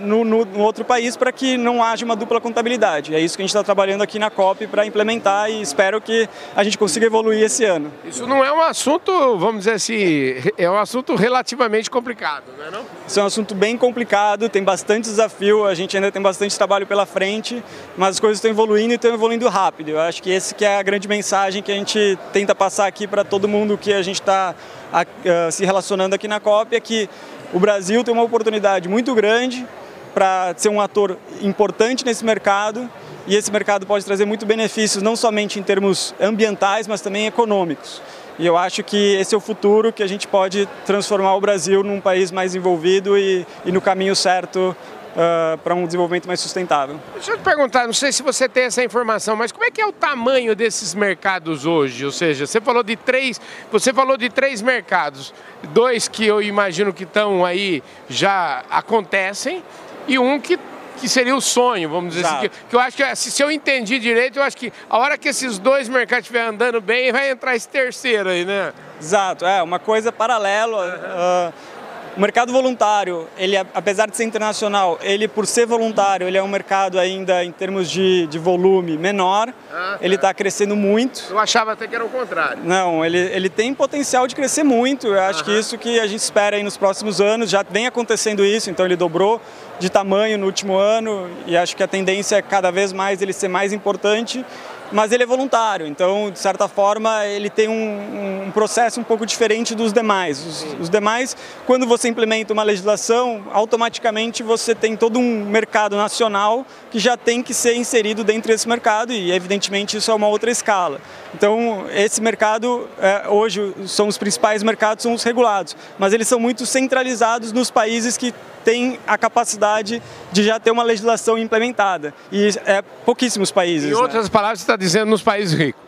no, 0.00 0.24
no, 0.24 0.44
no, 0.44 0.60
outro 0.60 0.84
país 0.84 1.16
para 1.16 1.30
que 1.32 1.56
não 1.56 1.82
haja 1.82 2.04
uma 2.04 2.16
dupla 2.16 2.40
contabilidade. 2.40 3.14
É 3.14 3.20
isso 3.20 3.36
que 3.36 3.42
a 3.42 3.44
gente 3.44 3.50
está 3.50 3.62
trabalhando 3.62 4.02
aqui 4.02 4.18
na 4.18 4.30
COP 4.30 4.66
para 4.66 4.84
implementar 4.84 5.50
e 5.50 5.62
espero 5.62 6.00
que 6.00 6.28
a 6.56 6.64
gente 6.64 6.76
consiga 6.76 7.06
evoluir 7.06 7.42
esse 7.42 7.64
ano. 7.64 7.92
Isso 8.04 8.26
não 8.26 8.44
é 8.44 8.52
um 8.52 8.60
assunto, 8.60 9.38
vamos 9.38 9.64
dizer 9.64 9.72
assim, 9.72 10.34
é 10.58 10.68
um 10.68 10.76
assunto 10.76 11.14
relativamente 11.14 11.90
complicado, 11.90 12.44
não 12.58 12.66
é 12.66 12.70
não? 12.70 12.84
Isso 13.06 13.20
é 13.20 13.22
um 13.22 13.26
assunto 13.26 13.54
bem 13.54 13.76
complicado, 13.76 14.48
tem 14.48 14.62
bastante 14.62 15.04
desafio, 15.04 15.66
a 15.66 15.74
gente 15.74 15.96
ainda 15.96 16.10
tem 16.10 16.20
bastante 16.20 16.56
trabalho 16.56 16.86
pela 16.86 17.06
frente, 17.06 17.62
mas 17.96 18.10
as 18.10 18.20
coisas 18.20 18.38
estão 18.38 18.50
evoluindo 18.50 18.92
e 18.92 18.96
estão 18.96 19.14
evoluindo 19.14 19.48
rápido. 19.48 19.90
Eu 19.90 20.00
acho 20.00 20.22
que 20.22 20.30
esse 20.30 20.54
que 20.54 20.64
é 20.64 20.78
a 20.78 20.82
grande 20.82 21.06
mensagem 21.06 21.62
que 21.62 21.70
a 21.70 21.74
gente 21.74 22.18
tenta 22.32 22.54
passar 22.54 22.86
aqui 22.86 23.06
para 23.06 23.24
todo 23.24 23.46
mundo 23.46 23.78
que 23.78 23.92
a 23.92 24.02
gente 24.02 24.20
está 24.20 24.54
uh, 24.92 25.52
se 25.52 25.64
relacionando 25.64 26.14
aqui 26.14 26.28
na 26.28 26.40
COP, 26.40 26.76
é 26.76 26.80
que 26.80 27.08
o 27.52 27.58
Brasil 27.58 28.02
tem 28.02 28.12
uma 28.12 28.22
oportunidade 28.22 28.88
muito 28.88 29.14
grande 29.14 29.66
para 30.14 30.54
ser 30.56 30.68
um 30.68 30.80
ator 30.80 31.18
importante 31.42 32.04
nesse 32.04 32.24
mercado 32.24 32.88
e 33.26 33.34
esse 33.34 33.50
mercado 33.50 33.86
pode 33.86 34.04
trazer 34.04 34.24
muito 34.24 34.44
benefícios, 34.44 35.02
não 35.02 35.16
somente 35.16 35.58
em 35.58 35.62
termos 35.62 36.14
ambientais, 36.20 36.86
mas 36.86 37.00
também 37.00 37.26
econômicos. 37.26 38.02
E 38.38 38.44
eu 38.44 38.56
acho 38.56 38.82
que 38.82 39.14
esse 39.14 39.34
é 39.34 39.38
o 39.38 39.40
futuro 39.40 39.92
que 39.92 40.02
a 40.02 40.06
gente 40.06 40.26
pode 40.26 40.68
transformar 40.84 41.34
o 41.36 41.40
Brasil 41.40 41.84
num 41.84 42.00
país 42.00 42.32
mais 42.32 42.54
envolvido 42.54 43.16
e, 43.16 43.46
e 43.64 43.70
no 43.70 43.80
caminho 43.80 44.14
certo 44.16 44.76
uh, 45.14 45.58
para 45.58 45.74
um 45.74 45.86
desenvolvimento 45.86 46.26
mais 46.26 46.40
sustentável. 46.40 47.00
Deixa 47.14 47.32
eu 47.32 47.38
te 47.38 47.42
perguntar, 47.42 47.86
não 47.86 47.94
sei 47.94 48.12
se 48.12 48.22
você 48.22 48.48
tem 48.48 48.64
essa 48.64 48.82
informação, 48.82 49.36
mas 49.36 49.52
como 49.52 49.64
é 49.64 49.70
que 49.70 49.80
é 49.80 49.86
o 49.86 49.92
tamanho 49.92 50.54
desses 50.54 50.94
mercados 50.94 51.64
hoje? 51.64 52.04
Ou 52.04 52.12
seja, 52.12 52.46
você 52.46 52.60
falou 52.60 52.82
de 52.82 52.96
três, 52.96 53.40
você 53.70 53.92
falou 53.92 54.16
de 54.16 54.28
três 54.28 54.60
mercados, 54.60 55.32
dois 55.70 56.08
que 56.08 56.26
eu 56.26 56.42
imagino 56.42 56.92
que 56.92 57.04
estão 57.04 57.44
aí 57.44 57.82
já 58.08 58.64
acontecem 58.70 59.62
e 60.06 60.18
um 60.18 60.38
que 60.38 60.58
que 60.96 61.08
seria 61.08 61.34
o 61.34 61.40
sonho, 61.40 61.88
vamos 61.88 62.14
dizer 62.14 62.26
Exato. 62.26 62.36
assim. 62.36 62.48
Que, 62.48 62.70
que, 62.70 62.76
eu 62.76 62.80
acho 62.80 62.96
que, 62.96 63.16
se, 63.16 63.30
se 63.30 63.42
eu 63.42 63.50
entendi 63.50 63.98
direito, 63.98 64.38
eu 64.38 64.42
acho 64.42 64.56
que 64.56 64.72
a 64.88 64.96
hora 64.96 65.18
que 65.18 65.28
esses 65.28 65.58
dois 65.58 65.88
mercados 65.88 66.24
estiverem 66.24 66.50
andando 66.50 66.80
bem, 66.80 67.10
vai 67.10 67.30
entrar 67.30 67.56
esse 67.56 67.68
terceiro 67.68 68.28
aí, 68.28 68.44
né? 68.44 68.72
Exato, 69.00 69.44
é 69.44 69.62
uma 69.62 69.78
coisa 69.78 70.12
paralela. 70.12 70.86
Uhum. 70.86 71.50
Uh, 71.50 71.73
o 72.16 72.20
mercado 72.20 72.52
voluntário, 72.52 73.26
ele, 73.36 73.56
apesar 73.56 74.08
de 74.08 74.16
ser 74.16 74.24
internacional, 74.24 74.98
ele 75.02 75.26
por 75.26 75.46
ser 75.46 75.66
voluntário, 75.66 76.26
ele 76.28 76.38
é 76.38 76.42
um 76.42 76.48
mercado 76.48 76.98
ainda 76.98 77.44
em 77.44 77.50
termos 77.50 77.90
de, 77.90 78.26
de 78.28 78.38
volume 78.38 78.96
menor. 78.96 79.52
Ah, 79.72 79.98
ele 80.00 80.14
está 80.14 80.32
crescendo 80.32 80.76
muito. 80.76 81.24
Eu 81.30 81.38
achava 81.38 81.72
até 81.72 81.88
que 81.88 81.94
era 81.94 82.04
o 82.04 82.08
contrário. 82.08 82.62
Não, 82.64 83.04
ele, 83.04 83.18
ele 83.18 83.48
tem 83.48 83.74
potencial 83.74 84.26
de 84.26 84.34
crescer 84.34 84.62
muito. 84.62 85.08
Eu 85.08 85.20
acho 85.20 85.44
que 85.44 85.50
isso 85.50 85.76
que 85.76 85.98
a 85.98 86.06
gente 86.06 86.20
espera 86.20 86.56
aí 86.56 86.62
nos 86.62 86.76
próximos 86.76 87.20
anos. 87.20 87.50
Já 87.50 87.64
vem 87.68 87.86
acontecendo 87.86 88.44
isso, 88.44 88.70
então 88.70 88.86
ele 88.86 88.96
dobrou 88.96 89.40
de 89.80 89.90
tamanho 89.90 90.38
no 90.38 90.46
último 90.46 90.76
ano 90.76 91.28
e 91.46 91.56
acho 91.56 91.76
que 91.76 91.82
a 91.82 91.88
tendência 91.88 92.36
é 92.36 92.42
cada 92.42 92.70
vez 92.70 92.92
mais 92.92 93.20
ele 93.20 93.32
ser 93.32 93.48
mais 93.48 93.72
importante 93.72 94.44
mas 94.92 95.12
ele 95.12 95.22
é 95.22 95.26
voluntário, 95.26 95.86
então, 95.86 96.30
de 96.30 96.38
certa 96.38 96.68
forma, 96.68 97.26
ele 97.26 97.50
tem 97.50 97.68
um, 97.68 98.44
um 98.46 98.50
processo 98.50 99.00
um 99.00 99.04
pouco 99.04 99.26
diferente 99.26 99.74
dos 99.74 99.92
demais. 99.92 100.44
Os, 100.44 100.80
os, 100.80 100.90
demais, 100.90 101.36
quando 101.66 101.86
você 101.86 102.08
implementa 102.08 102.52
uma 102.52 102.62
legislação, 102.62 103.44
automaticamente 103.52 104.42
você 104.42 104.74
tem 104.74 104.96
todo 104.96 105.18
um 105.18 105.44
mercado 105.44 105.96
nacional 105.96 106.66
que 106.90 106.98
já 106.98 107.16
tem 107.16 107.42
que 107.42 107.52
ser 107.52 107.74
inserido 107.74 108.22
dentro 108.22 108.52
desse 108.52 108.68
mercado 108.68 109.12
e, 109.12 109.32
evidentemente, 109.32 109.96
isso 109.96 110.10
é 110.10 110.14
uma 110.14 110.28
outra 110.28 110.50
escala. 110.50 111.00
Então, 111.34 111.86
esse 111.92 112.20
mercado, 112.20 112.88
é, 113.00 113.28
hoje, 113.28 113.74
são 113.86 114.06
os 114.06 114.16
principais 114.16 114.62
mercados, 114.62 115.02
são 115.02 115.14
os 115.14 115.22
regulados, 115.22 115.76
mas 115.98 116.12
eles 116.12 116.28
são 116.28 116.38
muito 116.38 116.64
centralizados 116.64 117.52
nos 117.52 117.70
países 117.70 118.16
que 118.16 118.32
tem 118.64 118.98
a 119.06 119.18
capacidade 119.18 120.02
de 120.32 120.42
já 120.42 120.58
ter 120.58 120.70
uma 120.70 120.82
legislação 120.82 121.36
implementada. 121.36 122.14
E 122.32 122.48
é 122.64 122.82
pouquíssimos 123.04 123.52
países. 123.52 123.90
Em 123.90 123.94
outras 123.94 124.24
né? 124.24 124.30
palavras, 124.30 124.60
você 124.60 124.66
está 124.74 124.76
dizendo 124.76 125.10
nos 125.10 125.22
países 125.22 125.56
ricos. 125.58 125.82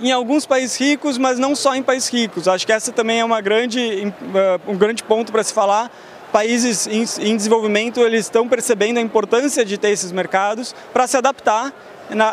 Em 0.00 0.12
alguns 0.12 0.46
países 0.46 0.78
ricos, 0.78 1.18
mas 1.18 1.38
não 1.38 1.54
só 1.54 1.74
em 1.74 1.82
países 1.82 2.08
ricos. 2.08 2.48
Acho 2.48 2.66
que 2.66 2.72
essa 2.72 2.90
também 2.90 3.20
é 3.20 3.24
uma 3.24 3.40
grande, 3.40 3.80
eh, 3.80 4.60
um 4.66 4.76
grande 4.76 5.02
ponto 5.02 5.30
para 5.30 5.42
se 5.42 5.52
falar. 5.52 5.90
Países 6.32 6.86
em, 6.86 7.36
desenvolvimento 7.36 8.00
eles 8.00 8.20
estão 8.26 8.48
percebendo 8.48 8.98
a 8.98 9.00
importância 9.00 9.64
de 9.64 9.76
ter 9.76 9.90
esses 9.90 10.12
mercados 10.12 10.74
para 10.92 11.06
se 11.06 11.16
adaptar 11.16 11.72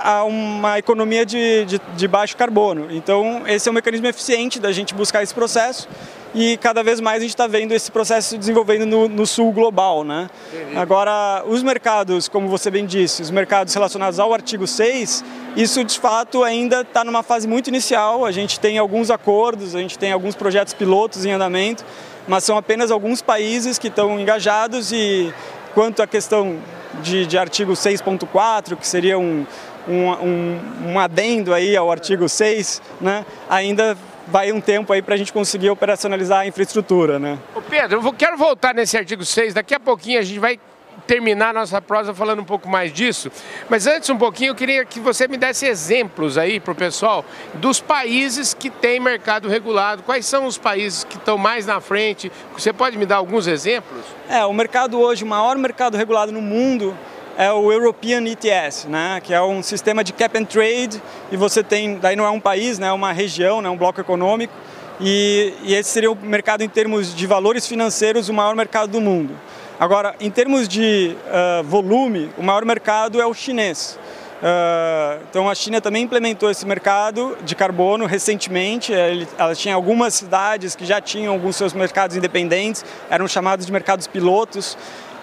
a 0.03 0.23
uma 0.23 0.79
economia 0.79 1.25
de, 1.25 1.65
de, 1.65 1.81
de, 1.95 2.07
baixo 2.07 2.35
carbono. 2.37 2.87
Então, 2.89 3.43
esse 3.45 3.67
é 3.67 3.71
um 3.71 3.75
mecanismo 3.75 4.07
eficiente 4.07 4.59
da 4.59 4.71
gente 4.71 4.93
buscar 4.93 5.21
esse 5.21 5.33
processo 5.33 5.87
e 6.36 6.57
cada 6.57 6.84
vez 6.84 6.99
mais 6.99 7.17
a 7.17 7.21
gente 7.21 7.30
está 7.30 7.47
vendo 7.47 7.71
esse 7.71 7.91
processo 7.91 8.30
se 8.30 8.38
desenvolvendo 8.38 8.86
no, 8.86 9.07
no 9.07 9.25
sul 9.25 9.51
global. 9.51 10.03
Né? 10.03 10.30
Agora, 10.75 11.43
os 11.47 11.63
mercados, 11.63 12.28
como 12.28 12.47
você 12.47 12.69
bem 12.69 12.86
disse, 12.86 13.21
os 13.21 13.32
mercados 13.32 13.73
relacionados 13.73 14.19
ao 14.19 14.34
artigo 14.34 14.67
6, 14.67 15.23
isso 15.55 15.84
de 15.84 15.99
fato 15.99 16.43
ainda 16.43 16.82
está 16.82 17.03
numa 17.03 17.23
fase 17.23 17.47
muito 17.47 17.67
inicial, 17.67 18.25
a 18.25 18.32
gente 18.32 18.59
tem 18.59 18.78
alguns 18.78 19.09
acordos, 19.09 19.75
a 19.75 19.80
gente 19.80 19.97
tem 19.97 20.11
alguns 20.11 20.36
projetos 20.36 20.73
pilotos 20.73 21.25
em 21.25 21.32
andamento, 21.32 21.84
mas 22.28 22.43
são 22.43 22.57
apenas 22.57 22.91
alguns 22.91 23.21
países 23.21 23.80
que 23.80 23.88
estão 23.88 24.19
engajados 24.19 24.91
e 24.91 25.34
quanto 25.73 26.01
à 26.01 26.07
questão 26.07 26.57
de, 27.01 27.25
de 27.25 27.38
artigo 27.38 27.73
6.4, 27.73 28.75
que 28.75 28.88
seria 28.88 29.17
um, 29.17 29.45
um, 29.88 30.09
um, 30.11 30.59
um 30.88 30.99
adendo 30.99 31.53
aí 31.53 31.75
ao 31.75 31.89
artigo 31.89 32.28
6, 32.28 32.82
né, 32.99 33.25
ainda 33.49 33.97
vai 34.28 34.51
um 34.51 34.61
tempo 34.61 34.91
aí 34.93 35.01
para 35.01 35.15
a 35.15 35.17
gente 35.17 35.32
conseguir 35.34 35.69
operacionalizar 35.69 36.39
a 36.39 36.47
infraestrutura, 36.47 37.17
né? 37.17 37.38
Ô 37.55 37.61
Pedro, 37.61 38.01
eu 38.03 38.13
quero 38.13 38.38
voltar 38.38 38.73
nesse 38.73 38.97
artigo 38.97 39.23
6, 39.23 39.53
daqui 39.53 39.73
a 39.73 39.80
pouquinho 39.80 40.19
a 40.19 40.23
gente 40.23 40.39
vai 40.39 40.59
terminar 41.05 41.53
nossa 41.53 41.82
prosa 41.82 42.13
falando 42.13 42.41
um 42.41 42.45
pouco 42.45 42.67
mais 42.67 42.91
disso, 42.91 43.32
mas 43.69 43.88
antes 43.88 44.09
um 44.09 44.17
pouquinho 44.17 44.49
eu 44.49 44.55
queria 44.55 44.84
que 44.84 44.99
você 44.99 45.28
me 45.28 45.38
desse 45.38 45.65
exemplos 45.65 46.38
aí 46.38 46.59
para 46.59 46.71
o 46.71 46.75
pessoal 46.75 47.23
dos 47.53 47.80
países 47.80 48.53
que 48.53 48.69
têm 48.69 48.99
mercado 48.99 49.47
regulado, 49.47 50.03
quais 50.03 50.25
são 50.25 50.45
os 50.45 50.57
países 50.57 51.03
que 51.03 51.15
estão 51.15 51.38
mais 51.38 51.65
na 51.65 51.80
frente, 51.80 52.32
você 52.51 52.73
pode 52.73 52.97
me 52.97 53.05
dar 53.05 53.17
alguns 53.17 53.47
exemplos? 53.47 54.03
É, 54.28 54.43
o 54.45 54.53
mercado 54.53 54.99
hoje, 54.99 55.23
o 55.23 55.28
maior 55.28 55.57
mercado 55.57 55.95
regulado 55.95 56.32
no 56.32 56.41
mundo 56.41 56.97
é 57.38 57.51
o 57.51 57.71
European 57.71 58.23
ETS, 58.25 58.85
né, 58.85 59.21
que 59.23 59.33
é 59.33 59.41
um 59.41 59.61
sistema 59.61 60.03
de 60.03 60.11
cap 60.11 60.35
and 60.38 60.45
trade 60.45 61.01
e 61.31 61.38
você 61.38 61.61
tem, 61.61 61.99
daí 61.99 62.15
não 62.15 62.25
é 62.25 62.29
um 62.31 62.39
país, 62.39 62.79
né, 62.79 62.88
é 62.88 62.91
uma 62.91 63.11
região, 63.11 63.61
né, 63.61 63.69
um 63.69 63.77
bloco 63.77 64.01
econômico 64.01 64.53
e, 64.99 65.53
e 65.61 65.75
esse 65.75 65.91
seria 65.91 66.11
o 66.11 66.15
mercado 66.15 66.63
em 66.63 66.69
termos 66.69 67.13
de 67.13 67.27
valores 67.27 67.67
financeiros 67.67 68.27
o 68.27 68.33
maior 68.33 68.55
mercado 68.55 68.91
do 68.91 68.99
mundo. 68.99 69.35
Agora, 69.79 70.15
em 70.19 70.31
termos 70.31 70.67
de 70.67 71.15
uh, 71.27 71.63
volume, 71.63 72.31
o 72.35 72.41
maior 72.41 72.65
mercado 72.65 73.21
é 73.21 73.25
o 73.27 73.33
chinês. 73.35 73.99
Uh, 74.38 75.19
então 75.29 75.49
a 75.49 75.55
China 75.55 75.81
também 75.81 76.03
implementou 76.03 76.49
esse 76.49 76.65
mercado 76.65 77.38
de 77.43 77.55
carbono 77.55 78.07
recentemente. 78.07 78.91
Ele, 78.91 79.27
ela 79.38 79.53
tinha 79.53 79.75
algumas 79.75 80.15
cidades 80.15 80.75
que 80.75 80.85
já 80.85 80.99
tinham 80.99 81.33
alguns 81.33 81.55
seus 81.55 81.73
mercados 81.73 82.15
independentes, 82.15 82.83
eram 83.07 83.27
chamados 83.27 83.67
de 83.67 83.71
mercados 83.71 84.07
pilotos. 84.07 84.75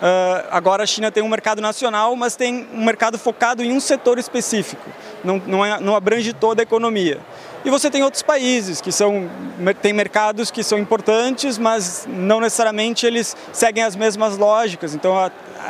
Uh, 0.04 0.44
agora 0.50 0.82
a 0.82 0.86
China 0.86 1.10
tem 1.10 1.22
um 1.22 1.28
mercado 1.28 1.62
nacional, 1.62 2.14
mas 2.14 2.36
tem 2.36 2.68
um 2.74 2.84
mercado 2.84 3.18
focado 3.18 3.62
em 3.62 3.72
um 3.72 3.80
setor 3.80 4.18
específico, 4.18 4.82
não, 5.24 5.40
não, 5.46 5.64
é, 5.64 5.80
não 5.80 5.96
abrange 5.96 6.34
toda 6.34 6.60
a 6.60 6.64
economia. 6.64 7.20
E 7.64 7.70
você 7.70 7.90
tem 7.90 8.02
outros 8.02 8.22
países 8.22 8.82
que 8.82 8.92
são 8.92 9.30
tem 9.80 9.94
mercados 9.94 10.50
que 10.50 10.62
são 10.62 10.78
importantes, 10.78 11.56
mas 11.56 12.06
não 12.06 12.38
necessariamente 12.38 13.06
eles 13.06 13.34
seguem 13.50 13.82
as 13.82 13.96
mesmas 13.96 14.36
lógicas. 14.36 14.94
Então 14.94 15.14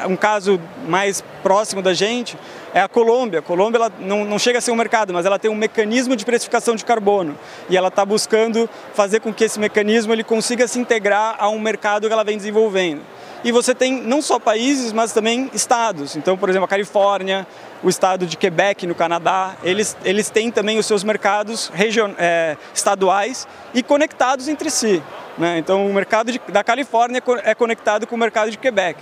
um 0.09 0.17
caso 0.17 0.61
mais 0.89 1.23
próximo 1.41 1.81
da 1.81 1.95
gente 1.95 2.37
é 2.75 2.81
a 2.81 2.89
Colômbia. 2.89 3.39
A 3.39 3.43
Colômbia 3.43 3.79
ela 3.79 3.93
não, 4.01 4.25
não 4.25 4.41
chega 4.41 4.59
a 4.59 4.61
ser 4.61 4.73
um 4.73 4.77
mercado, 4.77 5.15
mas 5.15 5.25
ela 5.25 5.39
tem 5.39 5.49
um 5.49 5.55
mecanismo 5.55 6.17
de 6.17 6.25
precificação 6.25 6.75
de 6.75 6.85
carbono 6.85 7.39
e 7.71 7.77
ela 7.77 7.87
está 7.87 8.05
buscando 8.05 8.69
fazer 8.95 9.21
com 9.21 9.33
que 9.33 9.45
esse 9.45 9.61
mecanismo 9.61 10.13
ele 10.13 10.25
consiga 10.25 10.67
se 10.67 10.81
integrar 10.81 11.37
a 11.39 11.49
um 11.49 11.61
mercado 11.61 12.09
que 12.09 12.13
ela 12.13 12.25
vem 12.25 12.37
desenvolvendo. 12.37 13.03
E 13.45 13.53
você 13.53 13.75
tem 13.75 14.01
não 14.01 14.23
só 14.23 14.39
países, 14.39 14.91
mas 14.91 15.13
também 15.13 15.51
estados. 15.53 16.17
Então, 16.17 16.37
por 16.37 16.49
exemplo, 16.49 16.65
a 16.65 16.69
Califórnia, 16.69 17.47
o 17.83 17.91
estado 17.91 18.27
de 18.27 18.39
Quebec, 18.39 18.87
no 18.87 18.95
Canadá, 18.95 19.55
eles, 19.63 19.95
eles 20.03 20.31
têm 20.31 20.51
também 20.51 20.79
os 20.79 20.87
seus 20.87 21.05
mercados 21.05 21.71
region, 21.75 22.13
é, 22.17 22.57
estaduais 22.75 23.47
e 23.75 23.83
conectados 23.83 24.49
entre 24.49 24.71
si. 24.71 25.03
Né? 25.37 25.59
Então, 25.59 25.87
o 25.87 25.93
mercado 25.93 26.33
de, 26.33 26.41
da 26.49 26.65
Califórnia 26.65 27.23
é 27.45 27.55
conectado 27.55 28.07
com 28.07 28.17
o 28.17 28.19
mercado 28.19 28.51
de 28.51 28.57
Quebec. 28.57 28.99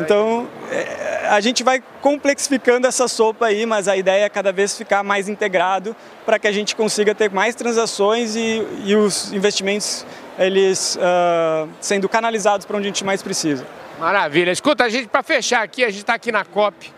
Então, 0.00 0.48
é, 0.70 1.28
a 1.28 1.40
gente 1.40 1.62
vai 1.62 1.82
complexificando 2.00 2.86
essa 2.86 3.08
sopa 3.08 3.46
aí, 3.46 3.64
mas 3.64 3.88
a 3.88 3.96
ideia 3.96 4.24
é 4.24 4.28
cada 4.28 4.52
vez 4.52 4.76
ficar 4.76 5.02
mais 5.02 5.28
integrado 5.28 5.94
para 6.26 6.38
que 6.38 6.46
a 6.46 6.52
gente 6.52 6.76
consiga 6.76 7.14
ter 7.14 7.30
mais 7.30 7.54
transações 7.54 8.36
e, 8.36 8.62
e 8.84 8.96
os 8.96 9.32
investimentos 9.32 10.04
eles 10.38 10.96
uh, 10.96 11.68
sendo 11.80 12.08
canalizados 12.08 12.64
para 12.64 12.76
onde 12.76 12.86
a 12.86 12.90
gente 12.90 13.04
mais 13.04 13.22
precisa. 13.22 13.66
Maravilha. 13.98 14.52
Escuta, 14.52 14.84
a 14.84 14.88
gente, 14.88 15.08
para 15.08 15.22
fechar 15.22 15.62
aqui, 15.62 15.82
a 15.84 15.90
gente 15.90 16.00
está 16.00 16.14
aqui 16.14 16.30
na 16.30 16.44
COP 16.44 16.92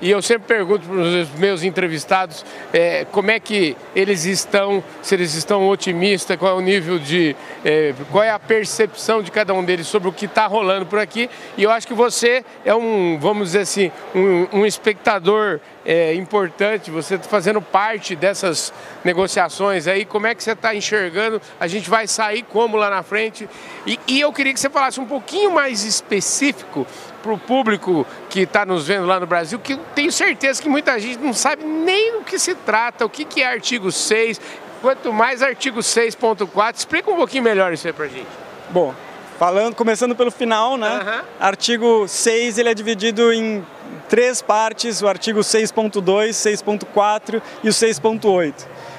e 0.00 0.10
eu 0.10 0.20
sempre 0.20 0.46
pergunto 0.46 0.86
para 0.86 0.96
os 0.96 1.30
meus 1.38 1.62
entrevistados 1.62 2.44
é, 2.72 3.06
como 3.10 3.30
é 3.30 3.40
que 3.40 3.74
eles 3.94 4.26
estão, 4.26 4.84
se 5.02 5.14
eles 5.14 5.34
estão 5.34 5.66
otimistas, 5.68 6.36
qual 6.36 6.52
é 6.52 6.54
o 6.54 6.60
nível 6.60 6.98
de. 6.98 7.34
É, 7.64 7.94
qual 8.12 8.22
é 8.22 8.30
a 8.30 8.38
percepção 8.38 9.22
de 9.22 9.30
cada 9.30 9.54
um 9.54 9.64
deles 9.64 9.86
sobre 9.86 10.08
o 10.08 10.12
que 10.12 10.26
está 10.26 10.46
rolando 10.46 10.84
por 10.84 10.98
aqui. 10.98 11.30
E 11.56 11.62
eu 11.62 11.70
acho 11.70 11.86
que 11.86 11.94
você 11.94 12.44
é 12.64 12.74
um, 12.74 13.18
vamos 13.18 13.48
dizer 13.48 13.60
assim, 13.60 13.90
um, 14.14 14.60
um 14.60 14.66
espectador 14.66 15.60
é, 15.86 16.12
importante, 16.14 16.90
você 16.90 17.14
está 17.14 17.28
fazendo 17.28 17.62
parte 17.62 18.16
dessas 18.16 18.72
negociações 19.04 19.86
aí. 19.86 20.04
Como 20.04 20.26
é 20.26 20.34
que 20.34 20.42
você 20.42 20.50
está 20.50 20.74
enxergando? 20.74 21.40
A 21.60 21.68
gente 21.68 21.88
vai 21.88 22.08
sair 22.08 22.42
como 22.42 22.76
lá 22.76 22.90
na 22.90 23.04
frente? 23.04 23.48
E, 23.86 23.98
e 24.08 24.20
eu 24.20 24.32
queria 24.32 24.52
que 24.52 24.58
você 24.58 24.68
falasse 24.68 25.00
um 25.00 25.06
pouquinho 25.06 25.52
mais 25.52 25.84
específico 25.84 26.84
para 27.22 27.32
o 27.32 27.38
público 27.38 28.04
que 28.28 28.40
está 28.40 28.66
nos 28.66 28.88
vendo 28.88 29.06
lá 29.06 29.20
no 29.20 29.26
Brasil, 29.26 29.60
que 29.60 29.74
eu 29.74 29.78
tenho 29.94 30.10
certeza 30.10 30.60
que 30.60 30.68
muita 30.68 30.98
gente 30.98 31.18
não 31.18 31.32
sabe 31.32 31.64
nem 31.64 32.16
o 32.16 32.24
que 32.24 32.38
se 32.38 32.56
trata, 32.56 33.06
o 33.06 33.08
que, 33.08 33.24
que 33.24 33.40
é 33.40 33.46
artigo 33.46 33.92
6, 33.92 34.40
quanto 34.82 35.12
mais 35.12 35.40
artigo 35.40 35.78
6.4. 35.78 36.74
Explica 36.74 37.10
um 37.12 37.16
pouquinho 37.16 37.44
melhor 37.44 37.72
isso 37.72 37.86
aí 37.86 37.92
para 37.92 38.08
gente. 38.08 38.26
Bom, 38.70 38.92
falando, 39.38 39.74
começando 39.74 40.14
pelo 40.14 40.30
final, 40.30 40.76
né? 40.76 40.98
Uhum. 40.98 41.24
Artigo 41.40 42.08
6 42.08 42.58
ele 42.58 42.68
é 42.68 42.74
dividido 42.74 43.32
em 43.32 43.64
três 44.08 44.40
partes, 44.40 45.02
o 45.02 45.08
artigo 45.08 45.40
6.2, 45.40 46.02
6.4 46.30 47.42
e 47.62 47.68
o 47.68 47.72
6.8. 47.72 48.54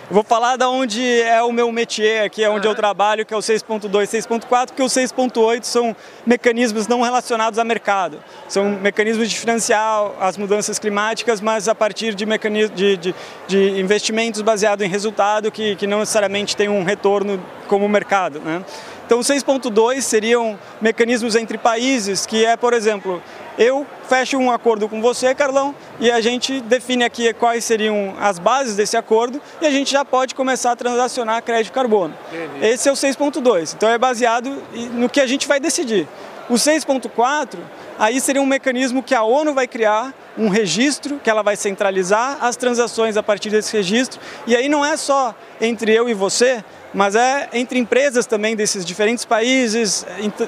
Eu 0.10 0.14
vou 0.14 0.24
falar 0.24 0.56
da 0.56 0.70
onde 0.70 1.22
é 1.22 1.44
o 1.44 1.52
meu 1.52 1.70
métier 1.70 2.24
aqui, 2.24 2.42
é 2.42 2.50
onde 2.50 2.66
eu 2.66 2.74
trabalho, 2.74 3.26
que 3.26 3.34
é 3.34 3.38
o 3.38 3.42
6.2 3.42 4.04
e 4.04 4.18
6.4, 4.20 4.68
porque 4.68 4.82
o 4.82 4.86
6.8 4.86 5.64
são 5.64 5.94
mecanismos 6.26 6.88
não 6.88 7.02
relacionados 7.02 7.60
a 7.60 7.64
mercado. 7.66 8.18
São 8.48 8.70
mecanismos 8.82 9.30
de 9.30 9.38
financiar 9.38 10.12
as 10.22 10.38
mudanças 10.38 10.80
climáticas, 10.80 11.42
mas 11.42 11.68
a 11.68 11.76
partir 11.76 12.16
de, 12.16 12.26
de, 12.26 12.98
de, 12.98 13.16
de 13.50 13.80
investimentos 13.82 14.42
baseados 14.42 14.86
em 14.86 14.90
resultado 14.90 15.52
que, 15.52 15.76
que 15.76 15.86
não 15.86 16.00
necessariamente 16.00 16.56
tem 16.56 16.70
um 16.70 16.86
retorno 16.86 17.38
como 17.68 17.86
o 17.86 17.90
mercado. 17.90 18.40
Né? 18.40 18.64
Então, 19.06 19.20
6.2 19.20 20.00
seriam 20.00 20.58
mecanismos 20.80 21.36
entre 21.36 21.58
países, 21.58 22.26
que 22.26 22.46
é, 22.46 22.56
por 22.56 22.74
exemplo, 22.74 23.22
eu 23.58 23.86
fecho 24.08 24.38
um 24.38 24.52
acordo 24.52 24.88
com 24.88 25.02
você, 25.02 25.34
Carlão, 25.34 25.74
e 26.00 26.12
a 26.12 26.22
gente 26.22 26.62
define 26.62 27.04
aqui 27.04 27.34
quais 27.34 27.64
seriam 27.64 28.14
as 28.20 28.38
bases 28.38 28.76
desse 28.76 28.96
acordo 28.96 29.42
e 29.60 29.66
a 29.66 29.72
gente 29.72 29.92
já 29.92 30.06
pode 30.06 30.36
começar 30.36 30.72
a 30.72 30.76
transacionar 30.76 31.42
crédito 31.42 31.74
carbono. 31.74 32.14
Esse 32.62 32.88
é 32.88 32.92
o 32.92 32.96
6.2, 32.96 33.74
então 33.76 33.90
é 33.90 33.98
baseado 33.98 34.62
no 34.94 35.10
que 35.10 35.20
a 35.20 35.28
gente 35.28 35.48
vai 35.48 35.60
decidir. 35.60 36.08
O 36.50 36.54
6.4, 36.54 37.58
aí 38.00 38.22
seria 38.22 38.42
um 38.42 38.46
mecanismo 38.46 39.04
que 39.04 39.14
a 39.14 39.22
ONU 39.22 39.54
vai 39.54 39.68
criar, 39.68 40.14
um 40.38 40.48
registro 40.48 41.20
que 41.22 41.30
ela 41.30 41.42
vai 41.42 41.58
centralizar 41.58 42.38
as 42.40 42.56
transações 42.56 43.18
a 43.18 43.24
partir 43.24 43.50
desse 43.50 43.76
registro, 43.76 44.22
e 44.46 44.56
aí 44.56 44.70
não 44.70 44.86
é 44.86 44.96
só 44.96 45.36
entre 45.60 45.94
eu 45.94 46.08
e 46.08 46.14
você, 46.14 46.64
mas 46.98 47.16
é 47.16 47.48
entre 47.54 47.78
empresas 47.78 48.26
também 48.26 48.56
desses 48.56 48.84
diferentes 48.84 49.24
países. 49.24 50.04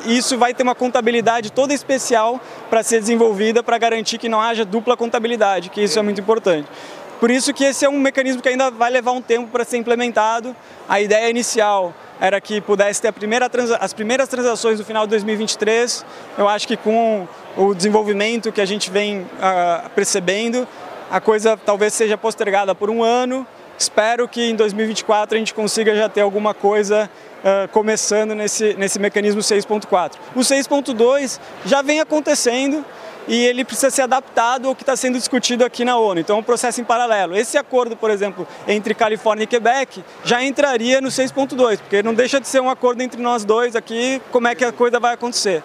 Isso 0.08 0.36
vai 0.36 0.52
ter 0.52 0.64
uma 0.64 0.74
contabilidade 0.74 1.52
toda 1.52 1.76
especial 1.76 2.42
para 2.72 2.82
ser 2.82 3.00
desenvolvida 3.00 3.62
para 3.62 3.78
garantir 3.78 4.18
que 4.18 4.28
não 4.28 4.42
haja 4.42 4.66
dupla 4.66 4.98
contabilidade, 4.98 5.70
que 5.70 5.80
isso 5.84 6.00
é 6.00 6.02
muito 6.02 6.20
importante. 6.20 6.68
Por 7.20 7.30
isso 7.30 7.54
que 7.54 7.64
esse 7.64 7.86
é 7.86 7.90
um 7.90 8.00
mecanismo 8.00 8.42
que 8.42 8.50
ainda 8.50 8.72
vai 8.72 8.90
levar 8.90 9.12
um 9.12 9.22
tempo 9.22 9.52
para 9.52 9.64
ser 9.64 9.78
implementado. 9.78 10.56
A 10.88 11.00
ideia 11.00 11.30
inicial 11.30 11.94
era 12.20 12.42
que 12.42 12.60
pudesse 12.60 13.00
ter 13.00 13.12
primeira 13.12 13.48
as 13.80 13.94
primeiras 13.94 14.28
transações 14.28 14.80
no 14.80 14.86
final 14.86 15.06
de 15.06 15.12
2023. 15.12 16.04
Eu 16.36 16.50
acho 16.50 16.68
que 16.68 16.76
com 16.76 17.28
o 17.56 17.76
desenvolvimento 17.76 18.52
que 18.52 18.60
a 18.60 18.66
gente 18.66 18.90
vem 18.90 19.20
uh, 19.20 19.88
percebendo, 19.94 20.68
a 21.12 21.22
coisa 21.22 21.56
talvez 21.64 21.94
seja 21.94 22.18
postergada 22.18 22.74
por 22.74 22.90
um 22.90 23.04
ano, 23.04 23.46
Espero 23.80 24.28
que 24.28 24.42
em 24.42 24.56
2024 24.58 25.36
a 25.36 25.40
gente 25.40 25.54
consiga 25.54 25.96
já 25.96 26.10
ter 26.10 26.20
alguma 26.20 26.54
coisa 26.54 27.10
uh, 27.40 27.68
começando 27.70 28.36
nesse, 28.36 28.74
nesse 28.74 29.00
mecanismo 29.00 29.40
6.4. 29.40 30.16
O 30.36 30.42
6.2 30.42 31.40
já 31.66 31.82
vem 31.82 32.02
acontecendo 32.02 32.84
e 33.26 33.46
ele 33.46 33.64
precisa 33.64 33.90
ser 33.90 34.02
adaptado 34.02 34.68
ao 34.68 34.76
que 34.76 34.84
está 34.84 34.98
sendo 34.98 35.18
discutido 35.18 35.64
aqui 35.64 35.86
na 35.86 35.98
ONU. 35.98 36.20
Então 36.20 36.36
é 36.36 36.40
um 36.40 36.44
processo 36.44 36.82
em 36.82 36.84
paralelo. 36.84 37.38
Esse 37.38 37.58
acordo, 37.58 37.96
por 37.96 38.12
exemplo, 38.12 38.46
entre 38.68 38.94
Califórnia 38.94 39.46
e 39.46 39.48
Quebec 39.48 40.04
já 40.26 40.44
entraria 40.44 41.00
no 41.00 41.08
6.2, 41.08 41.78
porque 41.78 42.04
não 42.04 42.14
deixa 42.14 42.42
de 42.42 42.50
ser 42.50 42.62
um 42.62 42.70
acordo 42.70 43.02
entre 43.02 43.22
nós 43.22 43.46
dois 43.46 43.78
aqui, 43.78 44.22
como 44.30 44.50
é 44.50 44.56
que 44.56 44.66
a 44.66 44.74
coisa 44.74 45.00
vai 45.00 45.14
acontecer 45.14 45.64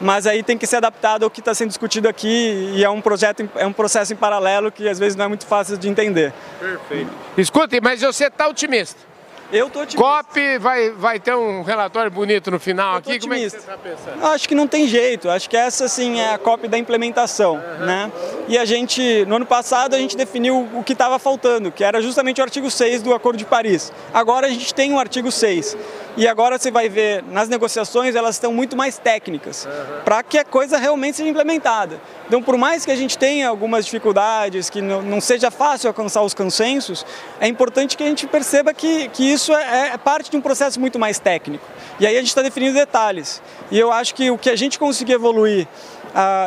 mas 0.00 0.26
aí 0.26 0.42
tem 0.42 0.58
que 0.58 0.66
ser 0.66 0.76
adaptado 0.76 1.24
ao 1.24 1.30
que 1.30 1.40
está 1.40 1.54
sendo 1.54 1.68
discutido 1.68 2.08
aqui 2.08 2.72
e 2.74 2.84
é 2.84 2.90
um 2.90 3.00
projeto, 3.00 3.48
é 3.56 3.66
um 3.66 3.72
processo 3.72 4.12
em 4.12 4.16
paralelo 4.16 4.70
que 4.70 4.88
às 4.88 4.98
vezes 4.98 5.16
não 5.16 5.24
é 5.24 5.28
muito 5.28 5.46
fácil 5.46 5.76
de 5.76 5.88
entender. 5.88 6.32
Perfeito. 6.58 7.10
Escute, 7.36 7.80
mas 7.80 8.00
você 8.00 8.26
está 8.26 8.48
otimista? 8.48 9.16
Eu 9.52 9.68
estou 9.68 9.82
otimista. 9.82 10.02
COP 10.02 10.58
vai, 10.58 10.90
vai 10.90 11.20
ter 11.20 11.34
um 11.34 11.62
relatório 11.62 12.10
bonito 12.10 12.50
no 12.50 12.58
final 12.58 12.94
eu 12.94 12.98
aqui? 12.98 13.14
Otimista. 13.14 13.60
Como 13.60 13.72
é 13.72 13.76
que 13.76 13.90
você 13.90 13.94
está 13.94 14.10
pensando? 14.10 14.26
Acho 14.26 14.48
que 14.48 14.54
não 14.54 14.66
tem 14.66 14.88
jeito. 14.88 15.30
Acho 15.30 15.48
que 15.48 15.56
essa 15.56 15.86
sim 15.86 16.20
é 16.20 16.34
a 16.34 16.38
COP 16.38 16.66
da 16.66 16.76
implementação. 16.76 17.54
Uhum. 17.54 17.86
Né? 17.86 18.12
E 18.48 18.58
a 18.58 18.64
gente, 18.64 19.24
no 19.26 19.36
ano 19.36 19.46
passado, 19.46 19.94
a 19.94 19.98
gente 19.98 20.16
definiu 20.16 20.68
o 20.74 20.82
que 20.82 20.92
estava 20.92 21.18
faltando, 21.18 21.70
que 21.70 21.84
era 21.84 22.02
justamente 22.02 22.40
o 22.40 22.44
artigo 22.44 22.70
6 22.70 23.02
do 23.02 23.14
Acordo 23.14 23.36
de 23.36 23.44
Paris. 23.44 23.92
Agora 24.12 24.48
a 24.48 24.50
gente 24.50 24.74
tem 24.74 24.92
o 24.92 24.98
artigo 24.98 25.30
6. 25.30 25.76
E 26.16 26.26
agora 26.26 26.58
você 26.58 26.70
vai 26.70 26.88
ver, 26.88 27.22
nas 27.24 27.46
negociações, 27.48 28.14
elas 28.14 28.36
estão 28.36 28.52
muito 28.52 28.74
mais 28.74 28.96
técnicas, 28.96 29.66
uhum. 29.66 30.02
para 30.02 30.22
que 30.22 30.38
a 30.38 30.44
coisa 30.44 30.78
realmente 30.78 31.18
seja 31.18 31.28
implementada. 31.28 32.00
Então, 32.26 32.42
por 32.42 32.56
mais 32.56 32.86
que 32.86 32.90
a 32.90 32.96
gente 32.96 33.18
tenha 33.18 33.48
algumas 33.48 33.84
dificuldades, 33.84 34.70
que 34.70 34.80
não, 34.80 35.02
não 35.02 35.20
seja 35.20 35.50
fácil 35.50 35.88
alcançar 35.88 36.22
os 36.22 36.32
consensos, 36.32 37.04
é 37.38 37.46
importante 37.46 37.98
que 37.98 38.02
a 38.02 38.06
gente 38.06 38.26
perceba 38.26 38.72
que, 38.72 39.08
que 39.08 39.30
isso 39.30 39.54
é, 39.54 39.90
é 39.92 39.98
parte 39.98 40.30
de 40.30 40.36
um 40.38 40.40
processo 40.40 40.80
muito 40.80 40.98
mais 40.98 41.18
técnico. 41.18 41.66
E 42.00 42.06
aí 42.06 42.16
a 42.16 42.20
gente 42.20 42.28
está 42.28 42.40
definindo 42.40 42.74
detalhes. 42.74 43.42
E 43.70 43.78
eu 43.78 43.92
acho 43.92 44.14
que 44.14 44.30
o 44.30 44.38
que 44.38 44.48
a 44.48 44.56
gente 44.56 44.78
conseguir 44.78 45.12
evoluir 45.12 45.68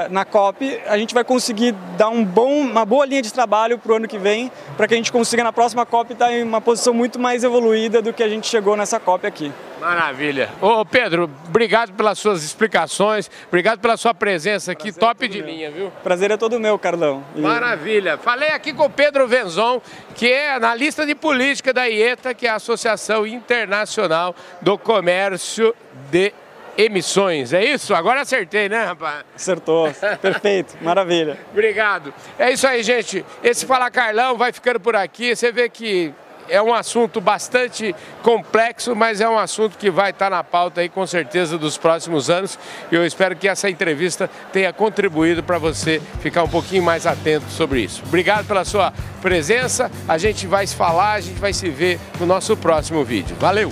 na 0.10 0.26
COP, 0.26 0.80
a 0.88 0.98
gente 0.98 1.14
vai 1.14 1.24
conseguir 1.24 1.74
dar 1.98 2.10
um 2.10 2.24
bom, 2.24 2.62
uma 2.62 2.86
boa 2.86 3.06
linha 3.06 3.22
de 3.22 3.32
trabalho 3.32 3.78
para 3.78 3.92
o 3.92 3.96
ano 3.96 4.08
que 4.08 4.18
vem, 4.18 4.52
para 4.76 4.88
que 4.88 4.94
a 4.94 4.98
gente 4.98 5.12
consiga 5.12 5.44
na 5.44 5.54
próxima 5.54 5.86
COP 5.86 6.14
estar 6.14 6.28
tá 6.28 6.34
em 6.34 6.44
uma 6.44 6.60
posição 6.60 6.94
muito 6.94 7.20
mais 7.20 7.44
evoluída 7.44 8.02
do 8.02 8.12
que 8.12 8.24
a 8.24 8.30
gente 8.30 8.48
chegou 8.48 8.76
nessa 8.76 9.00
COP 9.00 9.28
aqui. 9.28 9.52
Maravilha. 9.80 10.50
Ô 10.60 10.84
Pedro, 10.84 11.30
obrigado 11.48 11.94
pelas 11.94 12.20
suas 12.20 12.44
explicações, 12.44 13.32
obrigado 13.48 13.80
pela 13.80 13.96
sua 13.96 14.14
presença 14.14 14.72
aqui, 14.72 14.92
Prazer 14.92 15.00
top 15.00 15.26
é 15.26 15.28
de 15.28 15.38
meu. 15.38 15.48
linha, 15.48 15.72
viu? 15.72 15.92
Prazer 16.04 16.32
é 16.32 16.38
todo 16.38 16.60
meu, 16.60 16.78
Carlão. 16.78 17.24
E... 17.36 17.40
Maravilha. 17.40 18.18
Falei 18.18 18.50
aqui 18.50 18.74
com 18.74 18.86
o 18.86 18.90
Pedro 18.90 19.28
Venzon, 19.28 19.82
que 20.16 20.30
é 20.30 20.54
analista 20.54 21.06
de 21.06 21.16
política 21.16 21.72
da 21.72 21.86
IETA, 21.86 22.34
que 22.34 22.46
é 22.46 22.50
a 22.50 22.56
Associação 22.56 23.26
Internacional 23.26 24.36
do 24.62 24.78
Comércio 24.78 25.74
de 26.12 26.34
emissões, 26.80 27.52
é 27.52 27.64
isso? 27.64 27.94
Agora 27.94 28.22
acertei, 28.22 28.70
né, 28.70 28.86
rapaz? 28.86 29.26
Acertou, 29.36 29.92
perfeito, 30.22 30.78
maravilha. 30.82 31.38
Obrigado. 31.52 32.14
É 32.38 32.52
isso 32.52 32.66
aí, 32.66 32.82
gente. 32.84 33.26
Esse 33.44 33.66
Fala 33.66 33.92
Carlão 33.92 34.38
vai 34.38 34.54
ficando 34.54 34.80
por 34.80 34.96
aqui. 34.96 35.36
Você 35.36 35.52
vê 35.52 35.68
que 35.68 36.14
é 36.48 36.62
um 36.62 36.74
assunto 36.74 37.20
bastante 37.20 37.94
complexo, 38.24 38.96
mas 38.96 39.20
é 39.20 39.30
um 39.30 39.38
assunto 39.38 39.78
que 39.78 39.92
vai 39.92 40.12
estar 40.12 40.30
na 40.30 40.44
pauta 40.44 40.82
aí 40.82 40.90
com 40.90 41.06
certeza 41.06 41.58
dos 41.58 41.78
próximos 41.78 42.30
anos. 42.30 42.58
E 42.90 42.96
eu 42.96 43.06
espero 43.06 43.36
que 43.36 43.48
essa 43.48 43.70
entrevista 43.70 44.30
tenha 44.54 44.72
contribuído 44.72 45.44
para 45.44 45.58
você 45.58 46.02
ficar 46.22 46.44
um 46.44 46.50
pouquinho 46.50 46.82
mais 46.82 47.06
atento 47.06 47.50
sobre 47.50 47.82
isso. 47.82 48.02
Obrigado 48.08 48.48
pela 48.48 48.64
sua 48.64 48.94
presença. 49.22 49.92
A 50.08 50.18
gente 50.18 50.48
vai 50.48 50.66
se 50.66 50.76
falar, 50.76 51.14
a 51.14 51.22
gente 51.22 51.40
vai 51.40 51.52
se 51.52 51.70
ver 51.70 52.00
no 52.20 52.26
nosso 52.26 52.56
próximo 52.56 53.04
vídeo. 53.04 53.36
Valeu! 53.38 53.70